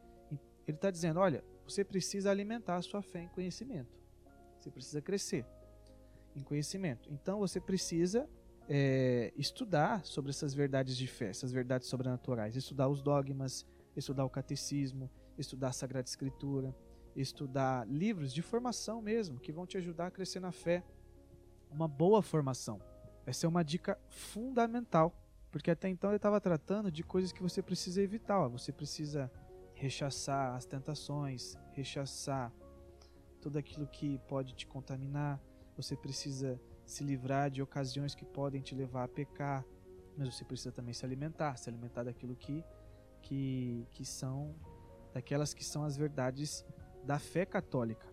Ele 0.67 0.75
está 0.77 0.91
dizendo: 0.91 1.19
olha, 1.19 1.43
você 1.63 1.83
precisa 1.83 2.29
alimentar 2.29 2.75
a 2.75 2.81
sua 2.81 3.01
fé 3.01 3.21
em 3.21 3.29
conhecimento. 3.29 3.97
Você 4.59 4.69
precisa 4.69 5.01
crescer 5.01 5.45
em 6.35 6.43
conhecimento. 6.43 7.11
Então 7.11 7.39
você 7.39 7.59
precisa 7.59 8.29
é, 8.67 9.33
estudar 9.37 10.05
sobre 10.05 10.31
essas 10.31 10.53
verdades 10.53 10.97
de 10.97 11.07
fé, 11.07 11.29
essas 11.29 11.51
verdades 11.51 11.87
sobrenaturais, 11.87 12.55
estudar 12.55 12.89
os 12.89 13.01
dogmas, 13.01 13.65
estudar 13.95 14.25
o 14.25 14.29
catecismo, 14.29 15.09
estudar 15.37 15.69
a 15.69 15.73
Sagrada 15.73 16.07
Escritura, 16.07 16.75
estudar 17.15 17.87
livros 17.87 18.33
de 18.33 18.41
formação 18.41 19.01
mesmo, 19.01 19.39
que 19.39 19.51
vão 19.51 19.65
te 19.65 19.77
ajudar 19.77 20.07
a 20.07 20.11
crescer 20.11 20.39
na 20.39 20.51
fé. 20.51 20.83
Uma 21.71 21.87
boa 21.87 22.21
formação. 22.21 22.81
Essa 23.25 23.45
é 23.45 23.49
uma 23.49 23.63
dica 23.63 23.99
fundamental, 24.09 25.13
porque 25.51 25.71
até 25.71 25.89
então 25.89 26.11
eu 26.11 26.17
estava 26.17 26.39
tratando 26.39 26.91
de 26.91 27.03
coisas 27.03 27.31
que 27.31 27.41
você 27.41 27.61
precisa 27.61 28.01
evitar. 28.01 28.39
Ó. 28.39 28.49
Você 28.49 28.71
precisa 28.71 29.31
rechaçar 29.73 30.55
as 30.55 30.65
tentações, 30.65 31.57
rechaçar 31.71 32.53
tudo 33.41 33.57
aquilo 33.57 33.87
que 33.87 34.19
pode 34.27 34.55
te 34.55 34.65
contaminar. 34.65 35.41
Você 35.75 35.95
precisa 35.95 36.59
se 36.87 37.03
livrar 37.03 37.51
de 37.51 37.61
ocasiões 37.61 38.15
que 38.15 38.25
podem 38.25 38.61
te 38.61 38.73
levar 38.73 39.03
a 39.03 39.07
pecar, 39.07 39.63
mas 40.17 40.33
você 40.33 40.43
precisa 40.43 40.71
também 40.71 40.93
se 40.93 41.05
alimentar, 41.05 41.57
se 41.57 41.69
alimentar 41.69 42.03
daquilo 42.03 42.35
que 42.35 42.63
que, 43.21 43.85
que 43.91 44.05
são 44.05 44.55
daquelas 45.13 45.53
que 45.53 45.65
são 45.65 45.83
as 45.83 45.97
verdades 45.97 46.65
da 47.03 47.19
fé 47.19 47.45
católica. 47.45 48.07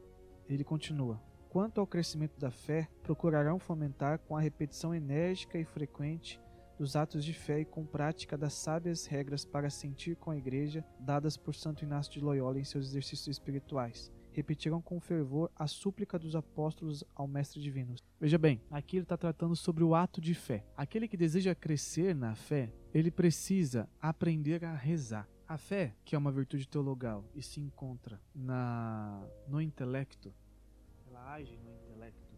Ele 0.49 0.65
continua: 0.65 1.23
Quanto 1.49 1.81
ao 1.81 1.87
crescimento 1.87 2.39
da 2.39 2.51
fé, 2.51 2.89
procurarão 3.03 3.59
fomentar 3.59 4.19
com 4.19 4.37
a 4.37 4.41
repetição 4.41 4.95
enérgica 4.95 5.59
e 5.59 5.65
frequente 5.65 6.41
dos 6.77 6.97
atos 6.97 7.25
de 7.25 7.33
fé 7.33 7.61
e 7.61 7.65
com 7.65 7.87
prática 7.87 8.37
das 8.37 8.55
sábias 8.55 9.07
regras 9.07 9.45
para 9.45 9.71
sentir 9.71 10.17
com 10.17 10.33
a 10.33 10.37
igreja 10.37 10.85
dadas 10.99 11.37
por 11.37 11.55
Santo 11.55 11.85
Inácio 11.85 12.13
de 12.13 12.21
Loyola 12.21 12.59
em 12.59 12.65
seus 12.65 12.89
exercícios 12.89 13.29
espirituais 13.29 14.13
repetiram 14.35 14.83
com 14.83 14.99
fervor 14.99 15.49
a 15.55 15.69
súplica 15.69 16.19
dos 16.19 16.35
apóstolos 16.35 17.05
ao 17.15 17.27
Mestre 17.29 17.63
Divino. 17.63 17.95
Veja 18.21 18.37
bem, 18.37 18.61
aqui 18.69 18.97
ele 18.97 19.05
está 19.05 19.17
tratando 19.17 19.55
sobre 19.55 19.85
o 19.85 19.95
ato 19.95 20.21
de 20.21 20.35
fé. 20.35 20.67
Aquele 20.77 21.07
que 21.07 21.17
deseja 21.17 21.55
crescer 21.55 22.17
na 22.17 22.35
fé, 22.35 22.73
ele 22.93 23.13
precisa 23.13 23.89
aprender 24.01 24.65
a 24.65 24.75
rezar. 24.75 25.29
A 25.47 25.57
fé, 25.57 25.95
que 26.05 26.17
é 26.17 26.19
uma 26.19 26.33
virtude 26.33 26.67
teologal 26.67 27.25
e 27.33 27.43
se 27.43 27.61
encontra 27.61 28.21
na 28.35 29.25
no 29.47 29.61
intelecto, 29.61 30.35
ela 31.07 31.33
age 31.33 31.57
no 31.59 31.71
intelecto. 31.71 32.35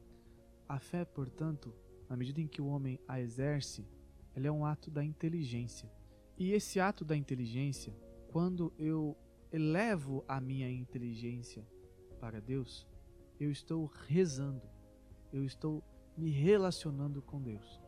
A 0.69 0.79
fé, 0.79 1.05
portanto, 1.05 1.73
na 2.11 2.17
medida 2.17 2.43
em 2.43 2.47
que 2.47 2.61
o 2.61 2.67
homem 2.67 3.01
a 3.09 3.19
exerce, 3.21 3.87
ela 4.35 4.49
é 4.49 4.53
um 4.53 4.67
ato 4.67 4.91
da 4.91 5.03
inteligência. 5.03 5.91
E 6.37 6.53
esse 6.53 6.79
ato 6.79 7.05
da 7.07 7.17
inteligência, 7.17 7.97
quando 8.29 8.71
eu 8.77 9.17
elevo 9.51 10.23
a 10.29 10.39
minha 10.41 10.69
inteligência 10.69 11.67
para 12.21 12.41
Deus, 12.41 12.87
eu 13.39 13.51
estou 13.51 13.87
rezando, 14.07 14.63
eu 15.33 15.45
estou 15.45 15.83
me 16.17 16.31
relacionando 16.31 17.21
com 17.23 17.41
Deus. 17.41 17.81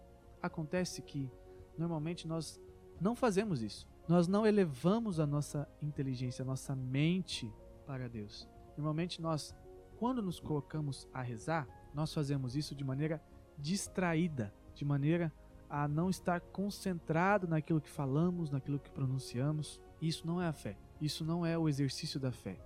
Acontece 0.42 1.02
que 1.02 1.30
normalmente 1.76 2.28
nós 2.28 2.60
não 3.00 3.16
fazemos 3.16 3.62
isso. 3.62 3.86
Nós 4.08 4.26
não 4.26 4.46
elevamos 4.46 5.20
a 5.20 5.26
nossa 5.26 5.68
inteligência, 5.82 6.42
a 6.42 6.46
nossa 6.46 6.74
mente 6.74 7.52
para 7.86 8.08
Deus. 8.08 8.48
Normalmente 8.76 9.20
nós, 9.20 9.54
quando 9.98 10.22
nos 10.22 10.40
colocamos 10.40 11.06
a 11.12 11.20
rezar, 11.20 11.68
nós 11.94 12.12
fazemos 12.12 12.56
isso 12.56 12.74
de 12.74 12.84
maneira 12.84 13.22
distraída, 13.58 14.54
de 14.74 14.84
maneira 14.84 15.32
a 15.68 15.86
não 15.86 16.08
estar 16.08 16.40
concentrado 16.40 17.46
naquilo 17.46 17.80
que 17.80 17.90
falamos, 17.90 18.50
naquilo 18.50 18.78
que 18.78 18.90
pronunciamos. 18.90 19.80
Isso 20.00 20.26
não 20.26 20.40
é 20.40 20.46
a 20.46 20.52
fé. 20.52 20.78
Isso 21.00 21.24
não 21.24 21.44
é 21.44 21.58
o 21.58 21.68
exercício 21.68 22.18
da 22.18 22.32
fé. 22.32 22.58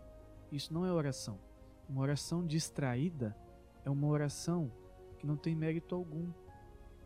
Isso 0.51 0.73
não 0.73 0.87
é 0.87 0.93
oração. 0.93 1.39
Uma 1.93 2.01
oração 2.01 2.47
distraída 2.47 3.37
é 3.85 3.91
uma 3.91 4.07
oração 4.09 4.73
que 5.19 5.27
não 5.27 5.37
tem 5.37 5.55
mérito 5.55 5.95
algum. 5.95 6.33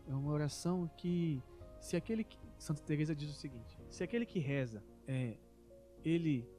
É 0.07 0.15
uma 0.15 0.31
oração 0.31 0.89
que, 0.95 1.43
se 1.81 1.97
aquele 1.97 2.23
que 2.23 2.39
Santa 2.57 2.81
Teresa 2.83 3.13
diz 3.13 3.29
o 3.29 3.33
seguinte: 3.33 3.77
Se 3.89 4.01
aquele 4.01 4.25
que 4.25 4.39
reza, 4.39 4.81
é, 5.05 5.37
ele 6.05 6.49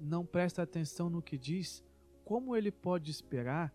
não 0.00 0.24
presta 0.24 0.62
atenção 0.62 1.10
no 1.10 1.20
que 1.20 1.36
diz, 1.36 1.84
como 2.24 2.56
ele 2.56 2.72
pode 2.72 3.10
esperar 3.10 3.70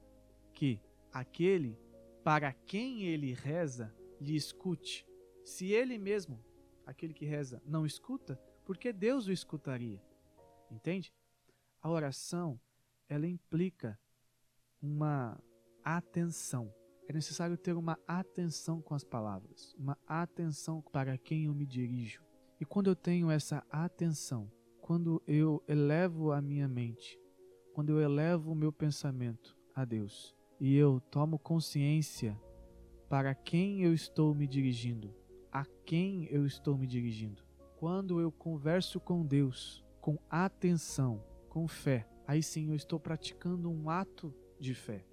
que 0.52 0.82
aquele 1.14 1.78
para 2.24 2.52
quem 2.54 3.04
ele 3.04 3.36
reza 3.36 3.94
lhe 4.20 4.36
escute? 4.36 5.06
Se 5.46 5.74
ele 5.74 6.00
mesmo, 6.00 6.44
aquele 6.88 7.14
que 7.14 7.26
reza, 7.26 7.62
não 7.64 7.86
escuta, 7.86 8.36
por 8.66 8.80
que 8.80 8.92
Deus 8.92 9.28
o 9.28 9.32
escutaria? 9.32 10.02
Entende? 10.72 11.14
A 11.80 11.88
oração, 11.88 12.60
ela 13.12 13.28
implica 13.28 14.00
uma 14.82 15.38
atenção. 15.84 16.74
É 17.10 17.12
necessário 17.12 17.58
ter 17.58 17.76
uma 17.76 18.00
atenção 18.08 18.82
com 18.82 18.96
as 18.96 19.04
palavras, 19.04 19.76
uma 19.78 19.98
atenção 20.08 20.82
para 20.94 21.18
quem 21.18 21.44
eu 21.44 21.54
me 21.54 21.66
dirijo. 21.66 22.24
E 22.58 22.64
quando 22.64 22.90
eu 22.90 22.96
tenho 22.96 23.30
essa 23.30 23.62
atenção, 23.70 24.50
quando 24.80 25.22
eu 25.28 25.62
elevo 25.68 26.32
a 26.32 26.42
minha 26.42 26.70
mente, 26.70 27.20
quando 27.74 27.90
eu 27.90 28.00
elevo 28.00 28.54
o 28.54 28.56
meu 28.56 28.72
pensamento 28.72 29.58
a 29.76 29.84
Deus 29.84 30.34
e 30.58 30.78
eu 30.78 31.02
tomo 31.12 31.38
consciência 31.38 32.40
para 33.10 33.36
quem 33.36 33.84
eu 33.84 33.94
estou 33.94 34.34
me 34.34 34.48
dirigindo, 34.48 35.14
a 35.52 35.66
quem 35.86 36.28
eu 36.32 36.46
estou 36.46 36.78
me 36.78 36.88
dirigindo. 36.88 37.44
Quando 37.76 38.22
eu 38.22 38.32
converso 38.32 39.02
com 39.02 39.26
Deus 39.26 39.84
com 40.00 40.18
atenção, 40.30 41.22
com 41.50 41.68
fé, 41.68 42.08
aí 42.28 42.42
sim 42.42 42.70
eu 42.70 42.76
estou 42.76 43.00
praticando 43.00 43.70
um 43.70 43.90
ato 43.90 44.34
de 44.60 44.74
fé. 44.74 45.06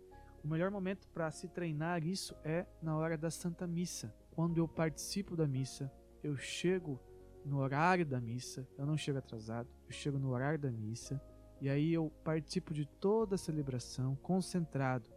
O 0.42 0.48
melhor 0.48 0.70
momento 0.70 1.08
para 1.08 1.30
se 1.30 1.48
treinar 1.48 2.06
isso 2.06 2.34
é 2.44 2.66
na 2.80 2.96
hora 2.96 3.18
da 3.18 3.30
Santa 3.30 3.66
Missa. 3.66 4.14
Quando 4.30 4.58
eu 4.58 4.68
participo 4.68 5.36
da 5.36 5.46
missa, 5.46 5.92
eu 6.22 6.36
chego 6.36 7.00
no 7.44 7.58
horário 7.58 8.06
da 8.06 8.20
missa, 8.20 8.68
eu 8.76 8.86
não 8.86 8.96
chego 8.96 9.18
atrasado, 9.18 9.68
eu 9.86 9.92
chego 9.92 10.18
no 10.18 10.30
horário 10.30 10.58
da 10.58 10.70
missa, 10.70 11.20
e 11.60 11.68
aí 11.68 11.92
eu 11.92 12.10
participo 12.22 12.72
de 12.72 12.86
toda 12.86 13.34
a 13.34 13.38
celebração 13.38 14.14
concentrado, 14.16 15.10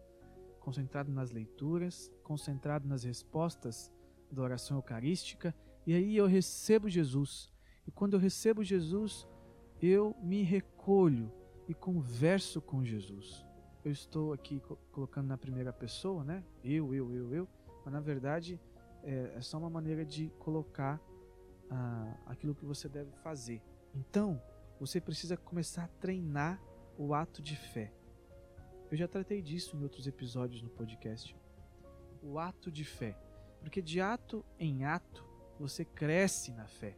concentrado 0.60 1.12
nas 1.12 1.32
leituras, 1.32 2.12
concentrado 2.24 2.88
nas 2.88 3.04
respostas 3.04 3.92
da 4.32 4.42
oração 4.42 4.78
eucarística, 4.78 5.54
e 5.86 5.94
aí 5.94 6.16
eu 6.16 6.26
recebo 6.26 6.90
Jesus. 6.90 7.52
E 7.86 7.92
quando 7.92 8.14
eu 8.14 8.20
recebo 8.20 8.64
Jesus, 8.64 9.28
eu 9.82 10.16
me 10.22 10.42
recolho 10.42 11.32
e 11.72 11.74
converso 11.74 12.62
com 12.62 12.84
Jesus. 12.84 13.46
Eu 13.84 13.94
estou 13.94 14.34
aqui 14.34 14.62
colocando 14.92 15.28
na 15.28 15.38
primeira 15.38 15.72
pessoa, 15.72 16.22
né? 16.22 16.44
Eu, 16.62 16.94
eu, 16.94 17.10
eu, 17.14 17.34
eu, 17.34 17.48
mas 17.86 17.94
na 17.94 18.02
verdade 18.02 18.60
é, 19.04 19.36
é 19.38 19.42
só 19.42 19.58
uma 19.58 19.70
maneira 19.70 20.04
de 20.04 20.30
colocar 20.38 21.02
ah, 21.70 22.18
aquilo 22.26 22.54
que 22.54 22.66
você 22.66 22.90
deve 22.90 23.12
fazer. 23.24 23.62
Então, 23.96 24.42
você 24.82 25.00
precisa 25.00 25.38
começar 25.38 25.86
a 25.86 25.88
treinar 25.88 26.62
o 26.98 27.14
ato 27.14 27.42
de 27.42 27.56
fé. 27.56 27.94
Eu 28.92 28.98
já 28.98 29.08
tratei 29.08 29.42
disso 29.42 29.78
em 29.78 29.84
outros 29.84 30.06
episódios 30.08 30.62
no 30.62 30.70
podcast. 30.70 31.34
O 32.22 32.38
ato 32.38 32.70
de 32.70 32.84
fé. 32.84 33.18
Porque 33.62 33.82
de 33.82 34.02
ato 34.02 34.44
em 34.60 34.84
ato 34.84 35.26
você 35.58 35.86
cresce 35.86 36.52
na 36.52 36.68
fé. 36.68 36.98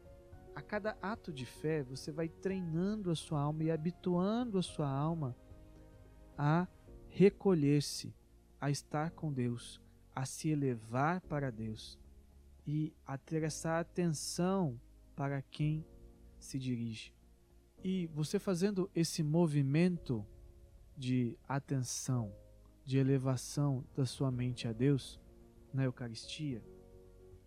A 0.55 0.61
cada 0.61 0.97
ato 1.01 1.31
de 1.31 1.45
fé 1.45 1.83
você 1.83 2.11
vai 2.11 2.29
treinando 2.29 3.09
a 3.09 3.15
sua 3.15 3.39
alma 3.39 3.63
e 3.63 3.71
habituando 3.71 4.57
a 4.57 4.61
sua 4.61 4.87
alma 4.87 5.35
a 6.37 6.67
recolher-se, 7.07 8.13
a 8.59 8.69
estar 8.69 9.11
com 9.11 9.31
Deus, 9.31 9.81
a 10.15 10.25
se 10.25 10.49
elevar 10.49 11.21
para 11.21 11.51
Deus 11.51 11.99
e 12.65 12.93
a 13.05 13.17
ter 13.17 13.43
essa 13.43 13.79
atenção 13.79 14.79
para 15.15 15.41
quem 15.41 15.85
se 16.39 16.59
dirige. 16.59 17.13
E 17.83 18.07
você 18.07 18.39
fazendo 18.39 18.89
esse 18.95 19.21
movimento 19.21 20.25
de 20.95 21.37
atenção, 21.47 22.33
de 22.85 22.97
elevação 22.97 23.83
da 23.95 24.05
sua 24.05 24.31
mente 24.31 24.67
a 24.67 24.73
Deus 24.73 25.19
na 25.73 25.83
Eucaristia, 25.83 26.63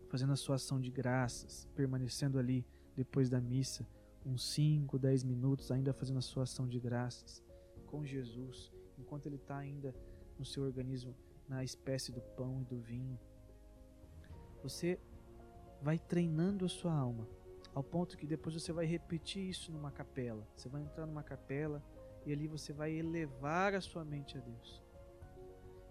fazendo 0.09 0.32
a 0.32 0.36
sua 0.36 0.57
ação 0.57 0.80
de 0.80 0.90
graças, 0.90 1.68
permanecendo 1.74 2.38
ali 2.38 2.66
depois 2.97 3.28
da 3.28 3.40
missa, 3.40 3.86
uns 4.24 4.42
5, 4.55 4.99
10 4.99 5.22
minutos, 5.24 5.70
ainda 5.70 5.92
fazendo 5.92 6.18
a 6.18 6.22
sua 6.22 6.44
ação 6.44 6.66
de 6.66 6.80
graças 6.80 7.42
com 7.86 8.05
Jesus, 8.05 8.72
enquanto 8.99 9.26
ele 9.26 9.36
está 9.36 9.59
ainda 9.59 9.94
no 10.38 10.44
seu 10.44 10.64
organismo, 10.64 11.14
na 11.49 11.62
espécie 11.62 12.11
do 12.11 12.20
pão 12.20 12.61
e 12.62 12.64
do 12.64 12.78
vinho. 12.78 13.18
Você 14.62 14.99
vai 15.80 15.99
treinando 15.99 16.64
a 16.64 16.68
sua 16.68 16.92
alma, 16.92 17.28
ao 17.74 17.84
ponto 17.84 18.16
que 18.16 18.26
depois 18.26 18.55
você 18.55 18.72
vai 18.72 18.86
repetir 18.86 19.49
isso 19.49 19.70
numa 19.70 19.90
capela. 19.90 20.47
Você 20.57 20.68
vai 20.68 20.82
entrar 20.82 21.07
numa 21.07 21.22
capela 21.22 21.84
e 22.24 22.32
ali 22.32 22.49
você 22.49 22.72
vai 22.72 22.92
elevar 22.92 23.74
a 23.74 23.80
sua 23.80 24.05
mente 24.05 24.36
a 24.36 24.40
Deus. 24.40 24.82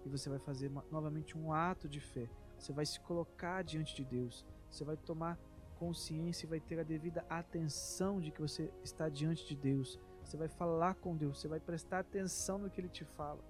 E 0.03 0.09
você 0.09 0.29
vai 0.29 0.39
fazer 0.39 0.69
novamente 0.91 1.37
um 1.37 1.53
ato 1.53 1.87
de 1.87 1.99
fé. 1.99 2.29
Você 2.57 2.73
vai 2.73 2.85
se 2.85 2.99
colocar 2.99 3.63
diante 3.63 3.95
de 3.95 4.03
Deus. 4.03 4.45
Você 4.69 4.83
vai 4.83 4.97
tomar 4.97 5.39
consciência 5.75 6.45
e 6.45 6.49
vai 6.49 6.59
ter 6.59 6.79
a 6.79 6.83
devida 6.83 7.25
atenção 7.29 8.19
de 8.19 8.31
que 8.31 8.41
você 8.41 8.71
está 8.83 9.09
diante 9.09 9.47
de 9.47 9.55
Deus. 9.55 9.99
Você 10.23 10.37
vai 10.37 10.47
falar 10.47 10.95
com 10.95 11.15
Deus, 11.15 11.39
você 11.39 11.47
vai 11.47 11.59
prestar 11.59 11.99
atenção 11.99 12.57
no 12.57 12.69
que 12.69 12.81
ele 12.81 12.89
te 12.89 13.05
fala. 13.05 13.43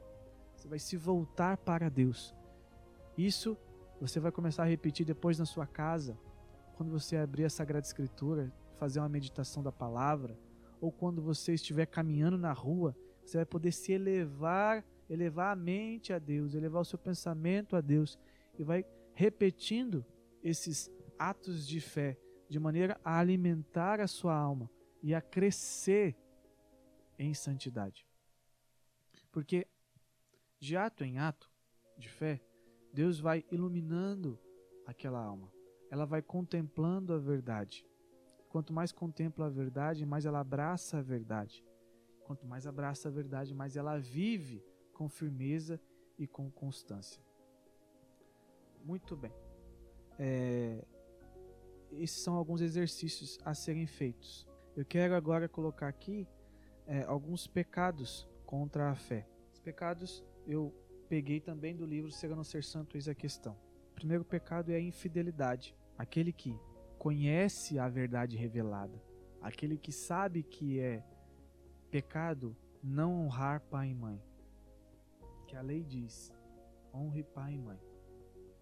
Você 0.55 0.67
vai 0.67 0.79
se 0.79 0.97
voltar 0.97 1.57
para 1.57 1.89
Deus. 1.89 2.35
Isso 3.17 3.57
você 3.99 4.19
vai 4.19 4.31
começar 4.31 4.63
a 4.63 4.67
repetir 4.67 5.05
depois 5.05 5.39
na 5.39 5.45
sua 5.45 5.65
casa, 5.65 6.17
quando 6.75 6.91
você 6.91 7.15
abrir 7.15 7.45
a 7.45 7.49
Sagrada 7.49 7.85
Escritura, 7.85 8.51
fazer 8.77 8.99
uma 8.99 9.07
meditação 9.07 9.63
da 9.63 9.71
palavra, 9.71 10.37
ou 10.81 10.91
quando 10.91 11.21
você 11.21 11.53
estiver 11.53 11.85
caminhando 11.85 12.37
na 12.37 12.51
rua, 12.51 12.95
você 13.25 13.37
vai 13.37 13.45
poder 13.45 13.71
se 13.71 13.93
elevar, 13.93 14.83
elevar 15.09 15.53
a 15.53 15.55
mente 15.55 16.11
a 16.11 16.19
Deus, 16.19 16.53
elevar 16.53 16.81
o 16.81 16.85
seu 16.85 16.99
pensamento 16.99 17.75
a 17.75 17.81
Deus 17.81 18.19
e 18.59 18.63
vai 18.63 18.85
repetindo 19.13 20.05
esses 20.43 20.91
atos 21.17 21.67
de 21.67 21.79
fé, 21.79 22.17
de 22.49 22.59
maneira 22.59 22.99
a 23.03 23.19
alimentar 23.19 23.99
a 23.99 24.07
sua 24.07 24.35
alma 24.35 24.69
e 25.01 25.13
a 25.13 25.21
crescer 25.21 26.15
em 27.17 27.33
santidade. 27.33 28.05
Porque 29.31 29.67
de 30.59 30.75
ato 30.75 31.03
em 31.03 31.19
ato 31.19 31.51
de 31.97 32.09
fé, 32.09 32.41
Deus 32.93 33.19
vai 33.19 33.45
iluminando 33.51 34.39
aquela 34.85 35.21
alma. 35.21 35.51
Ela 35.89 36.05
vai 36.05 36.21
contemplando 36.21 37.13
a 37.13 37.17
verdade. 37.17 37.85
Quanto 38.49 38.73
mais 38.73 38.91
contempla 38.91 39.47
a 39.47 39.49
verdade, 39.49 40.05
mais 40.05 40.25
ela 40.25 40.39
abraça 40.39 40.97
a 40.97 41.01
verdade. 41.01 41.63
Quanto 42.23 42.45
mais 42.47 42.65
abraça 42.65 43.09
a 43.09 43.11
verdade, 43.11 43.53
mais 43.53 43.75
ela 43.75 43.99
vive 43.99 44.63
com 44.93 45.09
firmeza 45.09 45.79
e 46.17 46.25
com 46.25 46.49
constância. 46.49 47.21
Muito 48.83 49.15
bem. 49.15 49.33
É, 50.17 50.85
esses 52.01 52.21
são 52.21 52.35
alguns 52.35 52.61
exercícios 52.61 53.39
a 53.43 53.53
serem 53.53 53.85
feitos. 53.85 54.47
Eu 54.75 54.85
quero 54.85 55.15
agora 55.15 55.47
colocar 55.47 55.87
aqui 55.87 56.27
é, 56.85 57.03
alguns 57.03 57.47
pecados 57.47 58.27
contra 58.45 58.89
a 58.89 58.95
fé. 58.95 59.27
Os 59.53 59.59
pecados 59.59 60.23
eu 60.45 60.73
peguei 61.07 61.39
também 61.39 61.75
do 61.75 61.85
livro 61.85 62.11
Ser 62.11 62.29
ou 62.29 62.35
Não 62.35 62.43
Ser 62.43 62.63
Santo, 62.63 62.97
eis 62.97 63.07
a 63.07 63.15
questão. 63.15 63.57
O 63.91 63.95
primeiro 63.95 64.25
pecado 64.25 64.71
é 64.71 64.75
a 64.75 64.79
infidelidade. 64.79 65.75
Aquele 65.97 66.33
que 66.33 66.59
conhece 66.99 67.79
a 67.79 67.87
verdade 67.87 68.35
revelada, 68.35 69.01
aquele 69.41 69.77
que 69.77 69.91
sabe 69.91 70.43
que 70.43 70.79
é 70.79 71.03
pecado 71.89 72.55
não 72.83 73.21
honrar 73.21 73.61
pai 73.61 73.89
e 73.89 73.95
mãe. 73.95 74.21
Que 75.47 75.55
a 75.55 75.61
lei 75.61 75.83
diz: 75.83 76.33
honre 76.93 77.23
pai 77.23 77.53
e 77.53 77.57
mãe. 77.57 77.79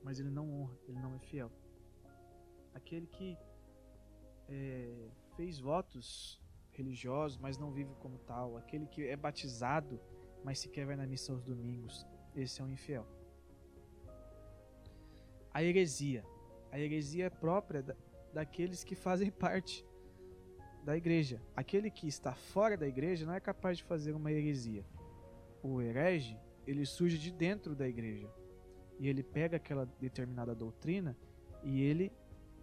Mas 0.04 0.20
ele 0.20 0.30
não 0.30 0.52
honra, 0.54 0.78
ele 0.88 1.00
não 1.00 1.16
é 1.16 1.20
fiel 1.20 1.52
aquele 2.74 3.08
que 3.08 3.38
é, 4.50 5.10
fez 5.36 5.60
votos 5.60 6.42
religiosos, 6.72 7.38
mas 7.38 7.58
não 7.58 7.72
vive 7.72 7.94
como 8.00 8.18
tal, 8.20 8.58
aquele 8.58 8.88
que 8.88 9.08
é 9.08 9.16
batizado, 9.16 10.00
mas 10.44 10.60
sequer 10.60 10.86
vai 10.86 10.96
na 10.96 11.06
missa 11.06 11.32
aos 11.32 11.44
domingos, 11.44 12.06
esse 12.36 12.62
é 12.62 12.64
um 12.64 12.70
infiel. 12.70 13.06
A 15.54 15.64
heresia. 15.64 16.26
A 16.72 16.80
heresia 16.80 17.26
é 17.26 17.30
própria 17.30 17.84
da, 17.84 17.96
daqueles 18.34 18.84
que 18.84 18.96
fazem 18.96 19.30
parte 19.32 19.86
da 20.84 20.98
igreja. 20.98 21.42
Aquele 21.56 21.90
que 21.92 22.08
está 22.08 22.34
fora 22.34 22.76
da 22.76 22.88
igreja 22.88 23.26
não 23.26 23.34
é 23.34 23.40
capaz 23.40 23.78
de 23.78 23.84
fazer 23.84 24.14
uma 24.14 24.32
heresia. 24.32 24.84
O 25.62 25.82
herege, 25.82 26.38
ele 26.66 26.86
surge 26.86 27.18
de 27.18 27.32
dentro 27.32 27.76
da 27.76 27.88
igreja. 27.88 28.30
E 29.00 29.08
ele 29.08 29.24
pega 29.24 29.58
aquela 29.58 29.86
determinada 30.00 30.56
doutrina 30.56 31.16
e 31.64 31.82
ele 31.82 32.12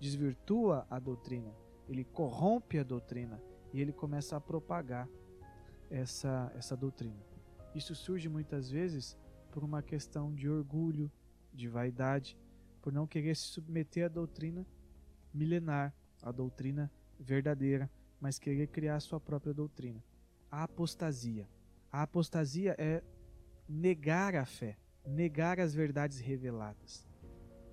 desvirtua 0.00 0.86
a 0.90 0.98
doutrina, 0.98 1.54
ele 1.86 2.04
corrompe 2.04 2.78
a 2.78 2.82
doutrina 2.82 3.40
e 3.72 3.80
ele 3.80 3.92
começa 3.92 4.36
a 4.36 4.40
propagar 4.40 5.08
essa, 5.90 6.50
essa 6.56 6.76
doutrina. 6.76 7.22
Isso 7.74 7.94
surge 7.94 8.28
muitas 8.28 8.70
vezes 8.70 9.16
por 9.52 9.62
uma 9.62 9.82
questão 9.82 10.34
de 10.34 10.48
orgulho, 10.48 11.10
de 11.52 11.68
vaidade, 11.68 12.38
por 12.80 12.92
não 12.92 13.06
querer 13.06 13.36
se 13.36 13.42
submeter 13.42 14.06
à 14.06 14.08
doutrina 14.08 14.66
milenar, 15.32 15.94
à 16.22 16.32
doutrina 16.32 16.90
verdadeira, 17.18 17.90
mas 18.20 18.38
querer 18.38 18.68
criar 18.68 18.96
a 18.96 19.00
sua 19.00 19.20
própria 19.20 19.54
doutrina. 19.54 20.02
A 20.50 20.64
apostasia. 20.64 21.48
A 21.92 22.02
apostasia 22.02 22.74
é 22.78 23.02
negar 23.68 24.34
a 24.34 24.44
fé, 24.44 24.76
negar 25.06 25.60
as 25.60 25.74
verdades 25.74 26.18
reveladas. 26.18 27.06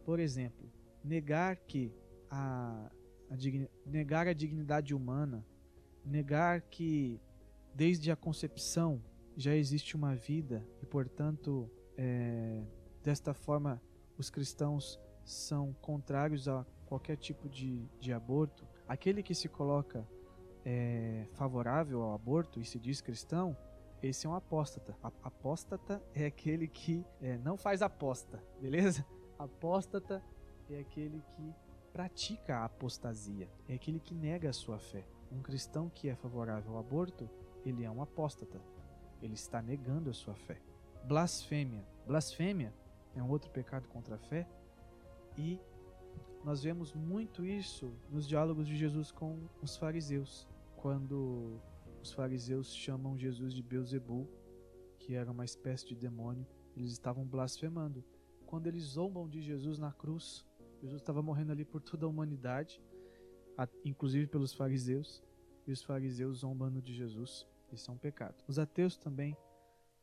Por 0.06 0.20
exemplo, 0.20 0.72
negar 1.04 1.56
que 1.56 1.92
a, 2.30 2.90
a 3.30 3.36
negar 3.86 4.28
a 4.28 4.34
dignidade 4.34 4.94
humana, 4.94 5.46
negar 6.04 6.62
que 6.62 7.20
desde 7.74 8.12
a 8.12 8.16
concepção 8.16 9.02
já 9.36 9.56
existe 9.56 9.96
uma 9.96 10.16
vida 10.16 10.66
e, 10.82 10.86
portanto, 10.86 11.70
é, 11.98 12.64
desta 13.04 13.34
forma 13.34 13.82
os 14.18 14.30
cristãos 14.30 15.00
são 15.24 15.74
contrários 15.82 16.48
a 16.48 16.66
qualquer 16.86 17.18
tipo 17.18 17.48
de, 17.48 17.86
de 18.00 18.12
aborto. 18.14 18.68
Aquele 18.88 19.22
que 19.22 19.36
se 19.36 19.48
coloca 19.48 20.08
é, 20.66 21.28
favorável 21.34 22.02
ao 22.02 22.14
aborto 22.16 22.60
e 22.60 22.66
se 22.66 22.80
diz 22.80 23.02
cristão, 23.02 23.56
esse 24.02 24.26
é 24.26 24.30
um 24.30 24.34
apóstata. 24.34 24.98
A, 25.04 25.12
apóstata 25.24 26.02
é 26.14 26.26
aquele 26.26 26.68
que 26.68 27.06
é, 27.22 27.38
não 27.38 27.58
faz 27.58 27.82
aposta, 27.82 28.42
beleza? 28.60 29.06
Apóstata 29.38 30.24
é 30.70 30.80
aquele 30.80 31.22
que 31.36 31.54
pratica 31.98 32.58
a 32.58 32.66
apostasia, 32.66 33.50
é 33.68 33.74
aquele 33.74 34.00
que 34.00 34.14
nega 34.14 34.52
a 34.52 34.54
sua 34.54 34.78
fé. 34.78 35.04
Um 35.32 35.42
cristão 35.42 35.90
que 35.90 36.08
é 36.08 36.16
favorável 36.16 36.74
ao 36.74 36.80
aborto, 36.80 37.28
ele 37.66 37.84
é 37.84 37.90
um 37.90 38.04
apóstata. 38.04 38.62
Ele 39.20 39.34
está 39.34 39.64
negando 39.64 40.12
a 40.12 40.14
sua 40.14 40.36
fé. 40.36 40.62
Blasfêmia. 41.06 41.84
Blasfêmia 42.06 42.72
é 43.16 43.24
um 43.24 43.32
outro 43.32 43.50
pecado 43.50 43.88
contra 43.88 44.14
a 44.14 44.20
fé 44.20 44.48
e 45.36 45.60
nós 46.46 46.62
vemos 46.62 46.94
muito 46.94 47.44
isso 47.44 47.92
nos 48.12 48.28
diálogos 48.28 48.68
de 48.68 48.78
Jesus 48.78 49.12
com 49.12 49.36
os 49.60 49.76
fariseus, 49.76 50.48
quando 50.76 51.60
os 52.00 52.14
fariseus 52.14 52.76
chamam 52.76 53.18
Jesus 53.18 53.56
de 53.56 53.64
Beuzebu, 53.64 54.30
que 55.00 55.16
era 55.16 55.32
uma 55.32 55.46
espécie 55.46 55.88
de 55.88 55.96
demônio, 55.96 56.46
eles 56.76 56.92
estavam 56.92 57.26
blasfemando. 57.26 58.06
Quando 58.46 58.68
eles 58.68 58.84
zombam 58.84 59.28
de 59.28 59.42
Jesus 59.42 59.80
na 59.80 59.92
cruz, 59.92 60.46
Jesus 60.82 61.02
estava 61.02 61.22
morrendo 61.22 61.52
ali 61.52 61.66
por 61.66 61.82
toda 61.82 62.06
a 62.06 62.10
humanidade, 62.10 62.82
inclusive 63.84 64.28
pelos 64.28 64.54
fariseus, 64.54 65.24
e 65.66 65.72
os 65.72 65.82
fariseus 65.82 66.40
zombando 66.40 66.82
de 66.82 66.94
Jesus. 66.94 67.46
Isso 67.72 67.92
é 67.92 67.94
um 67.94 67.98
pecado. 67.98 68.36
Os 68.48 68.58
ateus 68.58 68.98
também, 68.98 69.36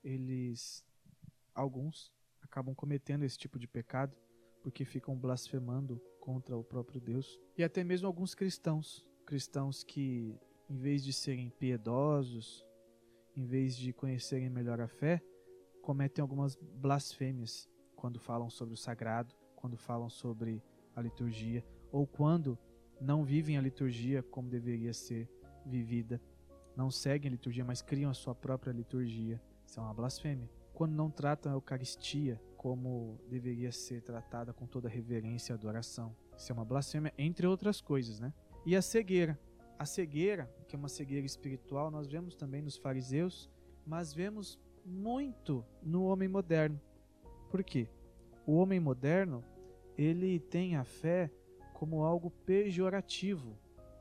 eles, 0.02 0.84
alguns, 1.54 2.12
acabam 2.42 2.74
cometendo 2.74 3.24
esse 3.24 3.38
tipo 3.38 3.58
de 3.58 3.66
pecado 3.66 4.14
porque 4.62 4.84
ficam 4.84 5.16
blasfemando 5.16 6.00
contra 6.20 6.56
o 6.56 6.64
próprio 6.64 7.00
Deus. 7.00 7.38
E 7.56 7.62
até 7.62 7.84
mesmo 7.84 8.06
alguns 8.06 8.34
cristãos, 8.34 9.04
cristãos 9.26 9.84
que, 9.84 10.38
em 10.68 10.76
vez 10.76 11.04
de 11.04 11.12
serem 11.12 11.50
piedosos, 11.50 12.66
em 13.36 13.44
vez 13.44 13.76
de 13.76 13.92
conhecerem 13.92 14.48
melhor 14.48 14.80
a 14.80 14.88
fé, 14.88 15.22
cometem 15.82 16.22
algumas 16.22 16.56
blasfêmias 16.56 17.68
quando 17.94 18.18
falam 18.18 18.48
sobre 18.48 18.72
o 18.74 18.76
sagrado, 18.76 19.34
quando 19.64 19.78
falam 19.78 20.10
sobre 20.10 20.62
a 20.94 21.00
liturgia, 21.00 21.64
ou 21.90 22.06
quando 22.06 22.58
não 23.00 23.24
vivem 23.24 23.56
a 23.56 23.62
liturgia 23.62 24.22
como 24.22 24.50
deveria 24.50 24.92
ser 24.92 25.26
vivida. 25.64 26.20
Não 26.76 26.90
seguem 26.90 27.30
a 27.30 27.32
liturgia, 27.32 27.64
mas 27.64 27.80
criam 27.80 28.10
a 28.10 28.14
sua 28.14 28.34
própria 28.34 28.72
liturgia. 28.74 29.40
Isso 29.66 29.80
é 29.80 29.82
uma 29.82 29.94
blasfêmia. 29.94 30.50
Quando 30.74 30.92
não 30.92 31.10
tratam 31.10 31.50
a 31.50 31.54
Eucaristia 31.54 32.38
como 32.58 33.18
deveria 33.30 33.72
ser 33.72 34.02
tratada 34.02 34.52
com 34.52 34.66
toda 34.66 34.86
reverência 34.86 35.54
e 35.54 35.54
adoração. 35.54 36.14
Isso 36.36 36.52
é 36.52 36.54
uma 36.54 36.64
blasfêmia, 36.64 37.14
entre 37.16 37.46
outras 37.46 37.80
coisas, 37.80 38.20
né? 38.20 38.34
E 38.66 38.76
a 38.76 38.82
cegueira. 38.82 39.40
A 39.78 39.86
cegueira, 39.86 40.54
que 40.68 40.76
é 40.76 40.78
uma 40.78 40.90
cegueira 40.90 41.24
espiritual, 41.24 41.90
nós 41.90 42.06
vemos 42.06 42.34
também 42.34 42.60
nos 42.60 42.76
fariseus, 42.76 43.50
mas 43.86 44.12
vemos 44.12 44.60
muito 44.84 45.64
no 45.82 46.04
homem 46.04 46.28
moderno. 46.28 46.78
Por 47.50 47.64
quê? 47.64 47.88
O 48.46 48.56
homem 48.56 48.78
moderno, 48.78 49.42
ele 49.97 50.38
tem 50.38 50.76
a 50.76 50.84
fé 50.84 51.30
como 51.72 52.05
algo 52.05 52.30
pejorativo, 52.30 53.59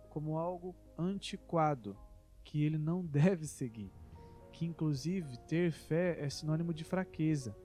como 0.10 0.38
algo 0.38 0.76
antiquado, 0.98 1.98
que 2.44 2.64
ele 2.64 2.78
não 2.78 3.04
deve 3.06 3.46
seguir. 3.46 3.92
Que 4.52 4.66
inclusive 4.66 5.38
ter 5.48 5.72
fé 5.72 6.18
é 6.20 6.30
sinônimo 6.30 6.74
de 6.74 6.84
fraqueza. 6.84 7.56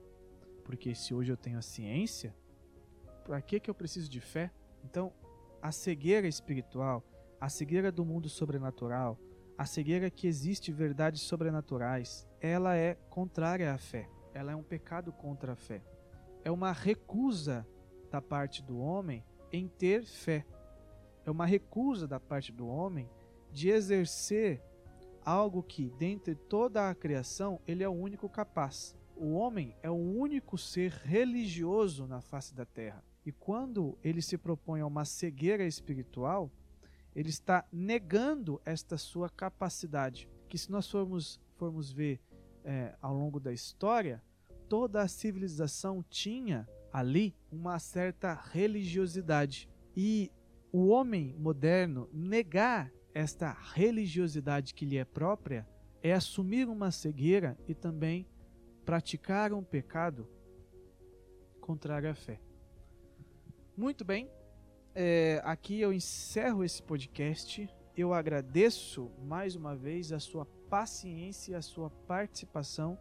Porque 0.63 0.93
se 0.95 1.13
hoje 1.13 1.31
eu 1.31 1.37
tenho 1.37 1.57
a 1.57 1.61
ciência, 1.61 2.35
para 3.23 3.41
que, 3.41 3.59
que 3.59 3.69
eu 3.69 3.75
preciso 3.75 4.09
de 4.09 4.19
fé? 4.19 4.51
Então, 4.83 5.13
a 5.61 5.71
cegueira 5.71 6.27
espiritual, 6.27 7.03
a 7.39 7.49
cegueira 7.49 7.91
do 7.91 8.03
mundo 8.03 8.27
sobrenatural, 8.29 9.19
a 9.57 9.65
cegueira 9.65 10.09
que 10.09 10.25
existe 10.25 10.71
verdades 10.71 11.21
sobrenaturais, 11.21 12.27
ela 12.39 12.75
é 12.75 12.95
contrária 13.09 13.73
à 13.73 13.77
fé. 13.77 14.09
Ela 14.33 14.51
é 14.53 14.55
um 14.55 14.63
pecado 14.63 15.11
contra 15.11 15.53
a 15.53 15.55
fé. 15.55 15.83
É 16.43 16.49
uma 16.49 16.71
recusa 16.71 17.67
da 18.09 18.21
parte 18.21 18.63
do 18.63 18.79
homem 18.79 19.23
em 19.51 19.67
ter 19.67 20.05
fé. 20.05 20.45
É 21.25 21.31
uma 21.31 21.45
recusa 21.45 22.07
da 22.07 22.19
parte 22.19 22.51
do 22.51 22.67
homem 22.67 23.09
de 23.51 23.69
exercer 23.69 24.61
algo 25.23 25.61
que, 25.61 25.89
dentre 25.97 26.35
toda 26.35 26.89
a 26.89 26.95
criação, 26.95 27.59
ele 27.67 27.83
é 27.83 27.89
o 27.89 27.93
único 27.93 28.29
capaz 28.29 28.95
o 29.19 29.33
homem 29.33 29.75
é 29.83 29.89
o 29.89 29.95
único 29.95 30.57
ser 30.57 30.91
religioso 30.91 32.07
na 32.07 32.21
face 32.21 32.55
da 32.55 32.65
terra. 32.65 33.03
E 33.25 33.33
quando 33.33 33.97
ele 34.01 34.21
se 34.21 34.37
propõe 34.37 34.79
a 34.79 34.87
uma 34.87 35.03
cegueira 35.03 35.65
espiritual, 35.65 36.49
ele 37.13 37.29
está 37.29 37.65
negando 37.69 38.61
esta 38.63 38.97
sua 38.97 39.29
capacidade. 39.29 40.29
Que 40.47 40.57
se 40.57 40.71
nós 40.71 40.89
formos, 40.89 41.39
formos 41.57 41.91
ver 41.91 42.21
é, 42.63 42.95
ao 43.01 43.13
longo 43.13 43.41
da 43.41 43.51
história, 43.51 44.23
toda 44.69 45.01
a 45.01 45.07
civilização 45.07 46.01
tinha 46.09 46.67
ali 46.91 47.35
uma 47.51 47.79
certa 47.79 48.33
religiosidade. 48.33 49.69
E 49.95 50.31
o 50.71 50.87
homem 50.87 51.35
moderno 51.37 52.09
negar 52.13 52.91
esta 53.13 53.51
religiosidade 53.73 54.73
que 54.73 54.85
lhe 54.85 54.97
é 54.97 55.05
própria 55.05 55.67
é 56.01 56.13
assumir 56.13 56.67
uma 56.67 56.91
cegueira 56.91 57.57
e 57.67 57.73
também 57.73 58.27
praticar 58.85 59.53
um 59.53 59.63
pecado 59.63 60.27
contrário 61.59 62.09
à 62.09 62.15
fé. 62.15 62.39
Muito 63.75 64.03
bem, 64.03 64.29
é, 64.95 65.41
aqui 65.43 65.79
eu 65.79 65.93
encerro 65.93 66.63
esse 66.63 66.81
podcast. 66.81 67.69
Eu 67.95 68.13
agradeço 68.13 69.11
mais 69.21 69.55
uma 69.55 69.75
vez 69.75 70.11
a 70.11 70.19
sua 70.19 70.45
paciência, 70.69 71.57
a 71.57 71.61
sua 71.61 71.89
participação. 71.89 72.97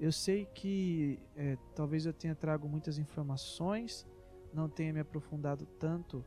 Eu 0.00 0.10
sei 0.10 0.46
que 0.46 1.18
é, 1.36 1.58
talvez 1.74 2.06
eu 2.06 2.12
tenha 2.12 2.34
trago 2.34 2.66
muitas 2.66 2.98
informações, 2.98 4.06
não 4.52 4.68
tenha 4.68 4.92
me 4.92 5.00
aprofundado 5.00 5.66
tanto 5.78 6.24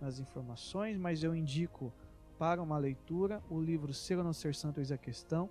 nas 0.00 0.18
informações, 0.18 0.98
mas 0.98 1.22
eu 1.22 1.34
indico 1.34 1.92
para 2.36 2.60
uma 2.60 2.76
leitura 2.76 3.40
o 3.48 3.60
livro 3.60 3.94
Ser 3.94 4.18
ou 4.18 4.24
Não 4.24 4.32
Ser 4.32 4.54
Santo 4.54 4.80
Eis 4.80 4.90
a 4.90 4.98
Questão, 4.98 5.48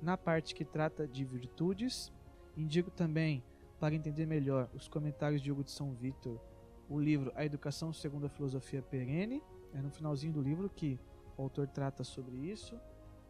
na 0.00 0.16
parte 0.16 0.54
que 0.54 0.64
trata 0.64 1.08
de 1.08 1.24
virtudes 1.24 2.12
Indico 2.58 2.90
também, 2.90 3.40
para 3.78 3.94
entender 3.94 4.26
melhor, 4.26 4.68
os 4.74 4.88
comentários 4.88 5.40
de 5.40 5.52
Hugo 5.52 5.62
de 5.62 5.70
São 5.70 5.92
Vitor, 5.94 6.40
o 6.88 6.98
livro 6.98 7.30
A 7.36 7.44
Educação 7.44 7.92
Segundo 7.92 8.26
a 8.26 8.28
Filosofia 8.28 8.82
Perene, 8.82 9.40
é 9.72 9.80
no 9.80 9.90
finalzinho 9.90 10.32
do 10.32 10.42
livro 10.42 10.68
que 10.68 10.98
o 11.36 11.42
autor 11.42 11.68
trata 11.68 12.02
sobre 12.02 12.34
isso. 12.34 12.76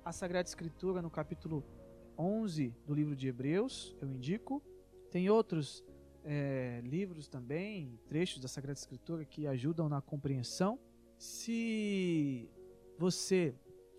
A 0.03 0.13
Sagrada 0.13 0.49
Escritura, 0.49 1.03
no 1.03 1.11
capítulo 1.11 1.63
11 2.19 2.75
do 2.87 2.95
livro 2.95 3.15
de 3.15 3.29
Hebreus, 3.29 3.97
eu 4.01 4.11
indico. 4.11 4.63
Tem 5.11 5.31
outros 5.31 5.85
é, 6.25 6.81
livros 6.85 7.29
também, 7.29 7.99
trechos 8.07 8.41
da 8.41 8.49
Sagrada 8.49 8.79
Escritura 8.79 9.25
que 9.25 9.47
ajudam 9.47 9.89
na 9.89 10.01
compreensão. 10.01 10.79
Se 11.17 12.49
você 12.99 13.55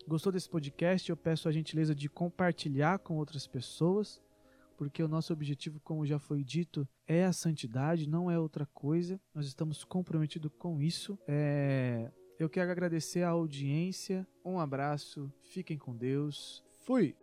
gostou 0.06 0.30
desse 0.30 0.48
podcast, 0.48 1.08
eu 1.08 1.16
peço 1.16 1.48
a 1.48 1.52
gentileza 1.52 1.94
de 1.94 2.08
compartilhar 2.08 2.98
com 2.98 3.16
outras 3.16 3.46
pessoas 3.46 4.20
porque 4.80 5.02
o 5.02 5.08
nosso 5.08 5.30
objetivo, 5.30 5.78
como 5.80 6.06
já 6.06 6.18
foi 6.18 6.42
dito, 6.42 6.88
é 7.06 7.26
a 7.26 7.34
santidade, 7.34 8.08
não 8.08 8.30
é 8.30 8.38
outra 8.38 8.64
coisa. 8.64 9.20
Nós 9.34 9.44
estamos 9.44 9.84
comprometidos 9.84 10.50
com 10.58 10.80
isso. 10.80 11.18
É... 11.28 12.10
Eu 12.38 12.48
quero 12.48 12.70
agradecer 12.70 13.22
a 13.22 13.28
audiência. 13.28 14.26
Um 14.42 14.58
abraço, 14.58 15.30
fiquem 15.42 15.76
com 15.76 15.94
Deus. 15.94 16.64
Fui! 16.78 17.14